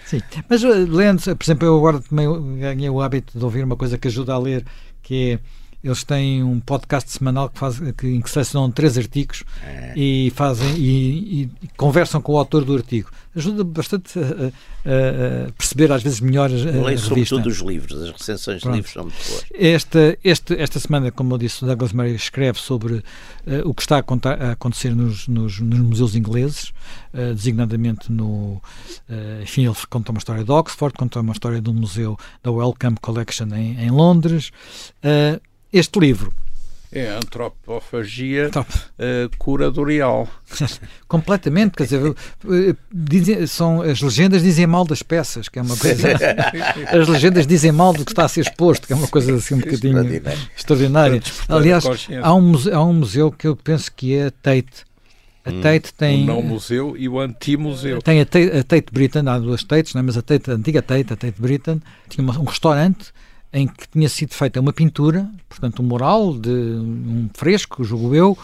Sim. 0.06 0.20
Mas 0.48 0.62
uh, 0.62 0.68
lendo, 0.68 1.22
por 1.36 1.44
exemplo, 1.44 1.66
eu 1.66 1.76
agora 1.76 2.00
também 2.00 2.58
ganhei 2.58 2.90
o 2.90 3.00
hábito 3.00 3.38
de 3.38 3.44
ouvir 3.44 3.64
uma 3.64 3.76
coisa 3.76 3.98
que 3.98 4.08
ajuda 4.08 4.34
a 4.34 4.38
ler, 4.38 4.64
que 5.02 5.32
é 5.32 5.38
eles 5.84 6.02
têm 6.02 6.42
um 6.42 6.58
podcast 6.58 7.12
semanal 7.12 7.48
que 7.50 7.58
faz, 7.58 7.78
que, 7.96 8.06
em 8.08 8.20
que 8.20 8.30
selecionam 8.30 8.70
três 8.70 8.96
artigos 8.98 9.44
É. 9.62 9.92
e 9.94 10.32
fazem 10.34 10.74
e, 10.76 11.42
e- 11.42 11.50
conversam 11.76 12.20
com 12.22 12.32
o 12.32 12.38
autor 12.38 12.64
do 12.64 12.74
artigo. 12.74 13.10
Ajuda 13.36 13.62
bastante 13.64 14.18
a, 14.18 14.22
a- 14.22 15.48
a 15.48 15.52
perceber 15.52 15.90
às 15.92 16.02
vezes 16.02 16.20
melhor 16.20 16.50
a, 16.50 16.54
a 16.54 16.84
Leio 16.86 16.98
sobretudo 16.98 17.48
os 17.48 17.58
livros, 17.58 18.00
as 18.02 18.10
recensões 18.12 18.58
de 18.58 18.62
Pronto. 18.62 18.76
livros 18.76 18.92
são 18.92 19.02
muito 19.04 19.16
boas. 19.28 19.44
Esta, 19.52 20.18
este, 20.24 20.54
esta 20.54 20.78
semana, 20.80 21.10
como 21.10 21.34
eu 21.34 21.38
disse, 21.38 21.62
o 21.64 21.66
Douglas 21.66 21.92
Murray 21.92 22.14
escreve 22.14 22.58
sobre 22.60 23.02
eh, 23.46 23.62
o 23.64 23.74
que 23.74 23.82
está 23.82 23.98
a, 23.98 24.02
contar- 24.02 24.40
a 24.40 24.52
acontecer 24.52 24.94
nos, 24.94 25.26
nos- 25.28 25.58
nos 25.60 25.78
museus 25.80 26.14
ingleses, 26.14 26.72
eh, 27.12 27.34
designadamente 27.34 28.10
no. 28.12 28.62
eh, 29.08 29.40
enfim, 29.42 29.66
ele 29.66 29.74
conta 29.90 30.12
uma 30.12 30.18
história 30.18 30.44
de 30.44 30.50
Oxford, 30.50 30.94
conta 30.96 31.20
uma 31.20 31.32
história 31.32 31.60
do 31.60 31.74
museu 31.74 32.16
da 32.42 32.50
Wellcome 32.52 32.96
Collection 33.00 33.48
em, 33.54 33.78
em 33.80 33.90
Londres. 33.90 34.52
Eh, 35.02 35.40
este 35.78 35.98
livro, 36.00 36.32
É 36.92 37.08
a 37.10 37.16
antropofagia 37.16 38.50
curatorial. 39.38 40.28
completamente, 41.08 41.72
quer 41.76 41.84
dizer, 41.84 42.00
eh, 42.06 42.74
dizem- 42.92 43.46
são, 43.48 43.82
as 43.82 44.00
legendas 44.00 44.42
dizem 44.42 44.66
mal 44.66 44.84
das 44.84 45.02
peças, 45.02 45.48
que 45.48 45.58
é 45.58 45.62
uma 45.62 45.76
coisa. 45.76 46.08
as 47.00 47.08
legendas 47.08 47.46
dizem 47.46 47.72
mal 47.72 47.92
do 47.92 48.04
que 48.04 48.12
está 48.12 48.24
a 48.24 48.28
ser 48.28 48.42
exposto, 48.42 48.86
que 48.86 48.92
é 48.92 48.96
uma 48.96 49.08
coisa 49.08 49.34
assim 49.34 49.54
um 49.56 49.58
bocadinho 49.60 49.98
extraordinária. 50.56 51.20
Aliás, 51.48 51.84
há 52.22 52.34
um, 52.34 52.40
museu, 52.40 52.74
há 52.76 52.84
um 52.84 52.92
museu 52.92 53.32
que 53.32 53.46
eu 53.48 53.56
penso 53.56 53.90
que 53.92 54.14
é 54.14 54.26
a 54.26 54.30
Tate. 54.30 54.84
A 55.44 55.50
Tate 55.60 55.90
O 55.90 55.94
tem. 55.98 56.24
não 56.24 56.40
museu 56.40 56.96
e 56.96 57.06
o 57.08 57.18
anti-museu. 57.20 58.00
Tem 58.00 58.18
a 58.20 58.24
Tate, 58.24 58.50
a 58.56 58.62
Tate 58.64 58.86
Britain, 58.92 59.24
há 59.26 59.38
duas 59.38 59.62
Tates, 59.62 59.92
não 59.92 60.00
é? 60.00 60.02
mas 60.02 60.16
a, 60.16 60.22
Tate, 60.22 60.50
a 60.50 60.54
antiga 60.54 60.80
Tate, 60.80 61.12
a 61.12 61.16
Tate 61.16 61.38
Britain, 61.38 61.82
tinha 62.08 62.24
uma- 62.24 62.38
um 62.38 62.44
restaurante 62.44 63.12
em 63.54 63.68
que 63.68 63.88
tinha 63.88 64.08
sido 64.08 64.34
feita 64.34 64.60
uma 64.60 64.72
pintura, 64.72 65.30
portanto 65.48 65.80
um 65.80 65.86
mural 65.86 66.36
de 66.36 66.50
um 66.50 67.30
fresco, 67.32 67.84
julgo 67.84 68.12
eu, 68.12 68.36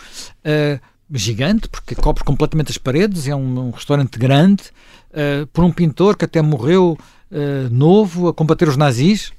eh, 0.45 0.79
gigante, 1.13 1.69
porque 1.69 1.97
cobre 1.97 2.23
completamente 2.23 2.71
as 2.71 2.79
paredes, 2.79 3.27
é 3.27 3.35
um, 3.35 3.67
um 3.67 3.71
restaurante 3.71 4.17
grande, 4.17 4.63
eh, 5.13 5.49
por 5.53 5.65
um 5.65 5.73
pintor 5.73 6.17
que 6.17 6.25
até 6.25 6.41
morreu 6.41 6.97
eh, 7.33 7.67
novo 7.73 8.29
a 8.29 8.33
combater 8.33 8.69
os 8.69 8.77
nazis, 8.77 9.33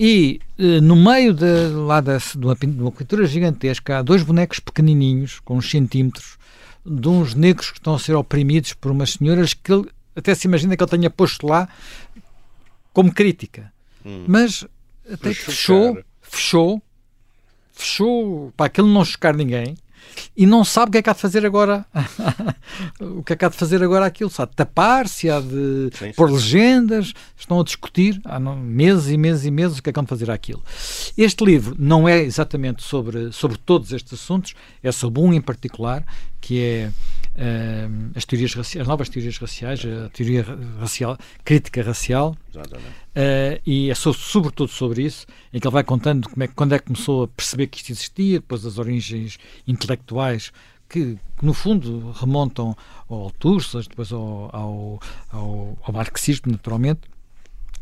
e 0.00 0.40
no 0.80 0.94
meio 0.94 1.34
de, 1.34 1.70
lá 1.74 2.00
da, 2.00 2.18
de, 2.18 2.38
uma, 2.38 2.54
de 2.54 2.66
uma 2.66 2.92
pintura 2.92 3.26
gigantesca 3.26 3.98
há 3.98 4.02
dois 4.02 4.22
bonecos 4.22 4.60
pequenininhos, 4.60 5.40
com 5.40 5.56
uns 5.56 5.68
centímetros, 5.68 6.38
de 6.86 7.08
uns 7.08 7.34
negros 7.34 7.72
que 7.72 7.78
estão 7.78 7.96
a 7.96 7.98
ser 7.98 8.14
oprimidos 8.14 8.74
por 8.74 8.92
umas 8.92 9.14
senhoras 9.14 9.54
que 9.54 9.72
ele 9.72 9.88
até 10.14 10.36
se 10.36 10.46
imagina 10.46 10.76
que 10.76 10.84
ele 10.84 10.90
tenha 10.90 11.10
posto 11.10 11.48
lá 11.48 11.68
como 12.92 13.12
crítica. 13.12 13.72
Mas 14.28 14.64
até 15.12 15.30
que 15.30 15.34
fechou, 15.34 15.98
fechou, 16.22 16.82
fechou 17.72 18.52
para 18.56 18.66
aquilo 18.66 18.88
não 18.88 19.04
chocar 19.04 19.34
ninguém 19.34 19.76
e 20.36 20.46
não 20.46 20.64
sabe 20.64 20.88
o 20.88 20.92
que 20.92 20.98
é 20.98 21.02
que 21.02 21.10
há 21.10 21.12
de 21.12 21.20
fazer 21.20 21.44
agora. 21.44 21.84
o 23.00 23.22
que 23.22 23.32
é 23.32 23.36
que 23.36 23.44
há 23.44 23.48
de 23.48 23.56
fazer 23.56 23.82
agora 23.82 24.06
aquilo? 24.06 24.30
Se 24.30 24.40
há 24.40 24.44
de 24.44 24.54
tapar, 24.54 25.08
se 25.08 25.28
há 25.30 25.40
de 25.40 25.90
Sim, 25.92 26.06
sim. 26.06 26.12
pôr 26.12 26.30
legendas, 26.30 27.12
estão 27.36 27.60
a 27.60 27.64
discutir 27.64 28.20
há 28.24 28.38
meses 28.38 29.10
e 29.10 29.16
meses 29.16 29.44
e 29.44 29.50
meses 29.50 29.78
o 29.78 29.82
que 29.82 29.90
é 29.90 29.92
que 29.92 29.98
hão 29.98 30.04
de 30.04 30.08
fazer 30.08 30.30
aquilo. 30.30 30.62
Este 31.16 31.44
livro 31.44 31.74
não 31.78 32.08
é 32.08 32.20
exatamente 32.22 32.82
sobre, 32.82 33.32
sobre 33.32 33.58
todos 33.58 33.92
estes 33.92 34.12
assuntos, 34.12 34.54
é 34.82 34.92
sobre 34.92 35.20
um 35.20 35.32
em 35.32 35.40
particular, 35.40 36.04
que 36.40 36.60
é 36.60 36.90
eh, 37.38 37.88
as, 38.16 38.24
teorias 38.24 38.52
raci- 38.54 38.80
as 38.80 38.86
novas 38.86 39.08
teorias 39.08 39.38
raciais, 39.38 39.80
a 39.84 40.08
teoria 40.10 40.42
ra- 40.42 40.58
racial, 40.80 41.16
crítica 41.44 41.82
racial, 41.82 42.36
eh, 43.14 43.60
e 43.64 43.90
é 43.90 43.94
so- 43.94 44.12
sobretudo 44.12 44.68
sobre 44.70 45.02
isso, 45.04 45.24
em 45.52 45.60
que 45.60 45.66
ele 45.66 45.72
vai 45.72 45.84
contando 45.84 46.28
como 46.28 46.42
é, 46.42 46.48
quando 46.48 46.74
é 46.74 46.78
que 46.78 46.86
começou 46.86 47.22
a 47.24 47.28
perceber 47.28 47.68
que 47.68 47.78
isto 47.78 47.90
existia, 47.92 48.40
depois 48.40 48.66
as 48.66 48.76
origens 48.78 49.38
intelectuais 49.66 50.52
que, 50.88 51.16
que, 51.38 51.44
no 51.46 51.52
fundo 51.54 52.10
remontam 52.12 52.76
ao 53.08 53.24
Althusser, 53.24 53.82
depois 53.88 54.10
ao, 54.12 54.50
ao, 54.52 55.00
ao, 55.30 55.78
ao 55.82 55.92
marxismo, 55.92 56.50
naturalmente. 56.52 57.00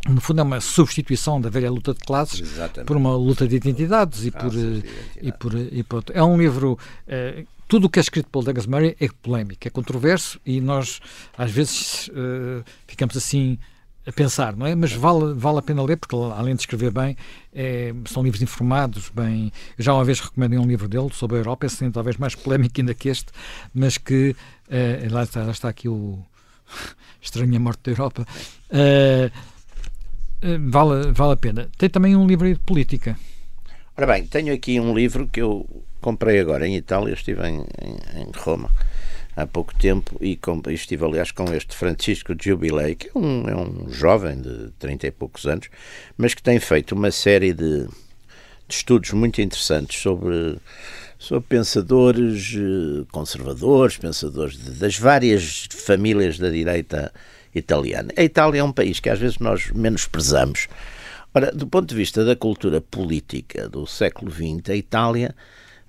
No 0.08 0.20
fundo 0.20 0.38
é 0.40 0.42
uma 0.44 0.60
substituição 0.60 1.40
da 1.40 1.48
velha 1.50 1.68
luta 1.70 1.92
de 1.92 1.98
classes 2.00 2.40
Exatamente. 2.40 2.86
por 2.86 2.96
uma 2.96 3.16
luta 3.16 3.46
de 3.48 3.56
identidades 3.56 4.24
e 4.24 4.30
por, 4.30 4.42
Raças 4.42 4.82
de 4.82 4.88
eh, 4.88 4.92
e 5.22 5.32
por, 5.32 5.54
e 5.56 5.82
por. 5.82 6.04
É 6.12 6.22
um 6.22 6.36
livro. 6.38 6.78
eh, 7.08 7.44
tudo 7.68 7.86
o 7.86 7.90
que 7.90 7.98
é 7.98 8.02
escrito 8.02 8.28
pelo 8.30 8.44
Douglas 8.44 8.66
Murray 8.66 8.96
é 9.00 9.08
polémico, 9.22 9.66
é 9.66 9.70
controverso 9.70 10.40
e 10.46 10.60
nós 10.60 11.00
às 11.36 11.50
vezes 11.50 12.10
eh, 12.14 12.62
ficamos 12.86 13.16
assim 13.16 13.58
a 14.06 14.12
pensar, 14.12 14.56
não 14.56 14.66
é? 14.66 14.74
Mas 14.74 14.92
vale, 14.92 15.34
vale 15.34 15.58
a 15.58 15.62
pena 15.62 15.82
ler 15.82 15.96
porque 15.96 16.14
além 16.14 16.54
de 16.54 16.62
escrever 16.62 16.92
bem, 16.92 17.16
eh, 17.52 17.92
são 18.04 18.22
livros 18.22 18.40
informados, 18.40 19.10
bem. 19.12 19.52
Eu 19.76 19.84
já 19.84 19.92
uma 19.92 20.04
vez 20.04 20.20
recomendei 20.20 20.58
um 20.58 20.66
livro 20.66 20.88
dele 20.88 21.10
sobre 21.12 21.36
a 21.36 21.40
Europa, 21.40 21.66
esse 21.66 21.90
talvez 21.90 22.16
mais 22.16 22.34
polémico 22.36 22.80
ainda 22.80 22.94
que 22.94 23.08
este, 23.08 23.32
mas 23.74 23.98
que 23.98 24.36
eh, 24.70 25.08
lá, 25.10 25.24
está, 25.24 25.42
lá 25.42 25.50
está 25.50 25.68
aqui 25.68 25.88
o 25.88 26.20
Estranha 27.20 27.58
Morte 27.58 27.80
da 27.84 27.90
Europa. 27.90 28.26
Eh, 28.70 29.30
vale, 30.60 31.10
vale 31.12 31.32
a 31.32 31.36
pena. 31.36 31.68
Tem 31.76 31.90
também 31.90 32.14
um 32.14 32.26
livro 32.28 32.46
de 32.46 32.60
política. 32.60 33.18
Ora 33.96 34.06
bem, 34.06 34.26
tenho 34.26 34.54
aqui 34.54 34.78
um 34.78 34.94
livro 34.94 35.26
que 35.26 35.40
eu 35.40 35.84
comprei 36.00 36.38
agora 36.40 36.66
em 36.66 36.76
Itália, 36.76 37.14
estive 37.14 37.42
em, 37.46 37.60
em, 37.82 38.22
em 38.22 38.30
Roma 38.36 38.70
há 39.36 39.46
pouco 39.46 39.74
tempo 39.74 40.16
e 40.20 40.34
com- 40.36 40.62
e 40.68 40.72
estive, 40.72 41.04
aliás, 41.04 41.30
com 41.30 41.52
este 41.52 41.76
Francisco 41.76 42.34
Jubilei, 42.40 42.94
que 42.94 43.08
é 43.08 43.18
um, 43.18 43.48
é 43.48 43.54
um 43.56 43.88
jovem 43.90 44.40
de 44.40 44.70
30 44.78 45.06
e 45.08 45.10
poucos 45.10 45.44
anos, 45.46 45.68
mas 46.16 46.32
que 46.32 46.42
tem 46.42 46.58
feito 46.58 46.94
uma 46.94 47.10
série 47.10 47.52
de, 47.52 47.86
de 47.86 47.88
estudos 48.74 49.10
muito 49.10 49.40
interessantes 49.42 50.00
sobre, 50.00 50.56
sobre 51.18 51.46
pensadores 51.48 52.54
eh, 52.56 53.04
conservadores, 53.12 53.98
pensadores 53.98 54.56
de- 54.56 54.70
das 54.78 54.98
várias 54.98 55.68
famílias 55.70 56.38
da 56.38 56.48
direita 56.48 57.12
italiana. 57.54 58.10
A 58.16 58.22
Itália 58.22 58.60
é 58.60 58.64
um 58.64 58.72
país 58.72 59.00
que 59.00 59.10
às 59.10 59.18
vezes 59.18 59.38
nós 59.38 59.70
menosprezamos. 59.70 60.66
Ora, 61.34 61.52
do 61.52 61.66
ponto 61.66 61.86
de 61.90 61.94
vista 61.94 62.24
da 62.24 62.34
cultura 62.34 62.80
política 62.80 63.68
do 63.68 63.86
século 63.86 64.30
XX, 64.30 64.70
a 64.70 64.76
Itália 64.76 65.34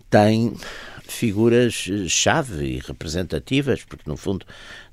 tem 0.09 0.53
figuras-chave 1.03 2.65
e 2.65 2.79
representativas, 2.79 3.83
porque 3.83 4.09
no 4.09 4.17
fundo 4.17 4.45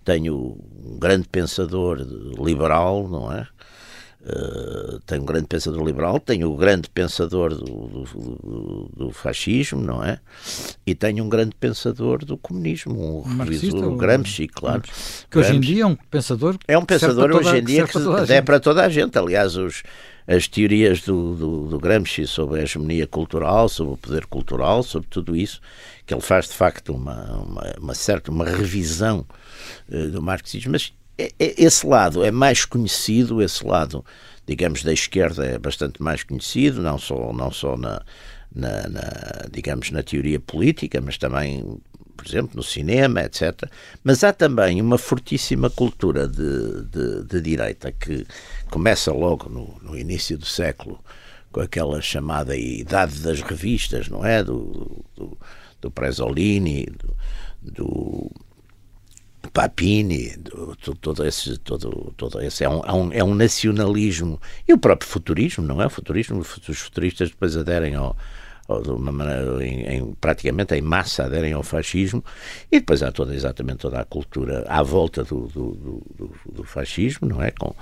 tem 0.05 0.29
o- 0.31 0.59
um 0.85 0.99
grande 0.99 1.29
pensador 1.29 1.99
liberal, 2.39 3.09
não 3.09 3.33
é? 3.33 3.47
Uh, 4.27 5.01
tem 5.01 5.21
um 5.21 5.25
grande 5.27 5.47
pensador 5.47 5.85
liberal, 5.85 6.19
tem 6.19 6.45
o 6.45 6.57
grande 6.57 6.89
pensador 6.89 7.55
do, 7.55 7.65
do- 7.65 8.91
do- 8.97 9.11
fascismo, 9.11 9.83
não 9.83 10.03
é? 10.03 10.19
E 10.87 10.95
tem 10.95 11.21
um 11.21 11.29
grande 11.29 11.55
pensador 11.55 12.25
do 12.25 12.39
comunismo, 12.39 13.21
o, 13.21 13.29
Marxista, 13.29 13.67
revisor, 13.67 13.93
o 13.93 13.97
Gramsci, 13.99 14.49
claro. 14.49 14.83
Que 15.31 15.39
hoje 15.39 15.51
em 15.51 15.61
Gramsci. 15.61 15.75
dia 15.75 15.83
é 15.83 15.87
um 15.87 15.97
pensador. 15.97 16.57
É 16.67 16.79
um 16.79 16.85
pensador 16.87 17.33
hoje 17.37 17.59
em 17.59 17.65
dia 17.65 17.85
que 17.87 18.33
é 18.33 18.41
para 18.41 18.59
toda 18.59 18.83
a 18.83 18.89
gente. 18.89 19.19
Aliás, 19.19 19.57
os, 19.57 19.83
as 20.27 20.49
teorias 20.49 21.03
do, 21.03 21.35
do, 21.35 21.67
do 21.69 21.79
Gramsci 21.79 22.27
sobre 22.27 22.61
a 22.61 22.63
hegemonia 22.63 23.07
cultural, 23.07 23.69
sobre 23.69 23.95
o 23.95 23.97
poder 23.97 24.27
cultural, 24.27 24.83
sobre 24.83 25.09
tudo 25.09 25.37
isso, 25.37 25.61
que 26.07 26.15
ele 26.15 26.23
faz 26.23 26.49
de 26.49 26.55
facto 26.55 26.95
uma, 26.95 27.23
uma, 27.43 27.75
uma 27.79 27.95
certa 27.95 28.31
uma 28.31 28.45
revisão 28.45 29.27
eh, 29.91 30.07
do 30.07 30.23
marxismo. 30.23 30.73
Mas 30.73 30.93
é- 31.19 31.33
é- 31.39 31.55
esse 31.63 31.87
lado 31.87 32.25
é 32.25 32.31
mais 32.31 32.65
conhecido, 32.65 33.43
esse 33.43 33.65
lado, 33.67 34.05
digamos, 34.47 34.83
da 34.83 34.93
esquerda 34.93 35.45
é 35.45 35.59
bastante 35.59 36.03
mais 36.03 36.23
conhecido, 36.23 36.81
não 36.81 36.99
só, 36.99 37.33
não 37.33 37.51
só 37.51 37.77
na, 37.77 38.03
na, 38.55 38.89
na, 38.89 39.47
digamos, 39.53 39.91
na 39.91 40.03
teoria 40.03 40.41
política, 40.41 41.01
mas 41.01 41.19
também 41.19 41.79
por 42.17 42.27
exemplo, 42.27 42.53
no 42.55 42.63
cinema, 42.63 43.23
etc. 43.23 43.69
Mas 44.03 44.25
há 44.25 44.33
também 44.33 44.81
uma 44.81 44.99
fortíssima 44.99 45.69
cultura 45.69 46.27
de, 46.27 46.85
de, 46.85 47.25
de 47.25 47.41
direita 47.41 47.93
que 47.93 48.27
começa 48.71 49.13
logo 49.13 49.49
no, 49.49 49.77
no, 49.83 49.99
início 49.99 50.39
do 50.39 50.47
século 50.47 50.99
com 51.53 51.61
aquela 51.61 52.01
chamada 52.01 52.57
idade 52.57 53.21
das 53.21 53.41
revistas, 53.41 54.09
não 54.09 54.25
é? 54.25 54.43
Do, 54.43 55.05
do, 55.15 55.39
do 55.81 55.91
Presolini, 55.91 56.87
do, 56.87 57.15
do 57.63 58.31
Papini, 59.53 60.37
todo 61.01 61.25
esse, 61.25 61.59
todo, 61.59 62.13
todo 62.17 62.41
esse 62.41 62.65
é 62.65 62.69
um, 62.69 63.13
é 63.13 63.23
um 63.23 63.35
nacionalismo 63.35 64.41
e 64.67 64.73
o 64.73 64.79
próprio 64.79 65.09
futurismo, 65.09 65.65
não 65.65 65.81
é? 65.81 65.87
O 65.87 65.91
futurismo, 65.91 66.41
os 66.41 66.79
futuristas 66.79 67.31
depois 67.31 67.57
aderem 67.57 67.95
ao, 67.95 68.17
ou 68.69 68.83
de 68.83 68.91
uma 68.91 69.13
maneira, 69.13 69.65
em, 69.65 69.83
em, 69.83 70.15
praticamente 70.15 70.75
em 70.75 70.81
massa 70.81 71.25
aderem 71.25 71.53
ao 71.53 71.63
fascismo, 71.63 72.25
e 72.71 72.81
depois 72.81 73.03
há 73.03 73.13
toda, 73.13 73.35
exatamente 73.35 73.79
toda 73.79 74.01
a 74.01 74.05
cultura 74.05 74.65
à 74.69 74.83
volta 74.83 75.23
do, 75.23 75.47
do, 75.49 75.73
do, 75.75 76.33
do 76.51 76.65
fascismo, 76.65 77.29
não 77.29 77.43
é? 77.43 77.51
Com, 77.51 77.75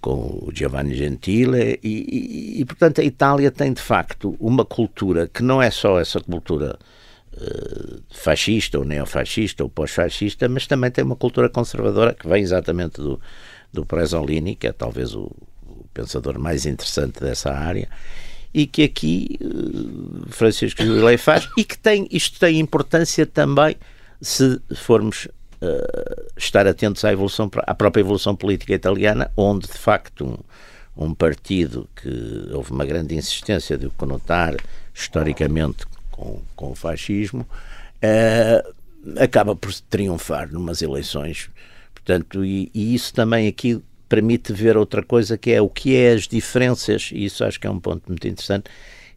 com 0.00 0.46
o 0.46 0.50
Giovanni 0.52 0.94
Gentile, 0.94 1.78
e, 1.82 1.88
e, 1.88 2.60
e, 2.60 2.64
portanto 2.64 3.00
a 3.00 3.04
Itália 3.04 3.50
tem 3.50 3.72
de 3.72 3.82
facto 3.82 4.34
uma 4.40 4.64
cultura 4.64 5.28
que 5.28 5.42
não 5.42 5.60
é 5.60 5.70
só 5.70 6.00
essa 6.00 6.18
cultura 6.20 6.78
uh, 7.34 8.02
fascista 8.10 8.78
ou 8.78 8.84
neofascista 8.84 9.62
ou 9.62 9.68
pós-fascista, 9.68 10.48
mas 10.48 10.66
também 10.66 10.90
tem 10.90 11.04
uma 11.04 11.16
cultura 11.16 11.48
conservadora 11.48 12.14
que 12.14 12.26
vem 12.26 12.42
exatamente 12.42 13.00
do, 13.00 13.20
do 13.72 13.84
Presolini, 13.84 14.56
que 14.56 14.66
é 14.66 14.72
talvez 14.72 15.14
o, 15.14 15.30
o 15.66 15.84
pensador 15.92 16.38
mais 16.38 16.66
interessante 16.66 17.20
dessa 17.20 17.52
área, 17.52 17.88
e 18.52 18.66
que 18.66 18.82
aqui 18.82 19.38
uh, 19.40 20.30
Francisco 20.30 20.82
Jubilei 20.82 21.16
faz 21.16 21.48
e 21.56 21.64
que 21.64 21.78
tem, 21.78 22.08
isto 22.10 22.38
tem 22.38 22.58
importância 22.58 23.24
também 23.24 23.76
se 24.20 24.60
formos 24.74 25.26
uh, 25.26 26.30
estar 26.36 26.66
atentos 26.66 27.04
à, 27.04 27.12
evolução, 27.12 27.50
à 27.66 27.74
própria 27.74 28.02
evolução 28.02 28.34
política 28.34 28.74
italiana, 28.74 29.30
onde 29.36 29.68
de 29.68 29.78
facto 29.78 30.42
um, 30.96 31.06
um 31.06 31.14
partido 31.14 31.88
que 31.96 32.48
houve 32.52 32.72
uma 32.72 32.84
grande 32.84 33.14
insistência 33.14 33.78
de 33.78 33.86
o 33.86 33.90
conotar 33.90 34.56
historicamente 34.94 35.86
com, 36.10 36.42
com 36.56 36.72
o 36.72 36.74
fascismo, 36.74 37.46
uh, 38.02 38.74
acaba 39.22 39.54
por 39.56 39.72
triunfar 39.88 40.52
numas 40.52 40.82
eleições. 40.82 41.48
Portanto, 41.94 42.44
e, 42.44 42.70
e 42.74 42.94
isso 42.94 43.14
também 43.14 43.46
aqui 43.46 43.80
permite 44.10 44.52
ver 44.52 44.76
outra 44.76 45.04
coisa 45.04 45.38
que 45.38 45.52
é 45.52 45.62
o 45.62 45.68
que 45.68 45.94
é 45.94 46.12
as 46.12 46.26
diferenças, 46.26 47.10
e 47.12 47.24
isso 47.24 47.44
acho 47.44 47.60
que 47.60 47.66
é 47.66 47.70
um 47.70 47.78
ponto 47.78 48.02
muito 48.08 48.26
interessante, 48.26 48.64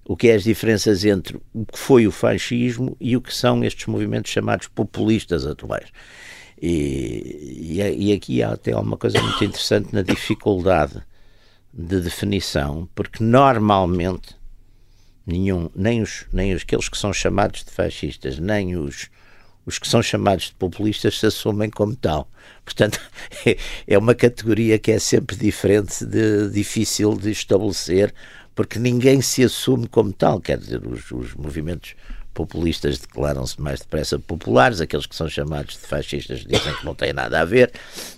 o 0.06 0.16
que 0.16 0.28
é 0.30 0.36
as 0.36 0.44
diferenças 0.44 1.04
entre 1.04 1.42
o 1.52 1.66
que 1.66 1.80
foi 1.80 2.06
o 2.06 2.12
fascismo 2.12 2.96
e 3.02 3.18
o 3.18 3.22
que 3.22 3.34
são 3.34 3.64
estes 3.64 3.88
movimentos 3.88 4.32
chamados 4.32 4.68
populistas 4.68 5.48
atuais. 5.48 5.90
E, 6.62 7.80
e, 7.82 8.10
e 8.10 8.14
aqui 8.14 8.44
há 8.44 8.52
até 8.52 8.76
uma 8.78 8.96
coisa 8.96 9.20
muito 9.20 9.44
interessante 9.44 9.92
na 9.92 10.04
dificuldade 10.04 11.02
de 11.74 12.00
definição, 12.00 12.88
porque 12.94 13.24
normalmente 13.24 14.36
nenhum, 15.26 15.72
nem 15.76 16.04
os, 16.04 16.28
nem 16.32 16.54
os, 16.54 16.62
aqueles 16.62 16.88
que 16.88 16.98
são 17.00 17.12
chamados 17.12 17.64
de 17.64 17.72
fascistas, 17.72 18.38
nem 18.38 18.78
os 18.78 19.10
os 19.66 19.80
que 19.80 19.88
são 19.88 20.02
chamados 20.02 20.46
de 20.46 20.54
populistas 20.54 21.20
se 21.20 21.26
assumem 21.26 21.70
como 21.70 21.96
tal. 21.96 22.28
Portanto, 22.66 23.00
é 23.88 23.98
uma 23.98 24.16
categoria 24.16 24.78
que 24.78 24.92
é 24.92 25.00
sempre 25.00 25.36
diferente, 25.36 26.06
de, 26.06 26.50
difícil 26.50 27.16
de 27.16 27.32
estabelecer, 27.32 28.14
porque 28.56 28.80
ninguém 28.80 29.22
se 29.22 29.44
assume 29.44 29.88
como 29.88 30.12
tal. 30.12 30.40
Quer 30.40 30.58
dizer, 30.58 30.86
os, 30.86 31.12
os 31.12 31.34
movimentos 31.34 31.96
populistas 32.34 32.98
declaram-se 32.98 33.62
mais 33.62 33.80
depressa 33.80 34.18
populares, 34.18 34.82
aqueles 34.82 35.06
que 35.06 35.16
são 35.16 35.30
chamados 35.30 35.76
de 35.76 35.88
fascistas 35.88 36.40
dizem 36.40 36.74
que 36.74 36.86
não 36.86 36.96
têm 36.96 37.14
nada 37.14 37.40
a 37.40 37.46
ver, 37.46 37.72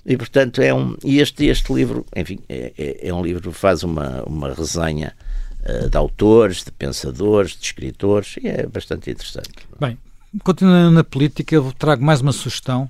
e 0.06 0.16
portanto 0.16 0.62
é 0.62 0.74
um. 0.74 0.96
E 1.04 1.20
este, 1.20 1.46
este 1.46 1.74
livro, 1.74 2.06
enfim, 2.16 2.40
é, 2.48 2.74
é, 2.78 3.10
é 3.10 3.14
um 3.14 3.24
livro 3.24 3.52
que 3.52 3.58
faz 3.58 3.84
uma, 3.84 4.24
uma 4.24 4.54
resenha 4.54 5.14
uh, 5.62 5.90
de 5.90 5.98
autores, 5.98 6.64
de 6.64 6.72
pensadores, 6.72 7.52
de 7.52 7.66
escritores, 7.66 8.36
e 8.42 8.48
é 8.48 8.66
bastante 8.66 9.12
interessante. 9.12 9.52
Bem, 9.80 9.98
continuando 10.44 10.92
na 10.92 11.04
política, 11.04 11.56
eu 11.56 11.72
trago 11.72 12.04
mais 12.04 12.22
uma 12.22 12.32
sugestão. 12.32 12.90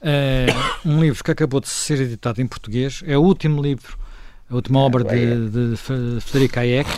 É 0.00 0.46
um 0.84 1.00
livro 1.00 1.22
que 1.24 1.30
acabou 1.30 1.60
de 1.60 1.68
ser 1.68 2.00
editado 2.00 2.40
em 2.40 2.46
português. 2.46 3.02
É 3.06 3.16
o 3.16 3.22
último 3.22 3.62
livro, 3.62 3.98
a 4.50 4.54
última 4.54 4.80
obra 4.80 5.04
de, 5.04 5.48
de 5.48 5.76
Frederico 6.20 6.58
Hayek. 6.58 6.90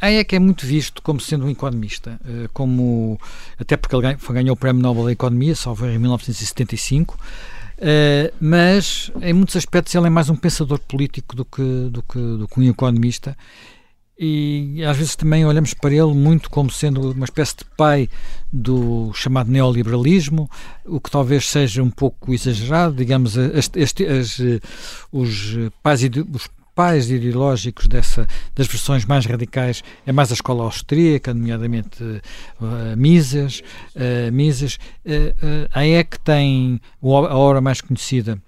Hayek 0.00 0.36
é 0.36 0.38
muito 0.38 0.64
visto 0.64 1.02
como 1.02 1.20
sendo 1.20 1.44
um 1.44 1.50
economista, 1.50 2.18
eh, 2.24 2.48
como 2.52 3.20
até 3.58 3.76
porque 3.76 3.96
ele 3.96 4.16
ganhou 4.30 4.54
o 4.54 4.56
Prémio 4.56 4.80
Nobel 4.80 5.06
da 5.06 5.12
Economia, 5.12 5.56
só 5.56 5.74
em 5.82 5.98
1975. 5.98 7.18
Uh, 7.78 8.32
mas 8.40 9.10
em 9.20 9.32
muitos 9.32 9.56
aspectos 9.56 9.92
ele 9.92 10.06
é 10.06 10.10
mais 10.10 10.30
um 10.30 10.36
pensador 10.36 10.78
político 10.78 11.34
do 11.34 11.44
que, 11.44 11.88
do 11.90 12.00
que, 12.00 12.18
do 12.18 12.46
que 12.46 12.60
um 12.60 12.70
economista 12.70 13.36
e 14.24 14.84
às 14.84 14.96
vezes 14.96 15.16
também 15.16 15.44
olhamos 15.44 15.74
para 15.74 15.92
ele 15.92 16.14
muito 16.14 16.48
como 16.48 16.70
sendo 16.70 17.10
uma 17.10 17.24
espécie 17.24 17.56
de 17.56 17.64
pai 17.76 18.08
do 18.52 19.12
chamado 19.14 19.50
neoliberalismo, 19.50 20.48
o 20.84 21.00
que 21.00 21.10
talvez 21.10 21.48
seja 21.48 21.82
um 21.82 21.90
pouco 21.90 22.32
exagerado, 22.32 22.94
digamos, 22.94 23.36
este, 23.36 24.06
as, 24.06 24.38
os, 25.10 25.56
pais, 25.82 26.02
os 26.32 26.48
pais 26.72 27.10
ideológicos 27.10 27.88
dessa, 27.88 28.28
das 28.54 28.68
versões 28.68 29.04
mais 29.04 29.26
radicais 29.26 29.82
é 30.06 30.12
mais 30.12 30.30
a 30.30 30.34
escola 30.34 30.62
austríaca, 30.62 31.34
nomeadamente 31.34 32.00
uh, 32.04 32.96
Mises. 32.96 33.60
Uh, 33.96 34.30
Mises. 34.32 34.78
Uh, 35.04 35.34
uh, 35.44 35.68
a 35.72 36.18
tem 36.22 36.80
a 37.02 37.06
obra 37.36 37.60
mais 37.60 37.80
conhecida, 37.80 38.40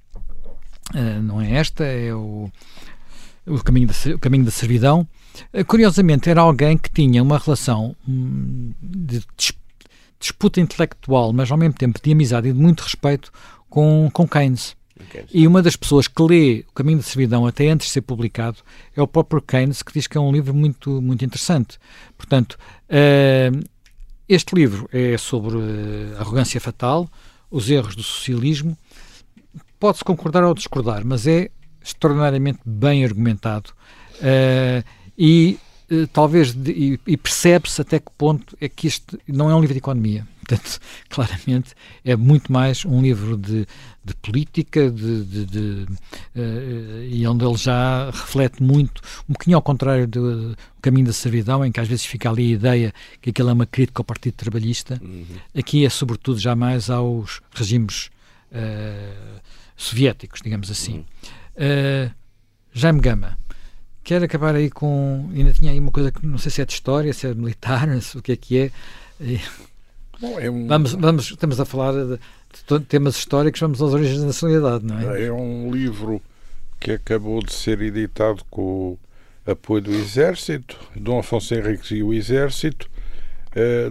uh, 0.95 1.21
não 1.21 1.41
é 1.41 1.55
esta, 1.55 1.83
é 1.83 2.15
o, 2.15 2.49
o, 3.45 3.59
caminho, 3.65 3.89
da, 3.89 4.15
o 4.15 4.19
caminho 4.21 4.45
da 4.45 4.53
Servidão, 4.53 5.05
eh, 5.05 5.24
curiosamente, 5.67 6.31
era 6.31 6.41
alguém 6.41 6.77
que 6.77 6.91
tinha 6.91 7.23
uma 7.23 7.39
relação 7.39 7.97
hum, 8.09 8.73
de 8.83 9.23
disputa 10.19 10.61
intelectual, 10.61 11.33
mas 11.33 11.51
ao 11.51 11.59
mesmo 11.59 11.75
tempo 11.75 12.01
de 12.03 12.13
amizade 12.13 12.49
e 12.49 12.53
de 12.53 12.59
muito 12.59 12.81
respeito 12.81 13.31
com, 13.69 14.09
com 14.13 14.27
Keynes. 14.27 14.77
Okay. 15.09 15.25
E 15.33 15.47
uma 15.47 15.61
das 15.61 15.77
pessoas 15.77 16.07
que 16.07 16.23
lê 16.23 16.65
O 16.69 16.73
Caminho 16.73 16.99
da 16.99 17.05
Servidão 17.05 17.47
até 17.47 17.69
antes 17.69 17.89
de 17.89 17.93
ser 17.93 18.03
publicado 18.03 18.59
é 18.97 19.03
o 19.03 19.07
próprio 19.07 19.43
Keynes, 19.43 19.83
que 19.83 19.93
diz 19.93 20.07
que 20.07 20.17
é 20.17 20.21
um 20.21 20.33
livro 20.33 20.55
muito, 20.55 21.03
muito 21.03 21.25
interessante. 21.25 21.79
Portanto, 22.17 22.57
uh, 22.89 23.65
este 24.29 24.55
livro 24.55 24.89
é 24.93 25.19
sobre 25.19 25.59
a 26.17 26.21
arrogância 26.21 26.61
fatal, 26.61 27.09
os 27.51 27.69
erros 27.69 27.95
do 27.95 28.03
socialismo. 28.03 28.79
Pode-se 29.79 30.05
concordar 30.05 30.45
ou 30.45 30.55
discordar, 30.55 31.05
mas 31.05 31.27
é 31.27 31.51
extraordinariamente 31.83 32.61
bem 32.65 33.05
argumentado. 33.05 33.71
Uh, 34.21 34.83
e 35.17 35.59
uh, 35.91 36.07
talvez 36.09 36.53
de, 36.53 36.71
e, 36.73 37.01
e 37.07 37.17
percebe-se 37.17 37.81
até 37.81 37.99
que 37.99 38.11
ponto 38.17 38.57
é 38.61 38.69
que 38.69 38.87
isto 38.87 39.19
não 39.29 39.51
é 39.51 39.55
um 39.55 39.61
livro 39.61 39.75
de 39.75 39.79
economia. 39.79 40.27
Portanto, 40.45 40.79
claramente 41.09 41.75
é 42.05 42.15
muito 42.15 42.53
mais 42.53 42.85
um 42.85 43.01
livro 43.01 43.35
de, 43.35 43.67
de 44.05 44.15
política 44.17 44.91
de, 44.91 45.25
de, 45.25 45.47
de 45.47 45.87
uh, 46.37 47.03
e 47.09 47.27
onde 47.27 47.45
ele 47.45 47.57
já 47.57 48.11
reflete 48.11 48.63
muito, 48.63 49.01
um 49.27 49.33
bocadinho 49.33 49.57
ao 49.57 49.63
contrário 49.63 50.07
do 50.07 50.55
caminho 50.83 51.07
da 51.07 51.15
servidão, 51.15 51.65
em 51.65 51.73
que 51.73 51.81
às 51.81 51.89
vezes 51.89 52.05
fica 52.05 52.29
ali 52.29 52.53
a 52.53 52.55
ideia 52.57 52.95
que 53.23 53.31
aquilo 53.31 53.49
é 53.49 53.53
uma 53.55 53.65
crítica 53.65 54.01
ao 54.01 54.05
Partido 54.05 54.35
Trabalhista. 54.35 55.01
Uhum. 55.03 55.25
Aqui 55.57 55.87
é 55.87 55.89
sobretudo 55.89 56.39
já 56.39 56.55
mais 56.55 56.91
aos 56.91 57.41
regimes 57.55 58.11
uh, 58.53 59.41
soviéticos, 59.77 60.41
digamos 60.43 60.71
assim. 60.71 60.97
Uhum. 60.97 62.11
Uh, 62.11 62.11
Jaime 62.75 63.01
Gama, 63.01 63.39
quero 64.05 64.25
acabar 64.25 64.55
aí 64.55 64.71
com. 64.71 65.29
Ainda 65.35 65.53
tinha 65.53 65.73
aí 65.73 65.81
uma 65.81 65.91
coisa 65.91 66.13
que 66.13 66.25
não 66.25 66.39
sei 66.39 66.51
se 66.51 66.63
é 66.63 66.65
de 66.65 66.73
história, 66.73 67.13
se 67.13 67.27
é 67.27 67.35
militar, 67.35 67.87
não 67.89 68.01
sei 68.01 68.21
o 68.21 68.23
que 68.23 68.33
é 68.33 68.37
que 68.37 68.59
é. 68.59 68.71
Bom, 70.21 70.39
é 70.39 70.51
um... 70.51 70.67
vamos, 70.67 70.93
vamos, 70.93 71.31
estamos 71.31 71.59
a 71.59 71.65
falar 71.65 71.93
de, 71.93 72.19
de, 72.69 72.85
temas 72.85 73.17
históricos, 73.17 73.61
vamos 73.61 73.83
às 73.83 73.93
origens 73.93 74.21
da 74.21 74.27
nacionalidade, 74.27 74.85
não 74.85 74.99
é? 74.99 75.25
É 75.25 75.33
um 75.33 75.71
livro 75.71 76.23
que 76.79 76.93
acabou 76.93 77.43
de 77.43 77.53
ser 77.53 77.81
editado 77.81 78.45
com 78.51 78.63
o 78.93 78.99
apoio 79.51 79.83
do 79.83 79.93
Exército, 79.93 80.79
Dom 80.95 81.19
Afonso 81.19 81.55
Henriques 81.55 81.91
e 81.91 82.03
o 82.03 82.13
Exército, 82.13 82.91
eh, 83.57 83.91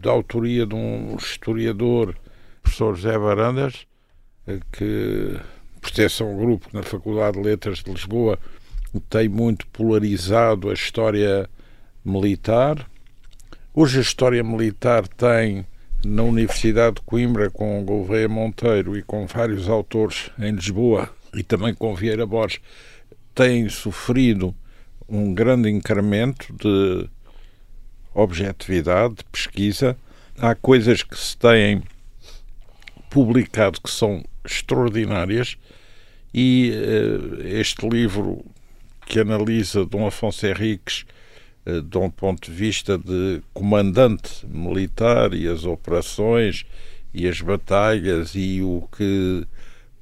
da 0.00 0.10
autoria 0.10 0.66
de 0.66 0.74
um 0.74 1.16
historiador, 1.16 2.16
professor 2.62 2.94
José 2.96 3.18
Varandas, 3.18 3.86
eh, 4.46 4.60
que 4.72 5.38
pertence 5.80 6.22
a 6.22 6.26
um 6.26 6.36
grupo 6.36 6.68
na 6.72 6.82
Faculdade 6.82 7.38
de 7.38 7.44
Letras 7.44 7.78
de 7.78 7.90
Lisboa 7.92 8.38
tem 9.00 9.28
muito 9.28 9.66
polarizado 9.68 10.70
a 10.70 10.74
história 10.74 11.48
militar. 12.04 12.88
Hoje 13.74 13.98
a 13.98 14.02
história 14.02 14.42
militar 14.42 15.06
tem 15.08 15.66
na 16.04 16.22
Universidade 16.22 16.96
de 16.96 17.02
Coimbra 17.02 17.50
com 17.50 17.84
Gouveia 17.84 18.28
Monteiro 18.28 18.96
e 18.96 19.02
com 19.02 19.26
vários 19.26 19.68
autores 19.68 20.30
em 20.38 20.52
Lisboa 20.52 21.10
e 21.34 21.42
também 21.42 21.74
com 21.74 21.94
Vieira 21.94 22.26
Borges 22.26 22.60
tem 23.34 23.68
sofrido 23.68 24.54
um 25.08 25.34
grande 25.34 25.68
incremento 25.68 26.52
de 26.54 27.08
objetividade, 28.14 29.16
de 29.16 29.24
pesquisa, 29.24 29.96
há 30.38 30.54
coisas 30.54 31.02
que 31.02 31.16
se 31.16 31.36
têm 31.36 31.82
publicado 33.10 33.80
que 33.80 33.90
são 33.90 34.24
extraordinárias 34.44 35.56
e 36.32 36.72
uh, 36.72 37.46
este 37.46 37.88
livro 37.88 38.44
que 39.06 39.20
analisa 39.20 39.86
Dom 39.86 40.06
Afonso 40.06 40.46
Henriques 40.46 41.06
uh, 41.64 41.80
de 41.80 41.96
um 41.96 42.10
ponto 42.10 42.50
de 42.50 42.54
vista 42.54 42.98
de 42.98 43.40
comandante 43.54 44.44
militar 44.46 45.32
e 45.32 45.48
as 45.48 45.64
operações 45.64 46.66
e 47.14 47.26
as 47.26 47.40
batalhas 47.40 48.32
e 48.34 48.60
o 48.60 48.86
que 48.94 49.46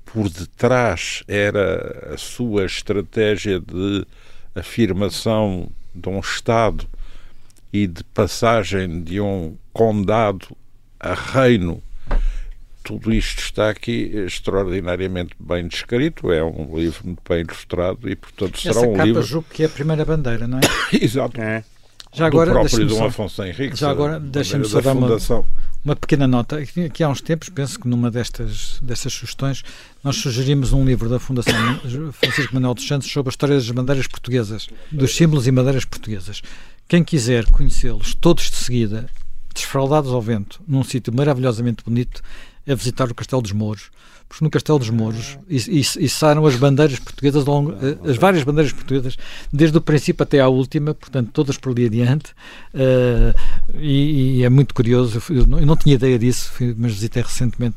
por 0.05 0.29
detrás 0.29 1.23
era 1.29 2.15
a 2.15 2.17
sua 2.17 2.65
estratégia 2.65 3.61
de 3.61 4.05
afirmação 4.55 5.69
de 5.95 6.09
um 6.09 6.19
Estado 6.19 6.87
e 7.73 7.87
de 7.87 8.03
passagem 8.05 9.03
de 9.03 9.21
um 9.21 9.57
condado 9.73 10.57
a 10.99 11.15
reino 11.15 11.83
tudo 12.85 13.13
isto 13.13 13.41
está 13.41 13.71
aqui 13.71 14.13
extraordinariamente 14.27 15.35
bem 15.41 15.67
descrito, 15.67 16.31
é 16.31 16.45
um 16.45 16.77
livro 16.79 17.01
muito 17.05 17.23
bem 17.29 17.41
ilustrado 17.41 18.09
e, 18.09 18.15
portanto, 18.15 18.61
será 18.61 18.77
Essa 18.79 18.87
um 18.87 18.93
capa 18.93 19.05
livro. 19.05 19.23
julgo 19.23 19.47
que 19.51 19.63
é 19.63 19.67
a 19.67 19.71
primeira 19.71 20.05
bandeira, 20.05 20.47
não 20.47 20.59
é? 20.59 20.61
Exato. 21.05 21.41
É. 21.41 21.65
Já 22.13 22.27
agora, 22.27 22.53
do 22.53 22.61
próprio 22.61 22.87
Dom 22.87 22.97
só- 22.99 23.07
Afonso 23.07 23.43
Henriques. 23.43 23.79
já 23.81 23.91
agora, 23.91 24.17
a 24.17 24.19
deixa-me 24.21 24.65
só 24.67 24.77
da 24.77 24.85
dar 24.85 24.93
uma- 24.93 25.09
Fundação. 25.09 25.45
Uma 25.85 25.97
pequena 25.97 26.27
nota, 26.27 26.65
que 26.65 27.03
há 27.03 27.09
uns 27.11 27.21
tempos, 27.21 27.51
penso 27.51 27.79
que 27.79 27.87
numa 27.87 28.11
destas, 28.11 28.79
destas 28.81 29.13
sugestões, 29.13 29.63
nós 30.03 30.17
sugerimos 30.17 30.73
um 30.73 30.83
livro 30.85 31.11
da 31.11 31.19
Fundação 31.19 31.53
Francisco 32.13 32.55
Manuel 32.55 32.73
dos 32.75 32.87
Santos 32.87 33.11
sobre 33.11 33.29
a 33.29 33.33
história 33.33 33.55
das 33.57 33.71
bandeiras 33.71 34.07
portuguesas, 34.07 34.67
dos 34.91 35.15
símbolos 35.15 35.47
e 35.47 35.51
bandeiras 35.51 35.85
portuguesas. 35.85 36.41
Quem 36.89 37.03
quiser 37.05 37.45
conhecê-los 37.47 38.15
todos 38.15 38.49
de 38.51 38.57
seguida, 38.57 39.07
desfraldados 39.55 40.11
ao 40.13 40.23
vento, 40.23 40.63
num 40.67 40.83
sítio 40.83 41.13
maravilhosamente 41.13 41.85
bonito, 41.85 42.23
é 42.67 42.75
visitar 42.75 43.11
o 43.11 43.15
Castelo 43.15 43.43
dos 43.43 43.53
Mouros. 43.53 43.91
Porque 44.27 44.43
no 44.43 44.51
Castelo 44.51 44.79
dos 44.79 44.89
Mouros 44.91 45.39
içaram 45.49 46.47
as 46.47 46.57
bandeiras 46.57 46.99
portuguesas, 46.99 47.45
longo- 47.45 47.73
eh, 47.73 48.11
as 48.11 48.17
várias 48.17 48.43
bandeiras 48.43 48.73
portuguesas, 48.73 49.17
desde 49.53 49.77
o 49.77 49.81
princípio 49.81 50.23
até 50.23 50.41
à 50.41 50.49
última, 50.49 50.95
portanto, 50.95 51.31
todas 51.33 51.59
por 51.59 51.71
ali 51.73 51.85
adiante. 51.87 52.33
Eh, 52.73 53.35
e, 53.75 54.39
e 54.39 54.45
é 54.45 54.49
muito 54.49 54.75
curioso, 54.75 55.23
eu 55.31 55.47
não, 55.47 55.61
eu 55.61 55.67
não 55.67 55.77
tinha 55.77 55.95
ideia 55.95 56.19
disso, 56.19 56.51
fui- 56.53 56.75
mas 56.77 56.93
visitei 56.95 57.23
recentemente 57.23 57.77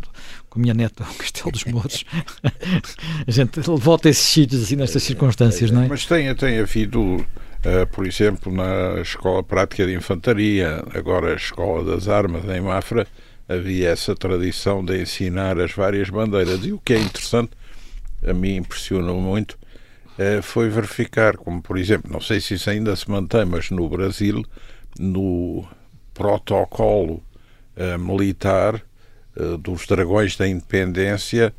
com 0.49 0.57
a 0.57 0.61
minha 0.61 0.73
neta 0.73 1.03
o 1.03 1.15
Castelo 1.15 1.51
dos 1.51 1.65
Mouros. 1.65 2.05
a 3.27 3.31
gente 3.31 3.59
volta 3.61 4.07
a 4.07 4.11
esses 4.11 4.23
sítios 4.25 4.63
assim 4.63 4.77
nestas 4.77 5.03
circunstâncias, 5.03 5.69
não 5.69 5.83
é? 5.83 5.87
Mas 5.87 6.05
tem, 6.05 6.33
tem 6.33 6.59
havido, 6.59 7.23
eh, 7.63 7.85
por 7.85 8.07
exemplo, 8.07 8.51
na 8.53 9.01
Escola 9.01 9.43
Prática 9.43 9.85
de 9.85 9.93
Infantaria, 9.93 10.83
agora 10.93 11.33
a 11.33 11.35
Escola 11.35 11.83
das 11.83 12.07
Armas 12.07 12.45
em 12.45 12.61
Mafra, 12.61 13.05
havia 13.47 13.89
essa 13.89 14.15
tradição 14.15 14.83
de 14.83 15.01
ensinar 15.01 15.59
as 15.59 15.71
várias 15.71 16.09
bandeiras. 16.09 16.65
E 16.65 16.73
o 16.73 16.79
que 16.79 16.93
é 16.93 16.99
interessante, 16.99 17.51
a 18.25 18.33
mim 18.33 18.57
impressionou 18.57 19.21
muito, 19.21 19.57
eh, 20.17 20.41
foi 20.41 20.69
verificar, 20.69 21.37
como 21.37 21.61
por 21.61 21.77
exemplo, 21.77 22.11
não 22.11 22.19
sei 22.19 22.41
se 22.41 22.55
isso 22.55 22.69
ainda 22.69 22.95
se 22.95 23.09
mantém, 23.09 23.45
mas 23.45 23.69
no 23.69 23.87
Brasil, 23.87 24.43
no 24.99 25.65
protocolo 26.13 27.23
eh, 27.75 27.97
militar 27.97 28.81
eh, 29.35 29.57
dos 29.59 29.85
Dragões 29.85 30.35
da 30.35 30.47
Independência, 30.47 31.53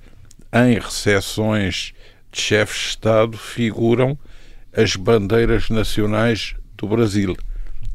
em 0.53 0.75
recepções 0.79 1.95
de 2.33 2.41
chefes 2.41 2.81
de 2.81 2.89
Estado, 2.89 3.39
figuram 3.39 4.19
as 4.77 4.97
bandeiras 4.97 5.71
nacionais 5.71 6.55
do 6.77 6.87
Brasil. 6.87 7.37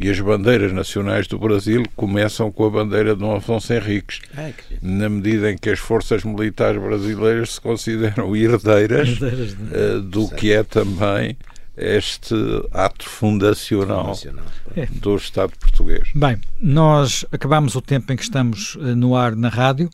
E 0.03 0.09
as 0.09 0.19
bandeiras 0.19 0.73
nacionais 0.73 1.27
do 1.27 1.39
Brasil 1.39 1.83
começam 1.95 2.51
com 2.51 2.65
a 2.65 2.69
bandeira 2.69 3.13
de 3.13 3.21
Dom 3.21 3.37
Afonso 3.37 3.71
Henriques, 3.73 4.19
Ai, 4.35 4.53
na 4.81 5.07
medida 5.07 5.49
em 5.49 5.57
que 5.57 5.69
as 5.69 5.79
forças 5.79 6.25
militares 6.25 6.81
brasileiras 6.81 7.53
se 7.53 7.61
consideram 7.61 8.35
herdeiras 8.35 9.17
de- 9.17 9.25
eh, 9.25 9.99
do 10.03 10.27
que 10.27 10.51
é 10.51 10.61
também 10.61 11.37
este 11.77 12.35
ato 12.73 13.07
fundacional 13.07 14.07
Nacional. 14.07 14.43
do 14.91 15.15
Estado 15.15 15.53
português. 15.57 16.09
Bem, 16.13 16.37
nós 16.61 17.25
acabamos 17.31 17.73
o 17.75 17.81
tempo 17.81 18.11
em 18.11 18.17
que 18.17 18.23
estamos 18.23 18.77
eh, 18.81 18.93
no 18.95 19.15
ar 19.15 19.33
na 19.37 19.47
rádio. 19.47 19.89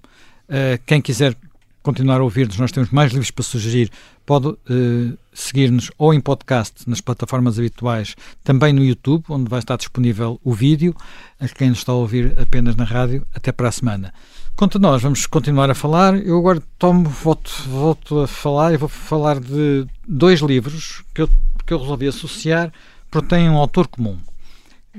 Eh, 0.50 0.80
quem 0.88 1.00
quiser 1.02 1.36
continuar 1.82 2.20
a 2.20 2.24
ouvir-nos, 2.24 2.58
nós 2.58 2.72
temos 2.72 2.90
mais 2.90 3.12
livros 3.12 3.32
para 3.32 3.44
sugerir. 3.44 3.90
Pode 4.26 4.50
eh, 4.70 5.18
seguir-nos 5.34 5.92
ou 5.98 6.14
em 6.14 6.20
podcast 6.20 6.88
nas 6.88 7.02
plataformas 7.02 7.58
habituais, 7.58 8.16
também 8.44 8.74
no 8.74 8.84
YouTube, 8.84 9.24
onde 9.30 9.50
vai 9.50 9.60
estar 9.60 9.78
disponível 9.78 10.40
o 10.44 10.54
vídeo. 10.54 10.96
A 11.40 11.48
quem 11.48 11.70
nos 11.70 11.80
está 11.80 11.92
a 11.92 11.96
ouvir 11.96 12.34
apenas 12.40 12.76
na 12.76 12.84
rádio, 12.84 13.26
até 13.34 13.52
para 13.52 13.70
a 13.70 13.72
semana. 13.72 14.14
Quanto 14.56 14.78
nós, 14.78 15.02
vamos 15.02 15.26
continuar 15.26 15.70
a 15.72 15.76
falar. 15.76 16.16
Eu 16.16 16.38
agora 16.38 16.62
tomo, 16.78 17.08
volto, 17.08 17.52
volto 17.68 18.20
a 18.20 18.28
falar 18.28 18.74
e 18.74 18.78
vou 18.78 18.90
falar 18.90 19.40
de 19.40 19.88
dois 20.08 20.42
livros 20.42 21.04
que 21.14 21.22
eu, 21.22 21.30
que 21.66 21.74
eu 21.74 21.80
resolvi 21.80 22.08
associar 22.08 22.72
porque 23.10 23.30
têm 23.30 23.50
um 23.50 23.58
autor 23.58 23.88
comum 23.88 24.18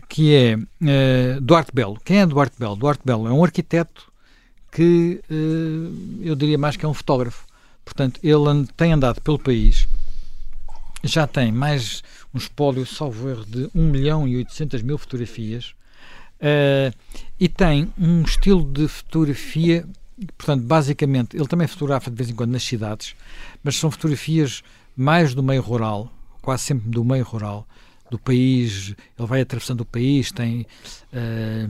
que 0.08 0.34
é 0.34 0.58
eh, 0.86 1.38
Duarte 1.40 1.72
Belo. 1.74 1.98
Quem 2.04 2.20
é 2.20 2.26
Duarte 2.26 2.56
Belo? 2.58 2.76
Duarte 2.76 3.02
Belo 3.04 3.26
é 3.26 3.32
um 3.32 3.44
arquiteto 3.44 4.09
que 4.72 5.20
eh, 5.30 6.28
eu 6.28 6.34
diria 6.34 6.58
mais 6.58 6.76
que 6.76 6.84
é 6.84 6.88
um 6.88 6.94
fotógrafo. 6.94 7.46
Portanto, 7.84 8.20
ele 8.22 8.66
tem 8.76 8.92
andado 8.92 9.20
pelo 9.20 9.38
país, 9.38 9.88
já 11.02 11.26
tem 11.26 11.50
mais 11.50 12.02
um 12.32 12.38
espólio, 12.38 12.86
salvo 12.86 13.28
erro, 13.28 13.44
de 13.44 13.70
1 13.74 13.82
milhão 13.82 14.28
e 14.28 14.36
800 14.36 14.82
mil 14.82 14.98
fotografias 14.98 15.74
eh, 16.40 16.92
e 17.38 17.48
tem 17.48 17.92
um 17.98 18.22
estilo 18.22 18.64
de 18.64 18.88
fotografia, 18.88 19.86
portanto, 20.38 20.62
basicamente, 20.62 21.36
ele 21.36 21.46
também 21.46 21.66
fotografa 21.66 22.10
de 22.10 22.16
vez 22.16 22.30
em 22.30 22.34
quando 22.34 22.50
nas 22.52 22.62
cidades, 22.62 23.14
mas 23.62 23.76
são 23.76 23.90
fotografias 23.90 24.62
mais 24.96 25.34
do 25.34 25.42
meio 25.42 25.60
rural, 25.60 26.10
quase 26.40 26.64
sempre 26.64 26.88
do 26.88 27.04
meio 27.04 27.24
rural, 27.24 27.66
do 28.10 28.18
país, 28.18 28.94
ele 29.18 29.28
vai 29.28 29.42
atravessando 29.42 29.82
o 29.82 29.84
país, 29.84 30.32
tem, 30.32 30.66
eh, 31.12 31.68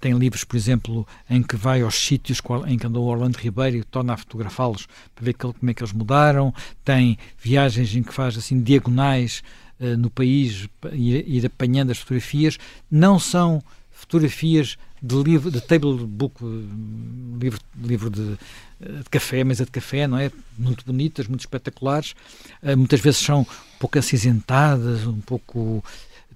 tem 0.00 0.16
livros, 0.16 0.42
por 0.44 0.56
exemplo, 0.56 1.06
em 1.28 1.42
que 1.42 1.56
vai 1.56 1.82
aos 1.82 1.94
sítios 1.94 2.40
em 2.66 2.78
que 2.78 2.86
andou 2.86 3.04
Orlando 3.06 3.36
Ribeiro 3.36 3.76
e 3.76 3.84
torna 3.84 4.14
a 4.14 4.16
fotografá-los 4.16 4.86
para 5.14 5.24
ver 5.24 5.34
como 5.34 5.54
é 5.68 5.74
que 5.74 5.82
eles 5.82 5.92
mudaram, 5.92 6.52
tem 6.84 7.18
viagens 7.38 7.94
em 7.94 8.02
que 8.02 8.12
faz 8.14 8.36
assim 8.38 8.60
diagonais 8.62 9.42
eh, 9.78 9.94
no 9.96 10.08
país, 10.10 10.66
pa- 10.80 10.88
ir, 10.94 11.44
apanhando 11.44 11.90
as 11.90 11.98
fotografias, 11.98 12.58
não 12.90 13.18
são 13.18 13.62
fotografias 13.92 14.78
de 15.02 15.14
livro, 15.22 15.50
de 15.50 15.60
table 15.60 15.92
book, 16.06 16.34
eh, 16.42 17.38
livro, 17.38 17.60
livro 17.82 18.08
de, 18.10 18.38
eh, 18.80 18.92
de 19.02 19.10
café, 19.10 19.44
mesa 19.44 19.64
de 19.66 19.70
café, 19.70 20.06
não 20.06 20.18
é? 20.18 20.30
Muito 20.58 20.84
bonitas, 20.86 21.26
muito 21.28 21.40
espetaculares. 21.40 22.14
Eh, 22.62 22.74
muitas 22.74 23.00
vezes 23.00 23.20
são 23.20 23.40
um 23.42 23.78
pouco 23.78 23.98
acinzentadas, 23.98 25.06
um 25.06 25.20
pouco 25.20 25.84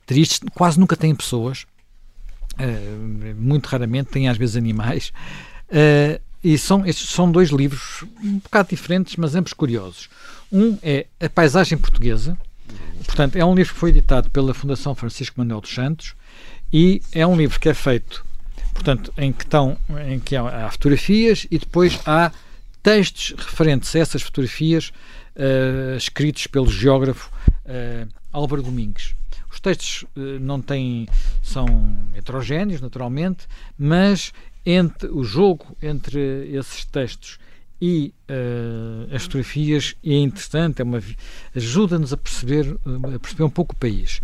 tristes, 0.04 0.40
quase 0.54 0.78
nunca 0.78 0.96
têm 0.96 1.14
pessoas. 1.14 1.64
Eh, 2.60 3.34
muito 3.38 3.66
raramente 3.66 4.10
têm 4.10 4.28
às 4.28 4.36
vezes 4.36 4.56
animais. 4.56 5.12
Eh, 5.70 6.20
e 6.42 6.56
são, 6.58 6.84
estes 6.86 7.10
são 7.10 7.30
dois 7.30 7.50
livros 7.50 8.04
um 8.22 8.38
bocado 8.38 8.70
diferentes, 8.70 9.16
mas 9.16 9.34
ambos 9.34 9.52
curiosos. 9.52 10.08
Um 10.52 10.78
é 10.82 11.06
A 11.20 11.28
Paisagem 11.28 11.78
Portuguesa, 11.78 12.36
portanto, 13.04 13.36
é 13.36 13.44
um 13.44 13.54
livro 13.54 13.72
que 13.72 13.78
foi 13.78 13.90
editado 13.90 14.30
pela 14.30 14.54
Fundação 14.54 14.94
Francisco 14.94 15.38
Manuel 15.38 15.60
dos 15.60 15.74
Santos 15.74 16.14
e 16.72 17.02
é 17.12 17.26
um 17.26 17.36
livro 17.36 17.58
que 17.60 17.68
é 17.68 17.74
feito, 17.74 18.24
portanto, 18.72 19.12
em 19.18 19.32
que, 19.32 19.44
estão, 19.44 19.76
em 20.08 20.18
que 20.18 20.34
há, 20.34 20.66
há 20.66 20.70
fotografias 20.70 21.46
e 21.50 21.58
depois 21.58 21.98
há 22.06 22.32
textos 22.82 23.34
referentes 23.36 23.94
a 23.94 23.98
essas 23.98 24.22
fotografias 24.22 24.92
eh, 25.36 25.96
escritos 25.96 26.46
pelo 26.46 26.70
geógrafo 26.70 27.30
eh, 27.66 28.06
Álvaro 28.32 28.62
Domingues. 28.62 29.14
Os 29.60 29.62
textos 29.62 30.04
eh, 30.16 30.38
não 30.40 30.62
têm, 30.62 31.06
são 31.42 31.66
heterogéneos, 32.14 32.80
naturalmente, 32.80 33.46
mas 33.78 34.32
entre 34.64 35.08
o 35.10 35.22
jogo 35.22 35.76
entre 35.82 36.48
esses 36.50 36.86
textos 36.86 37.38
e 37.80 38.14
eh, 38.26 39.14
as 39.14 39.24
fotografias 39.24 39.94
é 40.02 40.14
interessante, 40.14 40.80
é 40.80 40.84
uma 40.84 41.02
ajuda-nos 41.54 42.10
a 42.10 42.16
perceber, 42.16 42.74
eh, 42.86 43.16
a 43.16 43.18
perceber 43.18 43.44
um 43.44 43.50
pouco 43.50 43.74
o 43.74 43.76
país. 43.76 44.22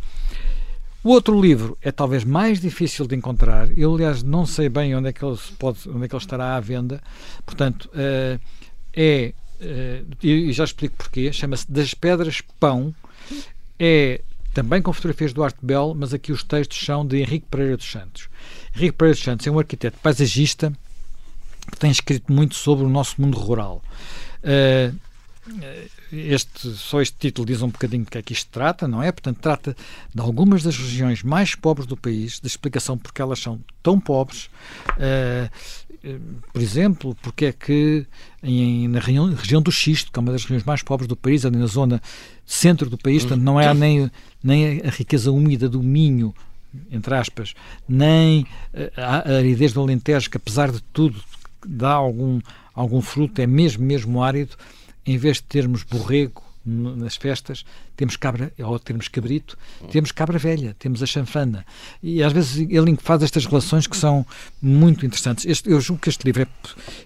O 1.04 1.10
outro 1.10 1.38
livro 1.38 1.76
é 1.82 1.92
talvez 1.92 2.24
mais 2.24 2.58
difícil 2.58 3.06
de 3.06 3.14
encontrar. 3.14 3.68
Eu, 3.76 3.94
aliás, 3.94 4.22
não 4.22 4.46
sei 4.46 4.70
bem 4.70 4.96
onde 4.96 5.08
é 5.08 5.12
que 5.12 5.22
ele, 5.22 5.36
pode, 5.58 5.86
onde 5.86 6.06
é 6.06 6.08
que 6.08 6.14
ele 6.14 6.22
estará 6.22 6.56
à 6.56 6.60
venda. 6.60 7.02
Portanto, 7.44 7.90
eh, 7.94 8.38
é. 8.94 9.34
e 10.22 10.30
e 10.48 10.52
já 10.54 10.64
explico 10.64 10.96
porquê. 10.96 11.30
Chama-se 11.30 11.70
Das 11.70 11.92
Pedras 11.92 12.40
Pão. 12.58 12.94
É 13.78 14.22
também 14.56 14.80
com 14.80 14.90
fotografias 14.90 15.34
do 15.34 15.44
Arte 15.44 15.58
Bell, 15.60 15.94
mas 15.94 16.14
aqui 16.14 16.32
os 16.32 16.42
textos 16.42 16.82
são 16.82 17.06
de 17.06 17.18
Henrique 17.18 17.44
Pereira 17.50 17.76
dos 17.76 17.90
Santos. 17.90 18.26
Henrique 18.74 18.96
Pereira 18.96 19.14
dos 19.14 19.22
Santos 19.22 19.46
é 19.46 19.50
um 19.50 19.58
arquiteto 19.58 19.98
paisagista 19.98 20.72
que 21.70 21.78
tem 21.78 21.90
escrito 21.90 22.32
muito 22.32 22.54
sobre 22.54 22.86
o 22.86 22.88
nosso 22.88 23.20
mundo 23.20 23.36
rural. 23.36 23.82
Eh, 24.42 24.92
este, 26.10 26.70
só 26.70 27.02
este 27.02 27.16
título 27.18 27.46
diz 27.46 27.60
um 27.60 27.68
bocadinho 27.68 28.04
do 28.04 28.10
que 28.10 28.16
é 28.16 28.22
que 28.22 28.32
isto 28.32 28.50
trata, 28.50 28.88
não 28.88 29.02
é? 29.02 29.12
Portanto, 29.12 29.38
trata 29.40 29.76
de 30.14 30.20
algumas 30.22 30.62
das 30.62 30.78
regiões 30.78 31.22
mais 31.22 31.54
pobres 31.54 31.86
do 31.86 31.96
país, 31.96 32.40
da 32.40 32.46
explicação 32.46 32.96
porque 32.96 33.20
elas 33.20 33.38
são 33.38 33.60
tão 33.82 34.00
pobres. 34.00 34.48
Uh, 34.96 35.50
por 36.52 36.62
exemplo, 36.62 37.16
porque 37.22 37.46
é 37.46 37.52
que 37.52 38.06
em, 38.42 38.88
na 38.88 39.00
região, 39.00 39.32
região, 39.34 39.62
do 39.62 39.72
Xisto, 39.72 40.12
que 40.12 40.18
é 40.18 40.20
uma 40.20 40.32
das 40.32 40.42
regiões 40.42 40.64
mais 40.64 40.82
pobres 40.82 41.08
do 41.08 41.16
país, 41.16 41.44
ali 41.44 41.56
na 41.56 41.66
zona 41.66 42.00
centro 42.44 42.88
do 42.88 42.96
país, 42.96 43.22
portanto, 43.24 43.42
não 43.42 43.60
é 43.60 43.72
nem, 43.74 44.10
nem 44.42 44.80
a 44.82 44.90
riqueza 44.90 45.30
úmida 45.32 45.68
do 45.68 45.82
Minho, 45.82 46.34
entre 46.90 47.14
aspas, 47.14 47.54
nem 47.88 48.46
a, 48.96 49.32
a 49.32 49.36
aridez 49.38 49.72
do 49.72 49.80
Alentejo, 49.80 50.30
que 50.30 50.36
apesar 50.36 50.70
de 50.70 50.82
tudo 50.92 51.20
dá 51.66 51.92
algum, 51.92 52.40
algum 52.74 53.00
fruto, 53.00 53.40
é 53.40 53.46
mesmo, 53.46 53.84
mesmo 53.84 54.22
árido, 54.22 54.56
em 55.04 55.16
vez 55.16 55.36
de 55.38 55.44
termos 55.44 55.82
borrego 55.82 56.45
nas 56.66 57.16
festas, 57.16 57.64
temos 57.96 58.16
cabra, 58.16 58.52
ou 58.58 58.78
temos 58.78 59.08
cabrito, 59.08 59.56
temos 59.90 60.10
cabra 60.10 60.38
velha, 60.38 60.74
temos 60.78 61.02
a 61.02 61.06
chanfana. 61.06 61.64
E 62.02 62.22
às 62.22 62.32
vezes 62.32 62.56
ele 62.68 62.96
faz 63.00 63.22
estas 63.22 63.46
relações 63.46 63.86
que 63.86 63.96
são 63.96 64.26
muito 64.60 65.06
interessantes. 65.06 65.46
Este, 65.46 65.70
eu 65.70 65.80
julgo 65.80 66.02
que 66.02 66.08
este 66.08 66.24
livro, 66.24 66.42
é, 66.42 66.46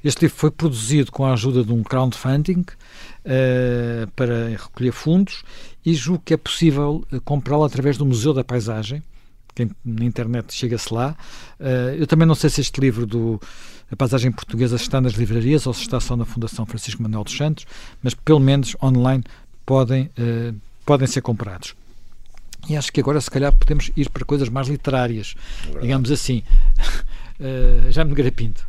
este 0.02 0.22
livro 0.22 0.36
foi 0.36 0.50
produzido 0.50 1.12
com 1.12 1.24
a 1.24 1.34
ajuda 1.34 1.62
de 1.62 1.72
um 1.72 1.82
crowdfunding 1.82 2.61
uh, 2.61 4.11
para 4.16 4.48
recolher 4.48 4.92
fundos 4.92 5.42
e 5.84 5.94
julgo 5.94 6.22
que 6.24 6.34
é 6.34 6.36
possível 6.36 7.04
eh, 7.12 7.18
comprá-lo 7.24 7.64
através 7.64 7.96
do 7.96 8.04
Museu 8.04 8.34
da 8.34 8.44
Paisagem. 8.44 9.02
Quem 9.54 9.70
na 9.84 10.04
internet 10.04 10.54
chega-se 10.54 10.92
lá. 10.92 11.16
Uh, 11.58 11.96
eu 11.98 12.06
também 12.06 12.26
não 12.26 12.34
sei 12.34 12.48
se 12.50 12.61
este 12.61 12.80
livro 12.80 13.06
do 13.06 13.40
a 13.90 13.96
paisagem 13.96 14.30
portuguesa 14.30 14.76
está 14.76 15.00
nas 15.00 15.14
livrarias 15.14 15.66
ou 15.66 15.74
se 15.74 15.80
está 15.80 15.98
só 15.98 16.16
na 16.16 16.24
Fundação 16.24 16.64
Francisco 16.64 17.02
Manuel 17.02 17.24
dos 17.24 17.36
Santos, 17.36 17.66
mas 18.00 18.14
pelo 18.14 18.38
menos 18.38 18.76
online 18.80 19.24
podem, 19.70 20.10
uh, 20.18 20.52
podem 20.84 21.06
ser 21.06 21.20
comprados. 21.20 21.76
E 22.68 22.76
acho 22.76 22.92
que 22.92 22.98
agora, 22.98 23.20
se 23.20 23.30
calhar, 23.30 23.52
podemos 23.52 23.92
ir 23.96 24.10
para 24.10 24.24
coisas 24.24 24.48
mais 24.48 24.66
literárias, 24.66 25.36
é 25.76 25.78
digamos 25.78 26.10
assim. 26.10 26.42
Uh, 27.40 27.90
já 27.90 28.04
me 28.04 28.14
Garapinto. 28.14 28.68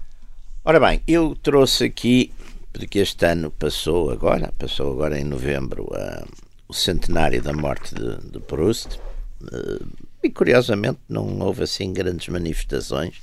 Ora 0.64 0.80
bem, 0.80 1.02
eu 1.06 1.36
trouxe 1.44 1.84
aqui, 1.84 2.32
porque 2.72 3.00
este 3.00 3.26
ano 3.26 3.52
passou 3.52 4.10
agora, 4.12 4.54
passou 4.58 4.94
agora 4.94 5.20
em 5.20 5.26
novembro, 5.26 5.84
uh, 5.92 6.26
o 6.70 6.74
centenário 6.74 7.42
da 7.42 7.52
morte 7.52 7.94
de, 7.94 8.16
de 8.32 8.40
Proust, 8.40 8.98
uh, 9.42 9.86
e 10.24 10.30
curiosamente 10.30 11.00
não 11.10 11.38
houve 11.40 11.64
assim 11.64 11.92
grandes 11.92 12.30
manifestações 12.30 13.22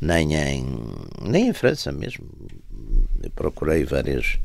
nem 0.00 0.34
em, 0.36 0.64
nem 1.20 1.48
em 1.48 1.52
França 1.52 1.90
mesmo. 1.90 2.24
Eu 3.20 3.30
procurei 3.30 3.84
várias, 3.84 4.38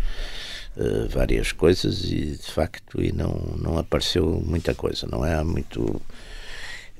uh, 0.77 1.07
várias 1.09 1.51
coisas 1.51 2.03
e 2.05 2.37
de 2.37 2.51
facto 2.51 3.01
e 3.01 3.11
não, 3.11 3.55
não 3.57 3.77
apareceu 3.77 4.41
muita 4.45 4.73
coisa, 4.73 5.07
não 5.09 5.25
é? 5.25 5.35
Há 5.35 5.43
muito. 5.43 6.01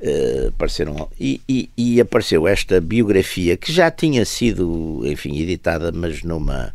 Uh, 0.02 0.48
apareceram 0.48 1.08
e, 1.20 1.40
e, 1.48 1.70
e, 1.78 2.02
apareceu 2.02 2.48
esta 2.48 2.82
biografia 2.82 3.56
que 3.56 3.72
já 3.72 3.92
tinha 3.92 4.26
sido 4.26 5.04
enfim 5.06 5.38
editada 5.38 5.92
mas 5.92 6.24
numa 6.24 6.74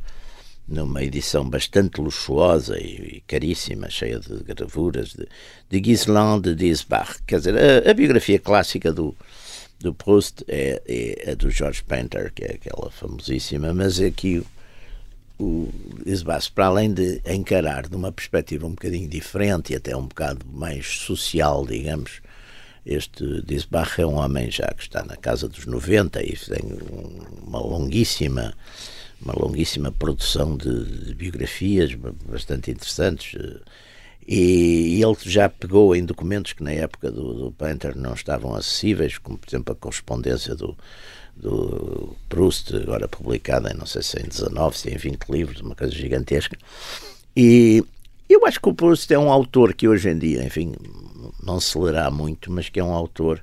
numa 0.69 1.03
edição 1.03 1.49
bastante 1.51 2.01
luxuosa 2.01 2.79
e, 2.79 3.17
e 3.17 3.23
caríssima 3.27 3.91
cheia 3.91 4.21
de 4.21 4.45
gravuras 4.45 5.09
de, 5.09 5.27
de 5.69 5.81
Ghislain 5.81 6.41
de 6.41 6.55
Disbach 6.55 7.21
quer 7.27 7.39
dizer 7.39 7.57
a, 7.59 7.91
a 7.91 7.95
biografia 7.95 8.39
clássica 8.39 8.93
do 8.93 9.13
do 9.81 9.95
Proust 9.95 10.45
é, 10.49 10.83
é 10.87 11.33
a 11.33 11.35
do 11.35 11.51
George 11.51 11.83
Painter, 11.85 12.33
que 12.35 12.45
é 12.45 12.53
aquela 12.55 12.91
famosíssima, 12.91 13.73
mas 13.75 14.01
aqui 14.01 14.43
o, 15.39 15.69
Isbas, 16.05 16.49
para 16.49 16.67
além 16.67 16.93
de 16.93 17.21
encarar 17.27 17.89
de 17.89 17.97
uma 17.97 18.13
perspectiva 18.13 18.67
um 18.67 18.71
bocadinho 18.71 19.09
diferente 19.09 19.73
e 19.73 19.77
até 19.77 19.97
um 19.97 20.07
bocado 20.07 20.47
mais 20.47 20.87
social, 20.87 21.67
digamos, 21.67 22.21
este 22.85 23.43
Disbach 23.43 24.01
é 24.01 24.07
um 24.07 24.15
homem 24.15 24.51
já 24.51 24.69
que 24.69 24.83
está 24.83 25.05
na 25.05 25.17
casa 25.17 25.49
dos 25.49 25.67
90 25.67 26.23
e 26.23 26.37
tem 26.37 26.63
uma 27.45 27.59
longuíssima 27.59 28.55
uma 29.21 29.35
longuíssima 29.35 29.91
produção 29.91 30.57
de, 30.57 31.07
de 31.07 31.15
biografias 31.15 31.95
bastante 32.29 32.71
interessantes 32.71 33.35
e 34.29 35.01
ele 35.03 35.17
já 35.23 35.49
pegou 35.49 35.95
em 35.97 36.05
documentos 36.05 36.53
que 36.53 36.63
na 36.63 36.73
época 36.73 37.11
do, 37.11 37.35
do 37.35 37.53
Painter 37.53 37.97
não 37.97 38.13
estavam 38.13 38.55
acessíveis, 38.55 39.19
como 39.19 39.39
por 39.39 39.49
exemplo 39.49 39.73
a 39.73 39.77
correspondência 39.77 40.55
do, 40.55 40.77
do 41.37 42.17
Proust, 42.29 42.75
agora 42.75 43.07
publicada 43.07 43.71
em 43.73 43.77
não 43.77 43.87
sei 43.87 44.03
se 44.03 44.19
em 44.19 44.27
19, 44.27 44.79
se 44.79 44.91
em 44.91 44.97
20 44.97 45.29
livros, 45.29 45.61
uma 45.61 45.75
coisa 45.75 45.95
gigantesca. 45.95 46.57
E 47.37 47.85
eu 48.29 48.45
acho 48.47 48.61
que 48.61 48.69
o 48.69 48.75
Proust 48.75 49.13
é 49.13 49.19
um 49.19 49.31
autor 49.31 49.75
que 49.75 49.87
hoje 49.87 50.09
em 50.09 50.19
dia, 50.19 50.45
enfim, 50.45 50.75
não 51.43 51.61
se 51.61 51.79
lerá 51.79 52.11
muito, 52.11 52.51
mas 52.51 52.69
que 52.69 52.81
é 52.81 52.85
um 52.85 52.93
autor 52.93 53.43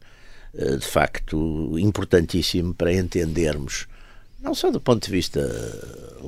eh, 0.56 0.78
de 0.78 0.86
facto 0.86 1.78
importantíssimo 1.78 2.74
para 2.74 2.94
entendermos, 2.94 3.88
não 4.42 4.54
só 4.54 4.72
do 4.72 4.82
ponto 4.82 5.06
de 5.06 5.12
vista 5.12 5.42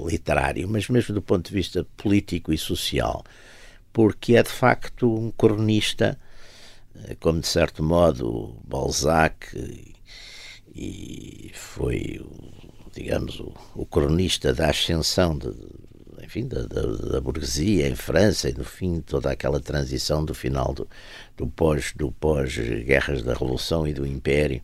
literário, 0.06 0.68
mas 0.70 0.88
mesmo 0.88 1.14
do 1.16 1.22
ponto 1.22 1.50
de 1.50 1.54
vista 1.54 1.86
político 1.98 2.54
e 2.54 2.58
social 2.58 3.24
porque 3.96 4.36
é 4.36 4.44
de 4.44 4.50
facto 4.50 5.10
um 5.10 5.32
cronista, 5.32 6.20
eh, 7.06 7.16
como 7.18 7.40
de 7.40 7.48
certo 7.48 7.82
modo 7.82 8.54
Balzac 8.66 9.56
e 10.76 11.52
foi, 11.54 12.22
digamos, 12.94 13.40
o, 13.40 13.54
o 13.76 13.86
cronista 13.86 14.54
da 14.54 14.70
ascensão 14.70 15.38
de, 15.38 15.52
enfim, 16.22 16.48
da, 16.48 16.64
da, 16.64 16.82
da, 16.82 17.22
burguesia 17.22 17.88
em 17.88 17.96
França 17.96 18.50
e 18.50 18.54
no 18.54 18.66
fim 18.66 19.00
toda 19.00 19.32
aquela 19.32 19.60
transição 19.60 20.26
do 20.26 20.34
final 20.34 20.74
do, 20.74 20.88
do 21.38 21.48
pós 21.48 21.94
do 21.96 22.12
pós 22.12 22.58
guerras 22.58 23.24
da 23.24 23.34
Revolução 23.34 23.88
e 23.88 23.94
do 23.94 24.06
Império 24.06 24.62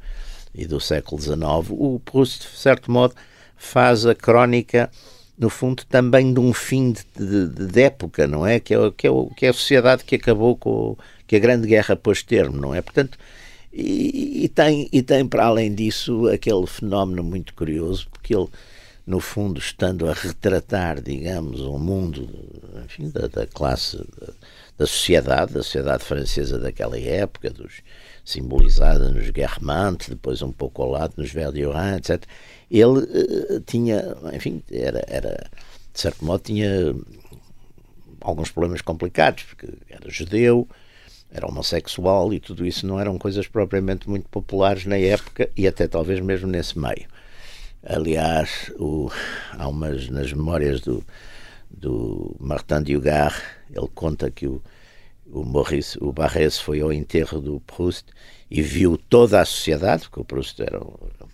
e 0.54 0.66
do 0.66 0.82
século 0.82 1.22
XIX, 1.22 1.40
o 1.70 2.02
Proust, 2.04 2.52
de 2.52 2.58
certo 2.58 2.92
modo, 2.92 3.16
faz 3.56 4.06
a 4.06 4.14
crónica 4.14 4.92
no 5.38 5.50
fundo, 5.50 5.84
também 5.86 6.34
de 6.34 6.40
um 6.40 6.54
fim 6.54 6.92
de, 6.92 7.04
de, 7.48 7.68
de 7.68 7.82
época, 7.82 8.28
não 8.28 8.46
é? 8.46 8.60
Que 8.60 8.76
é, 8.76 8.92
que, 8.92 9.08
é, 9.08 9.12
que 9.36 9.46
é 9.46 9.50
a 9.50 9.54
sociedade 9.54 10.04
que 10.04 10.16
acabou 10.16 10.56
com 10.56 10.96
que 11.26 11.36
a 11.36 11.40
Grande 11.40 11.68
Guerra 11.68 11.96
pôs 11.96 12.22
termo, 12.22 12.58
não 12.58 12.76
é? 12.76 12.82
Portanto, 12.82 13.18
e, 13.74 14.46
e, 14.46 14.50
tem, 14.50 14.90
e 14.92 15.02
tem, 15.02 15.28
para 15.28 15.46
além 15.46 15.74
disso, 15.74 16.28
aquele 16.28 16.66
fenómeno 16.68 17.24
muito 17.24 17.54
curioso, 17.54 18.08
porque 18.10 18.36
ele, 18.36 18.48
no 19.06 19.20
fundo, 19.20 19.60
estando 19.60 20.10
a 20.10 20.14
retratar, 20.14 21.02
digamos, 21.02 21.62
um 21.62 21.80
mundo 21.80 22.30
enfim, 22.86 23.10
da, 23.10 23.28
da 23.28 23.48
classe, 23.48 23.98
da, 23.98 24.34
da, 24.78 24.86
sociedade, 24.86 25.54
da 25.54 25.64
sociedade 25.64 26.04
francesa 26.04 26.60
daquela 26.60 27.00
época, 27.00 27.50
dos, 27.50 27.82
simbolizada 28.24 29.10
nos 29.10 29.30
Guermantes, 29.30 30.10
depois 30.10 30.42
um 30.42 30.52
pouco 30.52 30.84
ao 30.84 30.90
lado 30.90 31.14
nos 31.18 31.32
Verdioran, 31.32 31.98
etc 31.98 32.26
ele 32.72 33.00
uh, 33.00 33.60
tinha, 33.66 34.16
enfim, 34.34 34.64
era, 34.72 35.04
era, 35.08 35.50
de 35.94 36.00
certo 36.00 36.24
modo, 36.24 36.42
tinha 36.42 36.96
alguns 38.22 38.50
problemas 38.50 38.82
complicados, 38.82 39.44
porque 39.44 39.68
era 39.90 40.10
judeu, 40.10 40.68
era 41.32 41.48
homossexual 41.48 42.34
e 42.34 42.40
tudo 42.40 42.66
isso 42.66 42.86
não 42.86 43.00
eram 43.00 43.18
coisas 43.18 43.48
propriamente 43.48 44.10
muito 44.10 44.28
populares 44.30 44.86
na 44.86 44.98
época 44.98 45.50
e 45.56 45.68
até 45.68 45.88
talvez 45.88 46.20
mesmo 46.20 46.48
nesse 46.48 46.78
meio. 46.78 47.08
Aliás, 47.84 48.72
o, 48.78 49.10
há 49.58 49.68
umas 49.68 50.08
nas 50.10 50.32
memórias 50.32 50.82
do, 50.82 51.04
do 51.70 52.36
Martin 52.40 52.84
de 52.84 52.96
Hugar, 52.96 53.34
ele 53.74 53.88
conta 53.96 54.30
que 54.30 54.46
o, 54.46 54.62
o 55.32 55.44
Maurice, 55.44 55.98
o 56.02 56.12
Barres 56.12 56.60
foi 56.60 56.82
ao 56.82 56.92
enterro 56.92 57.40
do 57.40 57.60
Proust 57.62 58.06
e 58.50 58.62
viu 58.62 58.98
toda 58.98 59.40
a 59.40 59.46
sociedade, 59.46 60.04
porque 60.04 60.20
o 60.20 60.26
Proust 60.26 60.62
era, 60.62 60.80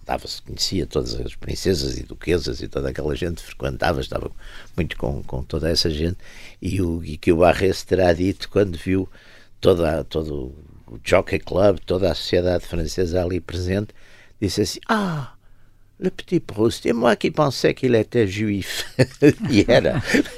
dava-se, 0.05 0.41
conhecia 0.41 0.85
todas 0.85 1.19
as 1.19 1.35
princesas 1.35 1.97
e 1.97 2.03
duquesas 2.03 2.61
e 2.61 2.67
toda 2.67 2.89
aquela 2.89 3.15
gente, 3.15 3.41
frequentava, 3.41 3.99
estava 3.99 4.31
muito 4.75 4.95
com, 4.95 5.23
com 5.23 5.43
toda 5.43 5.69
essa 5.69 5.89
gente, 5.89 6.17
e, 6.61 6.79
o, 6.79 7.03
e 7.03 7.17
que 7.17 7.31
o 7.31 7.37
Barres 7.37 7.83
terá 7.83 8.13
dito 8.13 8.47
quando 8.49 8.77
viu 8.77 9.09
toda, 9.59 10.03
todo 10.03 10.53
o 10.87 10.99
Jockey 11.03 11.39
Club, 11.39 11.79
toda 11.85 12.11
a 12.11 12.15
sociedade 12.15 12.65
francesa 12.65 13.23
ali 13.23 13.39
presente, 13.39 13.93
disse 14.39 14.61
assim: 14.61 14.79
Ah! 14.87 15.33
Le 15.99 16.11
Petit 16.11 16.39
Proust, 16.39 16.85
et 16.85 16.93
moi 16.93 17.15
qui 17.15 17.31
pensais 17.31 17.73
qu'il 17.73 17.95
était 17.95 18.27
juif. 18.27 18.85
e 19.49 19.65
era. 19.67 20.03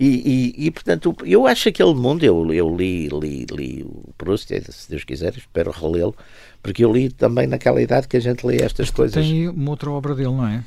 e, 0.00 0.06
e, 0.06 0.66
e, 0.66 0.70
portanto, 0.72 1.16
eu 1.24 1.46
acho 1.46 1.68
aquele 1.68 1.94
mundo, 1.94 2.24
eu, 2.24 2.52
eu 2.52 2.74
li, 2.74 3.08
li, 3.08 3.46
li 3.48 3.84
o 3.84 4.12
Proust, 4.18 4.48
se 4.48 4.90
Deus 4.90 5.04
quiser, 5.04 5.36
espero 5.36 5.70
relê-lo, 5.70 6.16
porque 6.60 6.84
eu 6.84 6.92
li 6.92 7.10
também 7.10 7.46
naquela 7.46 7.80
idade 7.80 8.08
que 8.08 8.16
a 8.16 8.20
gente 8.20 8.44
lê 8.44 8.56
estas 8.60 8.90
coisas. 8.90 9.24
Tem 9.24 9.48
uma 9.48 9.70
outra 9.70 9.88
obra 9.88 10.16
dele, 10.16 10.30
não 10.30 10.48
é? 10.48 10.64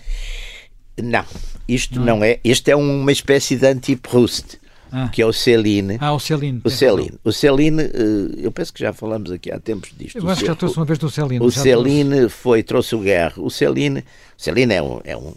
Não, 1.02 1.26
isto 1.68 2.00
não, 2.00 2.06
não 2.06 2.24
é. 2.24 2.40
Este 2.42 2.72
é 2.72 2.78
uma 2.78 3.12
espécie 3.12 3.58
de 3.58 3.68
anti-Proust. 3.68 4.60
Ah. 4.92 5.10
que 5.10 5.22
é 5.22 5.26
o 5.26 5.32
Celine. 5.34 5.98
Ah, 6.00 6.14
o 6.14 6.20
Celine. 6.20 6.62
O 6.64 6.70
Celine. 6.70 7.20
O 7.24 7.32
Celine, 7.32 7.84
eh, 7.84 8.46
eu 8.46 8.52
penso 8.52 8.74
que 8.74 8.80
já 8.80 8.92
falamos 8.92 9.32
aqui 9.32 9.52
há 9.52 9.60
tempos 9.60 9.92
disto. 9.98 10.18
Eu 10.18 10.30
acho 10.30 10.42
que 10.42 10.48
já 10.48 10.56
trouxe 10.56 10.78
uma 10.78 10.86
vez 10.86 10.98
do 10.98 11.10
Celine. 11.10 11.46
O 11.46 11.52
Celine 11.52 12.16
trouxe. 12.16 12.36
foi, 12.36 12.64
trouxe 12.64 12.96
o 12.96 13.00
Guerre. 13.00 13.36
O 13.38 13.50
Celine, 13.50 14.00
o 14.00 14.42
Celine 14.42 14.74
é 14.74 14.82
um, 14.82 15.02
é 15.04 15.16
um 15.18 15.34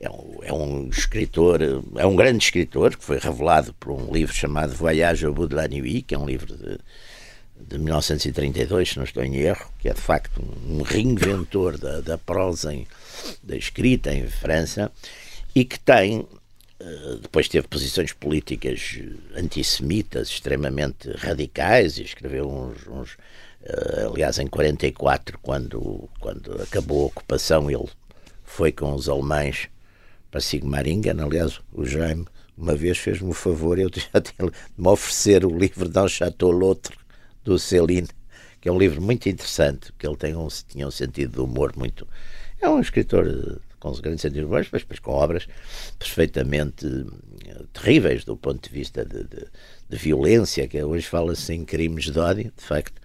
é 0.00 0.10
um, 0.10 0.38
é 0.42 0.52
um, 0.52 0.88
escritor, 0.88 1.60
é 1.96 2.06
um 2.06 2.14
grande 2.14 2.44
escritor 2.44 2.96
que 2.96 3.02
foi 3.02 3.18
revelado 3.18 3.72
por 3.74 3.92
um 3.92 4.12
livro 4.12 4.34
chamado 4.34 4.74
Voyage 4.74 5.24
au 5.24 5.32
bout 5.32 5.48
de 5.48 5.54
la 5.54 5.66
nuit, 5.66 6.02
que 6.02 6.14
é 6.14 6.18
um 6.18 6.26
livro 6.26 6.54
de, 6.54 6.78
de 7.58 7.78
1932, 7.78 8.90
se 8.90 8.96
não 8.98 9.04
estou 9.04 9.24
em 9.24 9.36
erro, 9.36 9.66
que 9.78 9.88
é 9.88 9.94
de 9.94 10.00
facto 10.00 10.42
um 10.68 10.82
reinventor 10.82 11.78
da, 11.78 12.00
da 12.00 12.18
prosa, 12.18 12.74
em, 12.74 12.86
da 13.42 13.56
escrita 13.56 14.12
em 14.12 14.26
França, 14.26 14.92
e 15.54 15.64
que 15.64 15.78
tem, 15.78 16.20
eh, 16.20 16.24
depois 17.22 17.48
teve 17.48 17.66
posições 17.68 18.12
políticas 18.12 18.98
antissemitas 19.36 20.28
extremamente 20.28 21.10
radicais 21.12 21.98
e 21.98 22.02
escreveu 22.02 22.50
uns, 22.50 22.86
uns 22.86 23.16
eh, 23.64 24.06
aliás, 24.06 24.38
em 24.38 24.46
44, 24.46 25.38
quando, 25.40 26.08
quando 26.20 26.60
acabou 26.62 27.04
a 27.04 27.06
ocupação, 27.06 27.70
ele 27.70 27.88
foi 28.44 28.70
com 28.70 28.92
os 28.92 29.08
alemães 29.08 29.68
para 30.30 30.40
Sigmaringen. 30.40 31.20
Aliás, 31.20 31.60
o 31.72 31.84
Jaime 31.84 32.26
uma 32.56 32.74
vez 32.74 32.98
fez-me 32.98 33.30
o 33.30 33.34
favor 33.34 33.78
eu 33.78 33.90
já 33.94 34.20
tinha, 34.20 34.50
de 34.50 34.52
me 34.76 34.88
oferecer 34.88 35.44
o 35.44 35.58
livro 35.58 35.88
Dans 35.88 36.10
Chateau 36.10 36.52
l'Autre, 36.52 36.96
do 37.42 37.58
Céline, 37.58 38.08
que 38.60 38.68
é 38.68 38.72
um 38.72 38.78
livro 38.78 39.02
muito 39.02 39.28
interessante, 39.28 39.92
que 39.98 40.06
ele 40.06 40.16
tem 40.16 40.34
um, 40.34 40.48
tinha 40.68 40.86
um 40.86 40.90
sentido 40.90 41.32
de 41.32 41.40
humor 41.40 41.74
muito. 41.76 42.06
É 42.60 42.68
um 42.68 42.80
escritor 42.80 43.26
eh, 43.26 43.58
com 43.84 43.90
um 43.90 44.00
grande 44.00 44.22
sentido 44.22 44.40
de 44.40 44.44
humor, 44.46 44.66
mas, 44.72 44.84
mas 44.88 44.98
com 44.98 45.12
obras 45.12 45.46
perfeitamente 45.98 46.86
eh, 47.46 47.62
terríveis 47.72 48.24
do 48.24 48.34
ponto 48.34 48.66
de 48.66 48.74
vista 48.74 49.04
de, 49.04 49.24
de, 49.24 49.46
de 49.90 49.96
violência, 49.98 50.66
que 50.66 50.82
hoje 50.82 51.06
fala-se 51.06 51.52
em 51.52 51.66
crimes 51.66 52.10
de 52.10 52.18
ódio, 52.18 52.52
de 52.56 52.64
facto. 52.64 53.00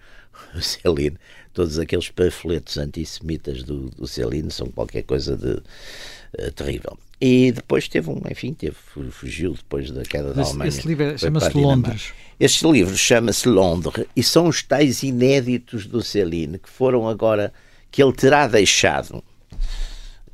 O 0.54 0.62
Céline, 0.62 1.18
todos 1.52 1.78
aqueles 1.78 2.08
panfletos 2.08 2.78
antissemitas 2.78 3.62
do, 3.62 3.90
do 3.90 4.06
Céline 4.06 4.50
são 4.50 4.68
qualquer 4.68 5.02
coisa 5.02 5.36
de 5.36 5.50
uh, 5.50 6.50
terrível. 6.54 6.96
E 7.20 7.52
depois 7.52 7.86
teve 7.88 8.08
um, 8.08 8.22
enfim, 8.30 8.54
teve, 8.54 8.74
fugiu 9.10 9.52
depois 9.52 9.90
da 9.90 10.02
queda 10.02 10.32
da 10.32 10.42
Alemanha. 10.42 10.68
Esse 10.68 10.88
livro 10.88 11.18
chama-se 11.18 11.58
Londres. 11.58 12.12
Este 12.38 12.66
livro 12.66 12.96
chama-se 12.96 13.48
Londres 13.48 14.06
e 14.16 14.22
são 14.22 14.46
os 14.46 14.62
tais 14.62 15.02
inéditos 15.02 15.86
do 15.86 16.00
Céline 16.00 16.58
que 16.58 16.70
foram 16.70 17.06
agora, 17.06 17.52
que 17.90 18.02
ele 18.02 18.14
terá 18.14 18.46
deixado, 18.46 19.22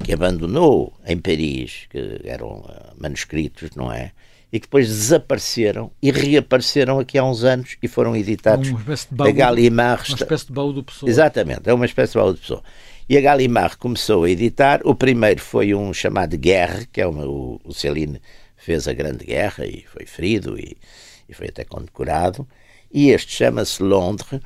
que 0.02 0.12
abandonou 0.12 0.92
em 1.04 1.18
Paris, 1.18 1.86
que 1.90 2.20
eram 2.24 2.58
uh, 2.58 2.94
manuscritos, 2.98 3.70
não 3.74 3.92
é? 3.92 4.12
E 4.52 4.60
que 4.60 4.66
depois 4.66 4.88
desapareceram 4.88 5.90
e 6.00 6.10
reapareceram 6.10 7.00
aqui 7.00 7.18
há 7.18 7.24
uns 7.24 7.42
anos 7.44 7.76
e 7.82 7.88
foram 7.88 8.14
editados. 8.14 8.68
Uma 8.68 8.78
espécie 8.78 9.08
de 9.08 9.14
baú, 9.14 9.32
Gallimard. 9.32 10.08
Uma 10.08 10.16
espécie 10.16 10.46
de 10.46 10.52
baú 10.52 10.72
do 10.72 10.84
Pessoa. 10.84 11.10
Exatamente, 11.10 11.68
é 11.68 11.74
uma 11.74 11.84
espécie 11.84 12.12
de 12.12 12.18
baú 12.18 12.32
do 12.32 12.38
Pessoa. 12.38 12.62
E 13.08 13.16
a 13.16 13.20
Gallimard 13.20 13.76
começou 13.76 14.24
a 14.24 14.30
editar. 14.30 14.80
O 14.84 14.94
primeiro 14.94 15.40
foi 15.40 15.74
um 15.74 15.92
chamado 15.92 16.36
Guerre, 16.36 16.86
que 16.92 17.00
é 17.00 17.06
uma, 17.06 17.26
o, 17.26 17.60
o 17.64 17.72
Céline 17.72 18.20
fez 18.56 18.88
a 18.88 18.92
Grande 18.92 19.24
Guerra 19.24 19.64
e 19.64 19.84
foi 19.86 20.06
ferido 20.06 20.58
e, 20.58 20.76
e 21.28 21.34
foi 21.34 21.48
até 21.48 21.64
condecorado. 21.64 22.46
E 22.92 23.10
este 23.10 23.32
chama-se 23.32 23.82
Londres. 23.82 24.40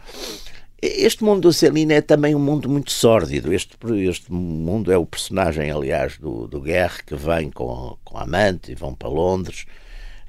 Este 0.83 1.23
mundo 1.23 1.43
do 1.43 1.53
Céline 1.53 1.93
é 1.93 2.01
também 2.01 2.35
um 2.35 2.39
mundo 2.39 2.67
muito 2.67 2.91
sórdido. 2.91 3.53
Este, 3.53 3.77
este 4.09 4.33
mundo 4.33 4.91
é 4.91 4.97
o 4.97 5.05
personagem, 5.05 5.71
aliás, 5.71 6.17
do, 6.17 6.47
do 6.47 6.59
Guerre, 6.59 7.03
que 7.05 7.15
vem 7.15 7.51
com, 7.51 7.99
com 8.03 8.17
a 8.17 8.23
amante 8.23 8.73
e 8.73 8.75
vão 8.75 8.95
para 8.95 9.09
Londres. 9.11 9.67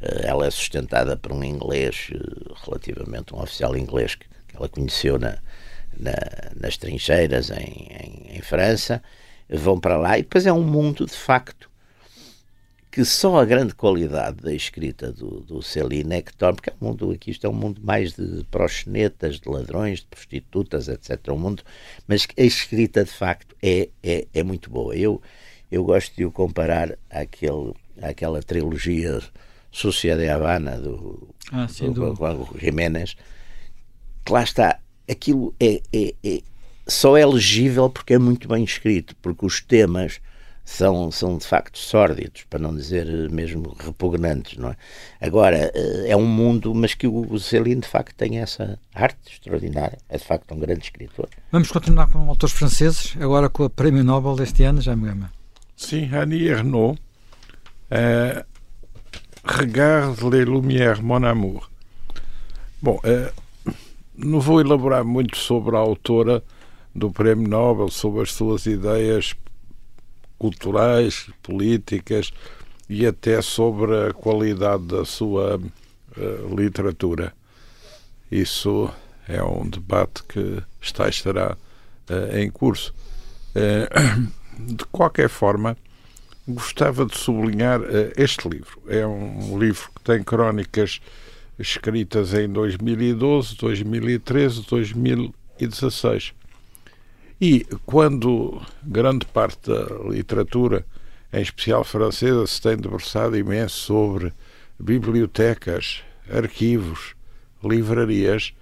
Eh, 0.02 0.24
ela 0.26 0.46
é 0.46 0.52
sustentada 0.52 1.16
por 1.16 1.32
um 1.32 1.42
inglês, 1.42 2.10
eh, 2.12 2.54
relativamente 2.66 3.34
um 3.34 3.42
oficial 3.42 3.78
inglês 3.78 4.16
que, 4.16 4.28
que 4.48 4.58
ela 4.58 4.68
conheceu 4.68 5.18
na, 5.18 5.38
na, 5.98 6.14
nas 6.60 6.76
trincheiras 6.76 7.50
em, 7.50 7.88
em, 8.02 8.36
em, 8.38 8.42
França, 8.42 9.02
vão 9.50 9.80
para 9.80 9.98
lá 9.98 10.18
e 10.20 10.24
depois 10.24 10.46
é 10.46 10.52
um 10.52 10.64
mundo 10.64 11.06
de 11.06 11.14
facto 11.14 11.71
que 12.92 13.06
só 13.06 13.40
a 13.40 13.46
grande 13.46 13.74
qualidade 13.74 14.42
da 14.42 14.54
escrita 14.54 15.14
do, 15.14 15.40
do 15.40 15.62
Celine 15.62 16.16
é 16.16 16.22
que 16.22 16.36
torna, 16.36 16.56
porque 16.56 16.70
é 16.70 16.74
um 16.82 16.88
mundo 16.90 17.12
aqui, 17.12 17.32
isto 17.32 17.48
é 17.48 17.50
um 17.50 17.54
mundo 17.54 17.80
mais 17.82 18.14
de 18.14 18.44
proxenetas, 18.52 19.40
de 19.40 19.48
ladrões, 19.48 20.00
de 20.00 20.08
prostitutas, 20.08 20.90
etc. 20.90 21.30
Um 21.30 21.38
mundo, 21.38 21.64
mas 22.06 22.28
a 22.38 22.42
escrita 22.42 23.06
de 23.06 23.12
facto 23.12 23.56
é, 23.64 23.88
é, 24.04 24.28
é 24.34 24.44
muito 24.44 24.70
boa. 24.70 24.94
Eu, 24.94 25.22
eu 25.72 25.86
gosto 25.86 26.14
de 26.18 26.26
o 26.26 26.32
comparar 26.32 26.98
àquele, 27.10 27.74
àquela 28.02 28.44
trilogia 28.44 29.22
Sociedade 29.72 30.28
Havana 30.28 30.78
do, 30.78 31.30
ah, 31.54 31.68
do, 31.68 31.94
do... 31.94 32.14
do 32.14 32.60
Jiménez, 32.60 33.16
que 34.26 34.34
lá 34.34 34.44
está 34.44 34.80
aquilo 35.10 35.56
é, 35.62 35.82
é, 35.94 36.14
é, 36.24 36.42
só 36.86 37.16
é 37.16 37.26
legível 37.26 37.90
porque 37.90 38.16
é 38.16 38.20
muito 38.20 38.50
bem 38.50 38.66
escrito, 38.66 39.16
porque 39.22 39.46
os 39.46 39.62
temas 39.62 40.20
são, 40.64 41.12
são 41.12 41.38
de 41.38 41.46
facto 41.46 41.78
sórdidos, 41.78 42.44
para 42.50 42.60
não 42.60 42.76
dizer 42.76 43.30
mesmo 43.30 43.76
repugnantes, 43.80 44.58
não 44.58 44.70
é? 44.70 44.78
Agora, 45.20 45.72
eh, 45.74 46.06
é 46.08 46.16
um 46.16 46.26
mundo, 46.26 46.74
mas 46.74 46.94
que 46.94 47.08
o 47.08 47.40
Céline 47.40 47.82
de 47.82 47.88
facto 47.88 48.16
tem 48.16 48.40
essa 48.40 48.80
arte 48.94 49.20
extraordinária, 49.32 49.98
é 50.08 50.18
de 50.18 50.24
facto 50.24 50.54
um 50.54 50.60
grande 50.60 50.84
escritor. 50.84 51.28
Vamos 51.52 51.72
continuar 51.72 52.08
com 52.08 52.20
autores 52.30 52.56
franceses, 52.56 53.16
agora 53.20 53.50
com 53.50 53.66
o 53.66 53.70
Prémio 53.70 54.04
Nobel 54.04 54.36
deste 54.36 54.64
ano, 54.64 54.82
já 54.82 54.96
me 54.96 55.08
gama. 55.08 55.32
Sim, 55.76 56.10
Annie 56.14 56.48
Ernaux, 56.48 57.00
uh, 57.92 58.46
Regarde 59.44 60.30
les 60.30 60.46
Lumières, 60.46 61.02
mon 61.02 61.24
amour. 61.24 61.70
Bom, 62.80 63.00
uh, 63.04 63.74
não 64.16 64.40
vou 64.40 64.62
elaborar 64.62 65.04
muito 65.04 65.36
sobre 65.36 65.76
a 65.76 65.80
autora 65.80 66.44
do 66.94 67.10
Prémio 67.12 67.48
Nobel, 67.48 67.90
sobre 67.90 68.22
as 68.22 68.32
suas 68.32 68.68
ideias 68.68 69.34
culturais, 70.42 71.30
políticas 71.44 72.34
e 72.90 73.06
até 73.06 73.44
sobre 73.44 74.08
a 74.08 74.12
qualidade 74.12 74.86
da 74.86 75.06
sua 75.06 75.58
uh, 75.58 76.56
literatura. 76.56 77.32
Isso 78.32 78.90
é 79.28 79.44
um 79.44 79.70
debate 79.70 80.24
que 80.24 80.64
está 80.82 81.08
estará 81.08 81.56
uh, 82.10 82.36
em 82.36 82.50
curso. 82.50 82.92
Uh, 83.56 84.32
de 84.74 84.84
qualquer 84.86 85.30
forma, 85.30 85.78
gostava 86.48 87.06
de 87.06 87.16
sublinhar 87.16 87.80
este 88.18 88.50
livro. 88.50 88.82
É 88.88 89.06
um 89.06 89.60
livro 89.60 89.92
que 89.96 90.02
tem 90.02 90.24
crónicas 90.24 91.00
escritas 91.60 92.34
em 92.34 92.50
2012, 92.50 93.58
2013, 93.58 94.66
2016. 94.68 96.34
E 97.42 97.66
quando 97.88 98.62
grande 98.84 99.26
parte 99.26 99.72
da 99.72 99.86
literatura, 100.08 100.86
em 101.34 101.42
especial 101.42 101.84
francesa, 101.84 102.46
se 102.46 102.62
tem 102.62 102.78
debruçado 102.78 103.36
imenso 103.36 103.78
sobre 103.78 104.32
bibliotecas, 104.80 106.04
arquivos, 106.32 107.16
livrarias, 107.64 108.54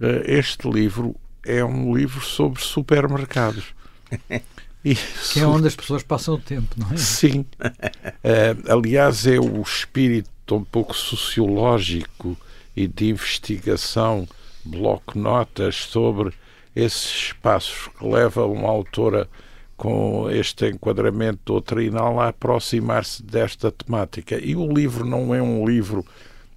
eh, 0.00 0.38
este 0.38 0.70
livro 0.70 1.14
é 1.44 1.62
um 1.62 1.94
livro 1.94 2.22
sobre 2.22 2.62
supermercados. 2.62 3.74
E, 4.84 4.94
que 4.94 5.40
é 5.40 5.46
onde 5.46 5.66
as 5.66 5.74
pessoas 5.74 6.04
passam 6.04 6.34
o 6.34 6.38
tempo, 6.38 6.68
não 6.78 6.92
é? 6.92 6.96
Sim. 6.96 7.44
Uh, 7.58 8.70
aliás, 8.72 9.26
é 9.26 9.38
o 9.38 9.60
espírito 9.60 10.54
um 10.54 10.62
pouco 10.62 10.94
sociológico 10.94 12.38
e 12.76 12.86
de 12.86 13.08
investigação, 13.08 14.26
bloco 14.64 15.18
notas 15.18 15.74
sobre 15.74 16.32
esses 16.74 17.28
espaços 17.28 17.88
que 17.98 18.06
levam 18.06 18.52
uma 18.52 18.68
autora 18.68 19.28
com 19.76 20.28
este 20.28 20.66
enquadramento 20.66 21.38
doutrinal 21.44 22.20
a 22.20 22.28
aproximar-se 22.28 23.22
desta 23.22 23.70
temática. 23.70 24.36
E 24.36 24.56
o 24.56 24.70
livro 24.70 25.06
não 25.06 25.34
é 25.34 25.40
um 25.40 25.64
livro 25.64 26.04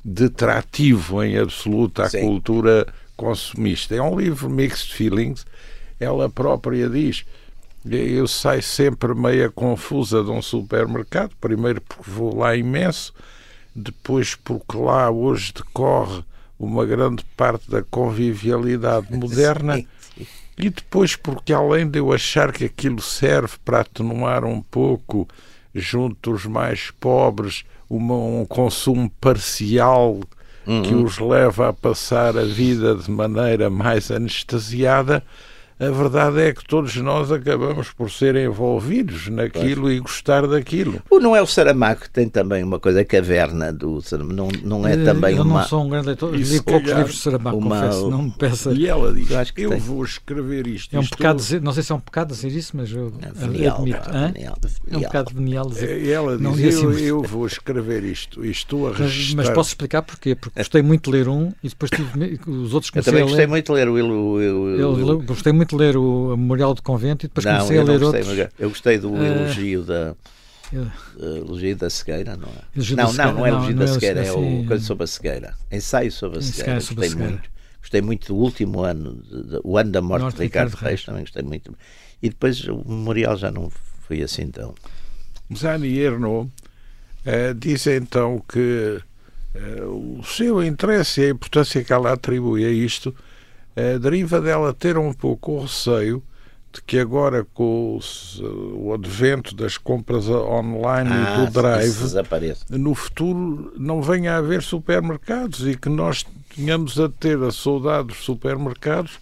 detrativo 0.03 1.23
em 1.23 1.37
absoluto 1.37 2.01
à 2.01 2.09
Sim. 2.09 2.21
cultura 2.21 2.87
consumista. 3.15 3.95
É 3.95 4.01
um 4.01 4.19
livro 4.19 4.49
mixed 4.49 4.93
feelings. 4.93 5.45
Ela 5.99 6.27
própria 6.29 6.89
diz: 6.89 7.23
eu 7.85 8.27
saio 8.27 8.63
sempre 8.63 9.13
meia 9.13 9.49
confusa 9.49 10.23
de 10.23 10.31
um 10.31 10.41
supermercado, 10.41 11.31
primeiro 11.39 11.81
porque 11.81 12.09
vou 12.09 12.35
lá 12.35 12.55
imenso, 12.55 13.13
depois 13.75 14.35
porque 14.35 14.77
lá 14.77 15.09
hoje 15.11 15.53
decorre 15.53 16.23
uma 16.59 16.85
grande 16.85 17.23
parte 17.35 17.69
da 17.69 17.81
convivialidade 17.81 19.11
moderna 19.15 19.77
sim. 19.77 19.87
E 20.57 20.69
depois 20.69 21.15
porque 21.15 21.53
além 21.53 21.87
de 21.87 21.99
eu 21.99 22.11
achar 22.13 22.51
que 22.51 22.65
aquilo 22.65 23.01
serve 23.01 23.55
para 23.63 23.81
atenuar 23.81 24.45
um 24.45 24.61
pouco 24.61 25.27
junto 25.73 26.31
aos 26.31 26.45
mais 26.45 26.91
pobres 26.91 27.63
uma, 27.89 28.15
um 28.15 28.45
consumo 28.45 29.09
parcial 29.21 30.19
uhum. 30.65 30.81
que 30.81 30.93
os 30.93 31.17
leva 31.19 31.69
a 31.69 31.73
passar 31.73 32.37
a 32.37 32.43
vida 32.43 32.95
de 32.95 33.09
maneira 33.09 33.69
mais 33.69 34.11
anestesiada 34.11 35.23
a 35.81 35.89
verdade 35.89 36.39
é 36.41 36.53
que 36.53 36.63
todos 36.63 36.95
nós 36.97 37.31
acabamos 37.31 37.89
por 37.91 38.11
ser 38.11 38.35
envolvidos 38.35 39.27
naquilo 39.29 39.83
pois. 39.83 39.97
e 39.97 39.99
gostar 39.99 40.45
daquilo. 40.45 41.01
O 41.09 41.19
não 41.19 41.35
é 41.35 41.41
o 41.41 41.47
Saramago 41.47 42.01
que 42.01 42.09
tem 42.09 42.29
também 42.29 42.63
uma 42.63 42.79
coisa, 42.79 43.01
a 43.01 43.05
caverna 43.05 43.73
do 43.73 43.99
Saramago, 43.99 44.35
não, 44.35 44.49
não 44.63 44.87
é 44.87 44.95
também 44.95 45.35
eu 45.35 45.43
uma... 45.43 45.55
Eu 45.55 45.59
não 45.61 45.67
sou 45.67 45.83
um 45.83 45.89
grande 45.89 46.07
leitor, 46.07 46.35
li 46.35 46.61
poucos 46.61 46.91
livros 46.91 47.15
de 47.15 47.21
Saramago, 47.21 47.57
uma... 47.57 47.81
confesso, 47.81 48.09
não 48.11 48.23
me 48.23 48.31
peça. 48.31 48.71
E 48.73 48.87
ela 48.87 49.11
diz, 49.11 49.31
eu, 49.31 49.39
acho 49.39 49.53
que 49.53 49.61
eu 49.61 49.79
vou 49.79 50.05
escrever 50.05 50.67
isto. 50.67 50.95
É 50.95 50.99
um 50.99 51.05
pecado 51.07 51.37
dizer, 51.37 51.61
não 51.61 51.73
sei 51.73 51.81
se 51.81 51.91
é 51.91 51.95
um 51.95 51.99
pecado 51.99 52.27
dizer 52.27 52.49
isso, 52.49 52.77
mas 52.77 52.91
eu 52.91 53.11
é 53.19 53.31
venial, 53.31 53.77
admito. 53.77 54.09
É, 54.09 54.31
venial, 54.31 54.57
é 54.91 54.97
um 54.97 55.01
bocado 55.01 55.33
venial 55.33 55.67
dizer. 55.67 56.01
E 56.03 56.11
ela 56.11 56.37
diz, 56.37 56.41
não 56.41 56.59
eu, 56.59 56.69
assim, 56.69 57.03
eu 57.03 57.21
vou 57.23 57.47
escrever 57.47 58.03
isto, 58.03 58.45
e 58.45 58.51
estou 58.51 58.87
a 58.87 58.93
registrar. 58.93 59.37
Mas, 59.37 59.47
mas 59.47 59.55
posso 59.55 59.69
explicar 59.69 60.03
porquê? 60.03 60.35
Porque 60.35 60.59
gostei 60.59 60.83
muito 60.83 61.09
de 61.09 61.17
ler 61.17 61.27
um 61.27 61.51
e 61.63 61.69
depois 61.69 61.89
tive 61.89 62.39
os 62.47 62.73
outros 62.73 62.91
comecei 62.91 63.11
Eu 63.11 63.15
também 63.15 63.23
gostei 63.23 63.47
muito 63.47 63.65
de 63.65 63.71
ler 63.71 63.89
o... 63.89 63.97
Eu, 63.97 64.99
eu, 64.99 65.21
gostei 65.21 65.51
muito 65.51 65.70
de 65.71 65.83
ler 65.83 65.97
o 65.97 66.35
Memorial 66.37 66.73
do 66.73 66.81
Convento 66.81 67.25
e 67.25 67.27
depois 67.27 67.45
não, 67.45 67.53
comecei 67.53 67.79
a 67.79 67.83
ler 67.83 67.99
gostei, 67.99 68.21
outros. 68.21 68.49
Eu 68.59 68.69
gostei 68.69 68.97
do 68.97 69.11
uh, 69.11 69.23
elogio 69.23 69.83
da. 69.83 70.15
elogio 71.19 71.75
da 71.75 71.89
cegueira, 71.89 72.37
não 72.37 72.47
é? 72.47 72.61
Elogio 72.75 72.97
não, 72.97 73.13
não, 73.13 73.33
não 73.33 73.45
é 73.45 73.49
elogio 73.49 73.75
da 73.75 73.87
cegueira, 73.87 74.25
é 74.25 74.31
o 74.31 74.65
coisa 74.65 74.83
sobre 74.83 75.03
a 75.03 75.07
cegueira. 75.07 75.53
Ensaio 75.71 76.11
sobre 76.11 76.39
a 76.39 76.41
cegueira. 76.41 76.75
Gostei 76.75 77.09
muito. 77.09 77.49
Gostei 77.81 78.01
muito 78.01 78.27
do 78.27 78.35
último 78.35 78.81
ano, 78.81 79.21
o 79.63 79.75
ano 79.77 79.91
da 79.91 80.01
morte 80.01 80.21
Norte 80.21 80.37
de 80.37 80.43
Ricardo, 80.43 80.69
Ricardo 80.69 80.85
Reis, 80.87 81.03
também 81.03 81.21
gostei 81.21 81.43
muito. 81.43 81.75
E 82.21 82.29
depois 82.29 82.63
o 82.67 82.83
memorial 82.87 83.35
já 83.35 83.51
não 83.51 83.71
foi 84.07 84.21
assim 84.21 84.47
tão. 84.49 84.75
Zani 85.57 85.97
Erno 85.97 86.41
uh, 86.41 87.53
diz 87.55 87.87
então 87.87 88.43
que 88.47 89.01
uh, 89.55 90.19
o 90.19 90.23
seu 90.23 90.63
interesse 90.63 91.21
e 91.21 91.25
a 91.25 91.29
importância 91.29 91.83
que 91.83 91.91
ela 91.91 92.13
atribui 92.13 92.63
a 92.63 92.69
isto 92.69 93.13
deriva 93.99 94.41
dela 94.41 94.73
ter 94.73 94.97
um 94.97 95.13
pouco 95.13 95.53
o 95.53 95.61
receio 95.61 96.23
de 96.73 96.81
que 96.81 96.99
agora 96.99 97.45
com 97.53 97.99
o 98.75 98.93
advento 98.93 99.53
das 99.53 99.77
compras 99.77 100.29
online 100.29 101.09
ah, 101.11 101.43
e 101.43 101.45
do 101.45 101.51
drive, 101.51 101.97
no 102.69 102.95
futuro 102.95 103.73
não 103.77 104.01
venha 104.01 104.33
a 104.33 104.37
haver 104.37 104.61
supermercados 104.61 105.67
e 105.67 105.75
que 105.75 105.89
nós 105.89 106.25
tenhamos 106.55 106.99
a 106.99 107.09
ter 107.09 107.41
a 107.43 107.51
saudade 107.51 108.09
dos 108.09 108.23
supermercados 108.23 109.19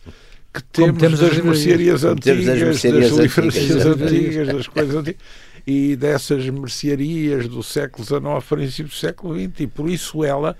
que 0.54 0.64
temos, 0.64 1.00
temos 1.00 1.20
das 1.20 1.38
mercearias. 1.39 2.04
antigas, 2.04 2.45
das 2.45 2.84
livrarias 3.14 3.86
antigas, 3.86 4.47
das 4.47 4.68
coisas 4.68 4.95
antigas 4.95 5.22
e 5.66 5.95
dessas 5.95 6.50
mercearias 6.50 7.47
do 7.47 7.62
século 7.62 8.04
XIX, 8.04 8.24
princípio 8.47 8.86
do 8.86 8.95
século 8.95 9.36
XX, 9.36 9.60
e 9.60 9.68
por 9.68 9.89
isso 9.89 10.24
ela, 10.24 10.58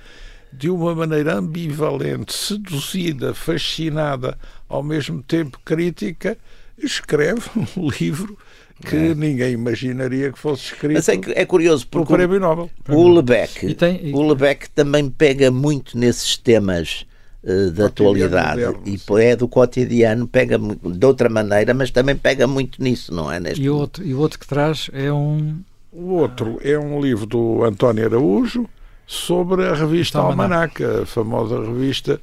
de 0.52 0.70
uma 0.70 0.96
maneira 0.96 1.36
ambivalente, 1.36 2.34
seduzida, 2.34 3.34
fascinada, 3.34 4.38
ao 4.68 4.84
mesmo 4.84 5.22
tempo 5.22 5.60
crítica, 5.64 6.38
escreve 6.78 7.42
um 7.78 7.90
livro 7.90 8.38
que 8.86 8.96
é. 8.96 9.16
ninguém 9.16 9.54
imaginaria 9.54 10.32
que 10.32 10.40
fosse 10.40 10.74
escrito. 10.74 10.94
Mas 10.94 11.10
é, 11.10 11.20
é 11.36 11.46
curioso 11.46 11.86
porque 11.88 12.14
o 12.14 12.16
Prémio 12.16 12.40
Nobel. 12.40 12.70
O 12.88 13.08
Lebec, 13.10 13.66
e 13.66 13.74
tem, 13.74 14.08
e... 14.08 14.14
o 14.14 14.22
Lebec 14.22 14.70
também 14.70 15.10
pega 15.10 15.52
muito 15.52 15.98
nesses 15.98 16.38
temas 16.38 17.06
uh, 17.44 17.72
da 17.72 17.88
atualidade 17.88 18.62
moderno, 18.62 18.84
e 18.86 19.24
é 19.24 19.36
do 19.36 19.48
cotidiano, 19.48 20.28
pega 20.28 20.58
de 20.58 21.06
outra 21.06 21.30
maneira, 21.30 21.74
mas 21.74 21.92
também 21.92 22.16
pega 22.16 22.48
muito 22.48 22.82
nisso, 22.82 23.14
não 23.14 23.32
é? 23.32 23.40
Neste 23.40 23.62
e, 23.62 23.70
o 23.70 23.76
outro, 23.76 24.06
e 24.06 24.14
o 24.14 24.20
outro 24.20 24.40
que 24.40 24.48
traz 24.48 24.90
é 24.94 25.12
um. 25.12 25.60
O 25.92 26.14
outro 26.14 26.60
é 26.64 26.78
um 26.78 27.02
livro 27.02 27.26
do 27.26 27.64
António 27.64 28.06
Araújo 28.06 28.70
sobre 29.10 29.68
a 29.68 29.74
revista 29.74 30.20
Almanac, 30.20 30.84
a 30.84 31.04
famosa 31.04 31.60
revista 31.60 32.22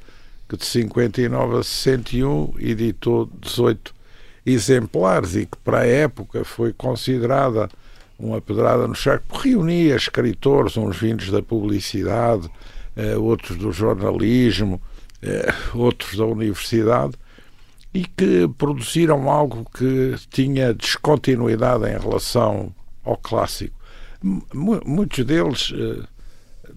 que 0.49 0.57
de 0.57 0.65
59 0.65 1.59
a 1.59 1.63
61 1.65 2.55
editou 2.61 3.29
18 3.41 3.93
exemplares 4.47 5.35
e 5.35 5.47
que 5.47 5.59
para 5.65 5.81
a 5.81 5.87
época 5.87 6.45
foi 6.45 6.73
considerada 6.73 7.69
uma 8.17 8.41
pedrada 8.41 8.87
no 8.87 8.95
charco, 8.95 9.37
reunia 9.37 9.97
escritores, 9.97 10.77
uns 10.77 10.97
vindos 10.97 11.29
da 11.29 11.43
publicidade, 11.43 12.49
eh, 12.95 13.17
outros 13.17 13.59
do 13.59 13.73
jornalismo, 13.73 14.81
eh, 15.21 15.53
outros 15.75 16.17
da 16.17 16.25
universidade, 16.25 17.15
e 17.93 18.05
que 18.05 18.47
produziram 18.57 19.29
algo 19.29 19.69
que 19.77 20.15
tinha 20.31 20.73
descontinuidade 20.73 21.85
em 21.87 21.99
relação 21.99 22.73
ao 23.03 23.17
clássico. 23.17 23.75
Muitos 24.55 25.25
deles 25.25 25.75
eh, 25.75 26.16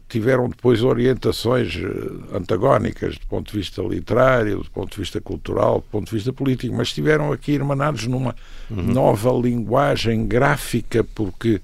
tiveram 0.07 0.49
depois 0.49 0.83
orientações 0.83 1.75
eh, 1.75 2.35
antagónicas 2.35 3.17
do 3.17 3.27
ponto 3.27 3.51
de 3.51 3.57
vista 3.57 3.81
literário, 3.81 4.59
do 4.59 4.71
ponto 4.71 4.91
de 4.91 4.97
vista 4.97 5.19
cultural, 5.19 5.79
do 5.79 5.85
ponto 5.91 6.09
de 6.09 6.15
vista 6.15 6.31
político, 6.31 6.75
mas 6.75 6.89
estiveram 6.89 7.31
aqui 7.31 7.53
irmanados 7.53 8.07
numa 8.07 8.35
uhum. 8.69 8.83
nova 8.83 9.31
linguagem 9.31 10.25
gráfica, 10.25 11.03
porque 11.03 11.61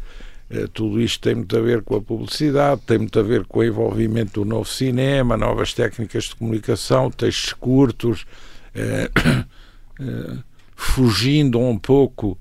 eh, 0.49 0.67
tudo 0.73 1.01
isto 1.01 1.21
tem 1.21 1.35
muito 1.35 1.57
a 1.57 1.61
ver 1.61 1.81
com 1.81 1.95
a 1.95 2.01
publicidade, 2.01 2.81
tem 2.85 2.99
muito 2.99 3.19
a 3.19 3.23
ver 3.23 3.45
com 3.45 3.59
o 3.59 3.63
envolvimento 3.63 4.43
do 4.43 4.45
novo 4.45 4.69
cinema, 4.69 5.35
novas 5.35 5.73
técnicas 5.73 6.25
de 6.25 6.35
comunicação, 6.35 7.09
textos 7.09 7.53
curtos, 7.53 8.25
eh, 8.73 9.09
eh, 9.99 10.37
fugindo 10.75 11.59
um 11.59 11.77
pouco 11.77 12.37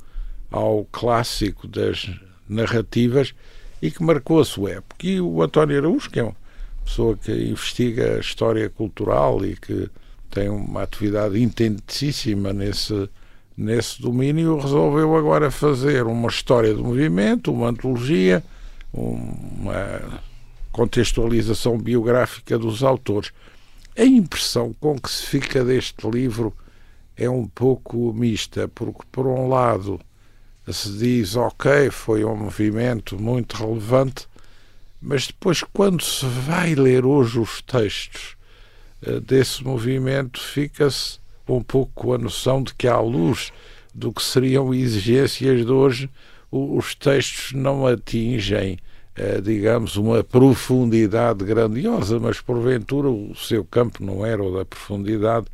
ao 0.51 0.84
clássico 0.92 1.66
das 1.66 2.11
narrativas 2.49 3.34
e 3.85 3.91
que 3.91 4.03
marcou 4.03 4.41
a 4.41 4.45
sua 4.47 4.70
época. 4.70 5.07
E 5.07 5.20
o 5.20 5.43
António 5.43 5.76
Araújo, 5.76 6.09
que 6.09 6.18
é 6.18 6.22
uma 6.22 6.35
pessoa 6.82 7.14
que 7.18 7.30
investiga 7.30 8.16
a 8.16 8.18
história 8.18 8.70
cultural 8.70 9.45
e 9.45 9.57
que 9.57 9.91
tem 10.30 10.49
uma 10.49 10.82
atividade 10.82 11.39
intensíssima 11.43 12.51
nesse, 12.51 13.11
nesse 13.55 14.01
domínio, 14.01 14.57
resolveu 14.57 15.14
agora 15.14 15.51
fazer 15.51 16.07
uma 16.07 16.30
história 16.30 16.72
do 16.72 16.82
movimento, 16.82 17.53
uma 17.53 17.68
antologia, 17.68 18.43
uma 18.91 20.22
contextualização 20.72 21.76
biográfica 21.76 22.59
dos 22.59 22.82
autores. 22.82 23.32
A 23.99 24.03
impressão 24.03 24.74
com 24.80 24.99
que 24.99 25.11
se 25.11 25.26
fica 25.26 25.62
deste 25.62 26.09
livro 26.09 26.55
é 27.18 27.28
um 27.28 27.47
pouco 27.47 28.14
mista, 28.14 28.66
porque, 28.66 29.03
por 29.12 29.26
um 29.26 29.47
lado, 29.47 30.01
se 30.73 30.91
diz, 30.97 31.37
ok, 31.37 31.91
foi 31.91 32.25
um 32.25 32.37
movimento 32.37 33.21
muito 33.21 33.57
relevante, 33.57 34.27
mas 35.01 35.27
depois, 35.27 35.62
quando 35.62 36.03
se 36.03 36.25
vai 36.25 36.75
ler 36.75 37.05
hoje 37.05 37.39
os 37.39 37.61
textos 37.61 38.37
uh, 39.07 39.21
desse 39.21 39.62
movimento, 39.62 40.41
fica-se 40.41 41.19
um 41.47 41.62
pouco 41.62 41.93
com 41.95 42.15
a 42.15 42.19
noção 42.19 42.62
de 42.62 42.75
que, 42.75 42.89
à 42.89 42.99
luz 42.99 43.53
do 43.95 44.11
que 44.11 44.23
seriam 44.23 44.73
exigências 44.73 45.65
de 45.65 45.71
hoje, 45.71 46.09
os 46.51 46.95
textos 46.95 47.53
não 47.53 47.87
atingem, 47.87 48.79
uh, 49.19 49.43
digamos, 49.43 49.97
uma 49.97 50.25
profundidade 50.25 51.45
grandiosa, 51.45 52.19
mas 52.19 52.41
porventura 52.41 53.11
o 53.11 53.35
seu 53.35 53.62
campo 53.65 54.03
não 54.03 54.25
era 54.25 54.43
o 54.43 54.57
da 54.57 54.65
profundidade 54.65 55.47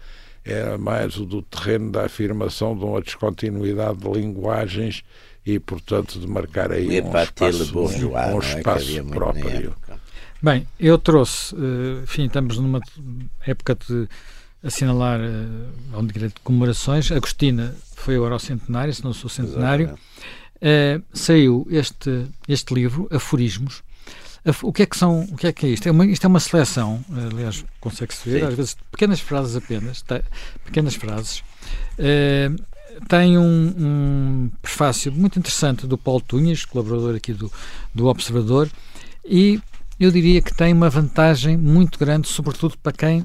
era 0.52 0.78
mais 0.78 1.16
o 1.16 1.24
do 1.24 1.42
terreno 1.42 1.90
da 1.90 2.04
afirmação 2.04 2.76
de 2.76 2.84
uma 2.84 3.00
descontinuidade 3.00 3.98
de 3.98 4.08
linguagens 4.08 5.02
e, 5.44 5.58
portanto, 5.58 6.18
de 6.18 6.26
marcar 6.26 6.72
aí 6.72 7.00
um 7.00 7.16
espaço, 7.16 7.78
um, 7.78 8.34
um 8.34 8.38
espaço 8.38 8.98
é 8.98 9.02
próprio. 9.02 9.74
Bem, 10.42 10.66
eu 10.78 10.96
trouxe, 10.98 11.54
eh, 11.54 12.02
enfim, 12.02 12.26
estamos 12.26 12.56
numa 12.58 12.80
época 13.46 13.74
de 13.74 14.08
assinalar 14.62 15.20
um 15.92 16.06
de 16.06 16.30
comemorações. 16.42 17.10
Agostina 17.12 17.74
foi 17.96 18.16
agora 18.16 18.34
ao 18.34 18.38
centenário, 18.38 18.92
se 18.92 19.04
não 19.04 19.12
sou 19.12 19.28
centenário. 19.28 19.98
Uh, 20.56 21.02
saiu 21.14 21.66
este, 21.70 22.26
este 22.46 22.74
livro, 22.74 23.08
Aforismos, 23.10 23.82
o 24.62 24.72
que 24.72 24.82
é 24.82 24.86
que 24.86 24.96
são, 24.96 25.20
o 25.20 25.36
que 25.36 25.46
é 25.46 25.52
que 25.52 25.66
é 25.66 25.68
isto? 25.70 25.86
É 25.86 25.90
uma, 25.90 26.06
isto 26.06 26.24
é 26.24 26.28
uma 26.28 26.40
seleção, 26.40 27.04
aliás, 27.30 27.64
consegue-se 27.78 28.28
ver, 28.28 28.40
Sim. 28.40 28.46
às 28.46 28.54
vezes 28.54 28.76
pequenas 28.90 29.20
frases 29.20 29.56
apenas, 29.56 30.02
tá, 30.02 30.22
pequenas 30.64 30.94
frases. 30.94 31.42
Uh, 31.98 32.60
tem 33.08 33.38
um, 33.38 33.74
um, 33.78 34.50
prefácio 34.62 35.12
muito 35.12 35.38
interessante 35.38 35.86
do 35.86 35.98
Paulo 35.98 36.20
Tunhas, 36.20 36.64
colaborador 36.64 37.14
aqui 37.14 37.32
do, 37.32 37.52
do 37.94 38.06
Observador, 38.06 38.70
e 39.24 39.60
eu 39.98 40.10
diria 40.10 40.40
que 40.40 40.54
tem 40.54 40.72
uma 40.72 40.88
vantagem 40.88 41.56
muito 41.56 41.98
grande, 41.98 42.26
sobretudo 42.26 42.76
para 42.78 42.92
quem 42.92 43.24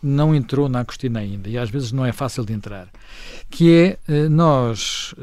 não 0.00 0.34
entrou 0.34 0.68
na 0.68 0.80
Agostina 0.80 1.18
ainda, 1.18 1.48
e 1.48 1.58
às 1.58 1.68
vezes 1.68 1.90
não 1.90 2.06
é 2.06 2.12
fácil 2.12 2.44
de 2.44 2.52
entrar, 2.52 2.88
que 3.50 3.72
é 3.72 3.98
uh, 4.08 4.30
nós. 4.30 5.14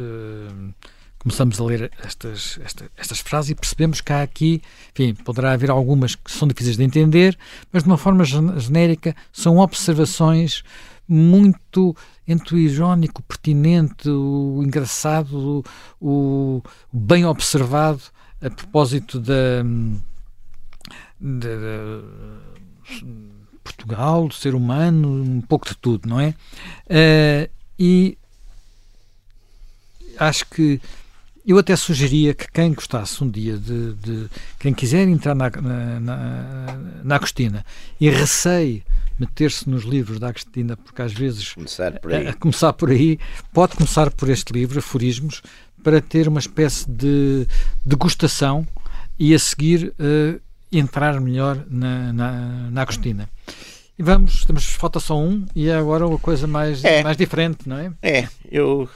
Começamos 1.22 1.62
a 1.62 1.64
ler 1.64 1.92
estas, 2.04 2.60
estas, 2.64 2.90
estas 2.98 3.20
frases 3.20 3.52
e 3.52 3.56
percebemos 3.56 4.02
que 4.02 4.12
há 4.12 4.24
aqui, 4.24 4.60
enfim, 4.92 5.14
poderá 5.14 5.52
haver 5.52 5.70
algumas 5.70 6.16
que 6.16 6.32
são 6.32 6.48
difíceis 6.48 6.78
de 6.78 6.84
entender, 6.84 7.38
mas 7.72 7.84
de 7.84 7.90
uma 7.90 7.98
forma 7.98 8.24
genérica 8.26 9.16
são 9.32 9.60
observações 9.60 10.64
muito 11.08 11.96
entre 12.28 12.56
o 12.56 12.58
irónico, 12.58 13.22
pertinente, 13.22 14.10
o 14.10 14.64
engraçado, 14.64 15.64
o, 16.00 16.60
o 16.60 16.64
bem 16.92 17.24
observado 17.24 18.02
a 18.42 18.50
propósito 18.50 19.20
da 19.20 19.64
Portugal, 23.64 24.28
do 24.28 24.34
ser 24.34 24.56
humano, 24.56 25.22
um 25.22 25.42
pouco 25.42 25.70
de 25.70 25.76
tudo, 25.76 26.10
não 26.10 26.20
é? 26.20 26.34
Uh, 26.88 27.52
e 27.78 28.18
acho 30.18 30.48
que 30.48 30.82
eu 31.46 31.58
até 31.58 31.76
sugeria 31.76 32.34
que 32.34 32.50
quem 32.52 32.74
gostasse 32.74 33.24
um 33.24 33.30
dia 33.30 33.58
de. 33.58 33.94
de 33.94 34.30
quem 34.60 34.74
quiser 34.74 35.08
entrar 35.08 35.36
na, 35.36 35.50
na, 35.50 36.00
na, 36.00 36.80
na 37.04 37.16
Agostina 37.16 37.66
e 38.00 38.10
receie 38.10 38.84
meter-se 39.20 39.70
nos 39.70 39.84
livros 39.84 40.20
da 40.20 40.30
Agostina, 40.30 40.78
porque 40.78 41.02
às 41.02 41.14
vezes. 41.14 41.54
Começar 41.54 42.00
por 42.00 42.14
aí. 42.14 42.28
A, 42.28 42.30
a 42.32 42.34
começar 42.34 42.74
por 42.74 42.90
aí, 42.90 43.20
pode 43.54 43.76
começar 43.76 44.12
por 44.12 44.30
este 44.30 44.54
livro, 44.54 44.80
Aforismos, 44.80 45.42
para 45.84 46.02
ter 46.02 46.28
uma 46.28 46.40
espécie 46.40 46.90
de 46.90 47.48
degustação 47.86 48.66
e 49.18 49.34
a 49.34 49.40
seguir 49.40 49.94
uh, 50.00 50.40
entrar 50.72 51.20
melhor 51.20 51.64
na, 51.70 52.14
na, 52.14 52.32
na 52.72 52.82
Agostina. 52.82 53.30
E 53.98 54.04
vamos, 54.04 54.46
temos, 54.46 54.66
falta 54.66 55.00
só 55.00 55.20
um 55.20 55.46
e 55.56 55.70
é 55.70 55.76
agora 55.76 56.08
uma 56.08 56.18
coisa 56.18 56.48
mais, 56.48 56.84
é. 56.84 57.04
mais 57.04 57.18
diferente, 57.18 57.68
não 57.68 57.78
é? 57.78 57.92
É, 58.02 58.28
eu 58.52 58.90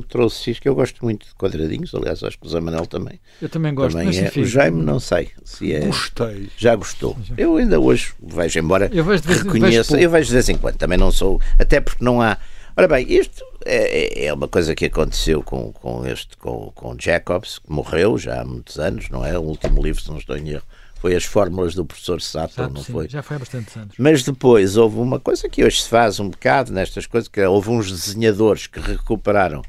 trouxe 0.00 0.52
isto, 0.52 0.62
que 0.62 0.68
eu 0.68 0.74
gosto 0.74 1.04
muito 1.04 1.26
de 1.26 1.34
quadradinhos, 1.34 1.94
aliás, 1.94 2.22
acho 2.22 2.38
que 2.38 2.46
o 2.46 2.48
Zé 2.48 2.60
Manuel 2.60 2.86
também. 2.86 3.20
Eu 3.40 3.48
também 3.48 3.74
gosto, 3.74 3.98
também 3.98 4.18
é. 4.18 4.32
O 4.34 4.44
Jaime, 4.44 4.82
não 4.82 5.00
sei 5.00 5.30
se 5.44 5.72
é. 5.72 5.80
Gostei. 5.80 6.48
Já 6.56 6.74
gostou. 6.76 7.16
Eu 7.36 7.56
ainda 7.56 7.78
hoje 7.78 8.14
vejo, 8.22 8.58
embora 8.58 8.88
eu 8.92 9.04
vejo 9.04 9.22
vez, 9.22 9.42
reconheça, 9.42 9.94
vejo 9.94 10.04
eu 10.04 10.10
vejo 10.10 10.26
de 10.28 10.32
vez 10.32 10.48
em 10.48 10.56
quando, 10.56 10.76
também 10.76 10.96
não 10.96 11.10
sou, 11.10 11.40
até 11.58 11.80
porque 11.80 12.02
não 12.04 12.22
há. 12.22 12.38
Ora 12.74 12.88
bem, 12.88 13.06
isto 13.12 13.44
é, 13.66 14.24
é, 14.24 14.26
é 14.26 14.32
uma 14.32 14.48
coisa 14.48 14.74
que 14.74 14.86
aconteceu 14.86 15.42
com, 15.42 15.72
com 15.72 16.06
este, 16.06 16.36
com, 16.38 16.72
com 16.74 16.96
Jacobs, 16.98 17.58
que 17.58 17.70
morreu 17.70 18.16
já 18.16 18.40
há 18.40 18.44
muitos 18.44 18.78
anos, 18.78 19.10
não 19.10 19.24
é? 19.24 19.38
O 19.38 19.42
último 19.42 19.82
livro, 19.82 20.00
se 20.00 20.08
não 20.08 20.16
estou 20.16 20.36
em 20.38 20.48
erro, 20.48 20.64
foi 21.02 21.16
as 21.16 21.24
fórmulas 21.24 21.74
do 21.74 21.84
professor 21.84 22.22
Sato, 22.22 22.62
não 22.62 22.80
sim, 22.80 22.92
foi? 22.92 23.08
Já 23.08 23.24
foi 23.24 23.34
há 23.34 23.40
bastantes 23.40 23.76
anos. 23.76 23.94
Mas 23.98 24.22
depois 24.22 24.76
houve 24.76 25.00
uma 25.00 25.18
coisa 25.18 25.48
que 25.48 25.64
hoje 25.64 25.82
se 25.82 25.88
faz 25.88 26.20
um 26.20 26.30
bocado 26.30 26.72
nestas 26.72 27.06
coisas, 27.06 27.26
que 27.26 27.40
é, 27.40 27.48
houve 27.48 27.70
uns 27.70 27.90
desenhadores 27.90 28.68
que 28.68 28.78
recuperaram 28.78 29.62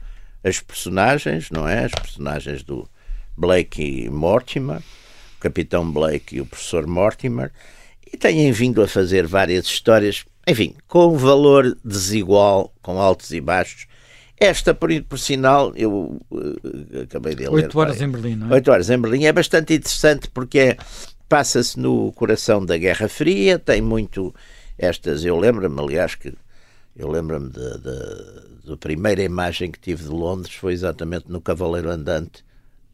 as 0.44 0.60
personagens, 0.60 1.50
não 1.50 1.68
é? 1.68 1.86
As 1.86 1.92
personagens 1.92 2.64
do 2.64 2.88
Blake 3.38 3.82
e 3.82 4.10
Mortimer, 4.10 4.78
o 4.78 5.40
Capitão 5.40 5.90
Blake 5.90 6.36
e 6.36 6.42
o 6.42 6.46
Professor 6.46 6.86
Mortimer, 6.86 7.52
e 8.12 8.18
têm 8.18 8.52
vindo 8.52 8.82
a 8.82 8.88
fazer 8.88 9.26
várias 9.26 9.66
histórias, 9.66 10.26
enfim, 10.48 10.76
com 10.88 11.18
valor 11.18 11.78
desigual, 11.84 12.74
com 12.82 13.00
altos 13.00 13.32
e 13.32 13.42
baixos. 13.42 13.88
Esta, 14.40 14.74
por, 14.74 14.90
por 15.04 15.18
sinal, 15.18 15.72
eu 15.76 16.20
uh, 16.30 17.02
acabei 17.04 17.34
de 17.34 17.44
ler. 17.44 17.54
Oito 17.54 17.80
horas 17.80 18.02
em 18.02 18.10
Berlim, 18.10 18.36
não 18.36 18.50
é? 18.50 18.54
Oito 18.56 18.72
horas 18.72 18.90
em 18.90 19.00
Berlim 19.00 19.26
é 19.26 19.32
bastante 19.32 19.74
interessante 19.74 20.30
porque 20.30 20.60
é 20.60 20.78
passa-se 21.30 21.80
no 21.80 22.12
coração 22.12 22.64
da 22.64 22.78
Guerra 22.78 23.08
Fria, 23.08 23.58
tem 23.58 23.82
muito 23.82 24.36
estas. 24.78 25.24
Eu 25.24 25.38
lembro-me, 25.38 25.80
aliás, 25.80 26.14
que 26.14 26.34
eu 26.96 27.10
lembro-me 27.10 27.50
da 27.50 28.78
primeira 28.78 29.24
imagem 29.24 29.72
que 29.72 29.80
tive 29.80 30.04
de 30.04 30.10
Londres 30.10 30.54
foi 30.54 30.74
exatamente 30.74 31.26
no 31.28 31.42
Cavaleiro 31.42 31.90
Andante, 31.90 32.44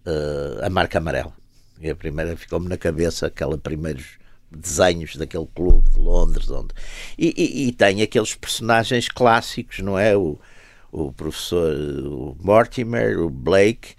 uh, 0.05 0.65
a 0.65 0.69
marca 0.69 0.97
amarela. 0.97 1.33
E 1.79 1.89
a 1.89 1.95
primeira 1.95 2.35
ficou-me 2.35 2.67
na 2.67 2.77
cabeça, 2.77 3.27
aqueles 3.27 3.59
primeiros 3.59 4.17
desenhos 4.51 5.15
daquele 5.15 5.47
clube 5.53 5.89
de 5.91 5.99
Londres. 5.99 6.49
Onde... 6.49 6.73
E, 7.17 7.33
e, 7.37 7.67
e, 7.67 7.71
tem 7.71 8.01
aqueles 8.01 8.35
personagens 8.35 9.07
clássicos, 9.07 9.79
não 9.79 9.97
é? 9.97 10.15
O, 10.17 10.39
o 10.91 11.11
professor 11.13 11.73
o 11.75 12.35
Mortimer, 12.39 13.19
o 13.19 13.29
Blake 13.29 13.95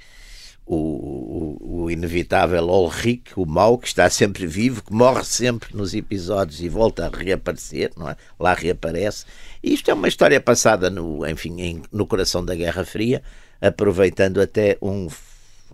o, 0.76 1.82
o, 1.82 1.90
inevitável 1.90 2.64
Ulrich, 2.64 3.32
o 3.34 3.44
mau, 3.44 3.76
que 3.76 3.88
está 3.88 4.08
sempre 4.08 4.46
vivo, 4.46 4.84
que 4.84 4.92
morre 4.92 5.24
sempre 5.24 5.76
nos 5.76 5.94
episódios 5.94 6.60
e 6.60 6.68
volta 6.68 7.06
a 7.06 7.08
reaparecer, 7.08 7.90
não 7.96 8.08
é? 8.08 8.16
lá 8.38 8.54
reaparece. 8.54 9.24
E 9.62 9.74
isto 9.74 9.90
é 9.90 9.94
uma 9.94 10.06
história 10.06 10.40
passada 10.40 10.88
no, 10.88 11.26
enfim, 11.26 11.60
em, 11.60 11.82
no 11.90 12.06
coração 12.06 12.44
da 12.44 12.54
Guerra 12.54 12.84
Fria, 12.84 13.20
aproveitando 13.60 14.40
até 14.40 14.78
um, 14.80 15.08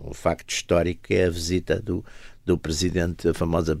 um 0.03 0.13
facto 0.13 0.49
histórico 0.49 1.03
que 1.03 1.13
é 1.13 1.25
a 1.25 1.29
visita 1.29 1.79
do, 1.79 2.03
do 2.47 2.57
presidente, 2.57 3.27
a 3.27 3.33
famosa 3.33 3.77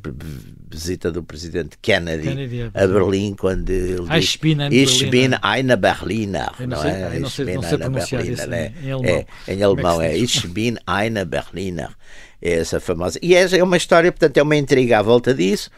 visita 0.69 1.09
do 1.09 1.23
presidente 1.23 1.77
Kennedy, 1.81 2.27
Kennedy 2.27 2.69
a 2.73 2.85
Berlim, 2.85 3.33
quando 3.33 3.69
ele 3.69 4.05
diz 4.09 4.39
Ich 4.69 5.09
bin 5.09 5.31
eine 5.41 5.77
Berliner. 5.77 6.51
Não, 6.59 6.83
é? 6.83 7.17
não 7.17 7.29
sei, 7.29 7.55
não 7.55 7.63
sei 7.63 7.77
pronunciar 7.77 8.23
Berliner, 8.23 8.39
isso 8.39 8.49
né? 8.49 8.73
em 8.83 8.91
alemão. 8.91 9.25
É, 9.47 9.53
em 9.53 9.63
alemão 9.63 10.01
é, 10.01 10.11
é 10.11 10.17
Ich 10.17 10.45
bin 10.47 10.75
eine 10.85 11.23
Berliner. 11.23 11.91
É 12.41 12.55
essa 12.55 12.81
famosa. 12.81 13.17
E 13.21 13.35
é, 13.35 13.57
é 13.57 13.63
uma 13.63 13.77
história, 13.77 14.11
portanto, 14.11 14.37
é 14.37 14.43
uma 14.43 14.57
intriga 14.57 14.99
à 14.99 15.01
volta 15.01 15.33
disso, 15.33 15.71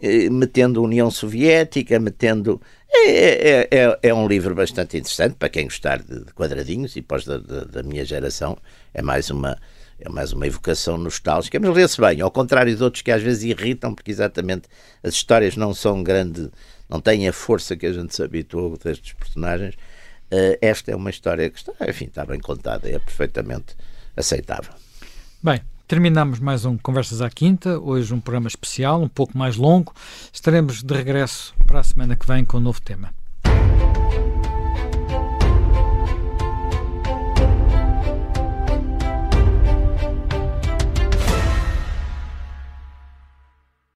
eh, 0.00 0.30
metendo 0.30 0.82
União 0.82 1.10
Soviética, 1.10 2.00
metendo. 2.00 2.58
É, 2.90 3.10
é, 3.10 3.68
é, 3.70 3.98
é, 4.02 4.14
um 4.14 4.26
livro 4.26 4.54
bastante 4.54 4.96
interessante 4.96 5.36
para 5.38 5.50
quem 5.50 5.64
gostar 5.64 6.02
de, 6.02 6.24
quadradinhos 6.34 6.96
e 6.96 7.02
pós 7.02 7.24
da, 7.26 7.36
da, 7.36 7.64
da 7.64 7.82
minha 7.82 8.04
geração. 8.04 8.56
É 8.94 9.02
mais 9.02 9.30
uma 9.30 9.58
é 10.00 10.08
mais 10.08 10.32
uma 10.32 10.46
evocação 10.46 10.96
nostálgica, 10.96 11.60
mas 11.60 11.74
lê-se 11.74 12.00
bem, 12.00 12.20
ao 12.20 12.30
contrário 12.30 12.74
de 12.74 12.82
outros 12.82 13.02
que 13.02 13.10
às 13.10 13.22
vezes 13.22 13.42
irritam, 13.42 13.94
porque 13.94 14.10
exatamente 14.10 14.68
as 15.02 15.14
histórias 15.14 15.56
não 15.56 15.74
são 15.74 16.02
grande, 16.02 16.50
não 16.88 17.00
têm 17.00 17.28
a 17.28 17.32
força 17.32 17.76
que 17.76 17.86
a 17.86 17.92
gente 17.92 18.14
se 18.14 18.22
habituou 18.22 18.76
destes 18.76 19.12
personagens. 19.12 19.74
Uh, 20.32 20.56
esta 20.62 20.92
é 20.92 20.96
uma 20.96 21.10
história 21.10 21.50
que 21.50 21.58
está, 21.58 21.72
enfim, 21.88 22.06
está 22.06 22.24
bem 22.24 22.40
contada, 22.40 22.88
é 22.88 22.98
perfeitamente 22.98 23.76
aceitável. 24.16 24.72
Bem, 25.42 25.60
terminamos 25.86 26.38
mais 26.38 26.64
um 26.64 26.78
Conversas 26.78 27.20
à 27.20 27.28
Quinta, 27.28 27.78
hoje 27.78 28.14
um 28.14 28.20
programa 28.20 28.48
especial, 28.48 29.02
um 29.02 29.08
pouco 29.08 29.36
mais 29.36 29.56
longo. 29.56 29.92
Estaremos 30.32 30.82
de 30.82 30.94
regresso 30.94 31.54
para 31.66 31.80
a 31.80 31.84
semana 31.84 32.16
que 32.16 32.26
vem 32.26 32.44
com 32.44 32.56
um 32.56 32.60
novo 32.60 32.80
tema. 32.80 33.19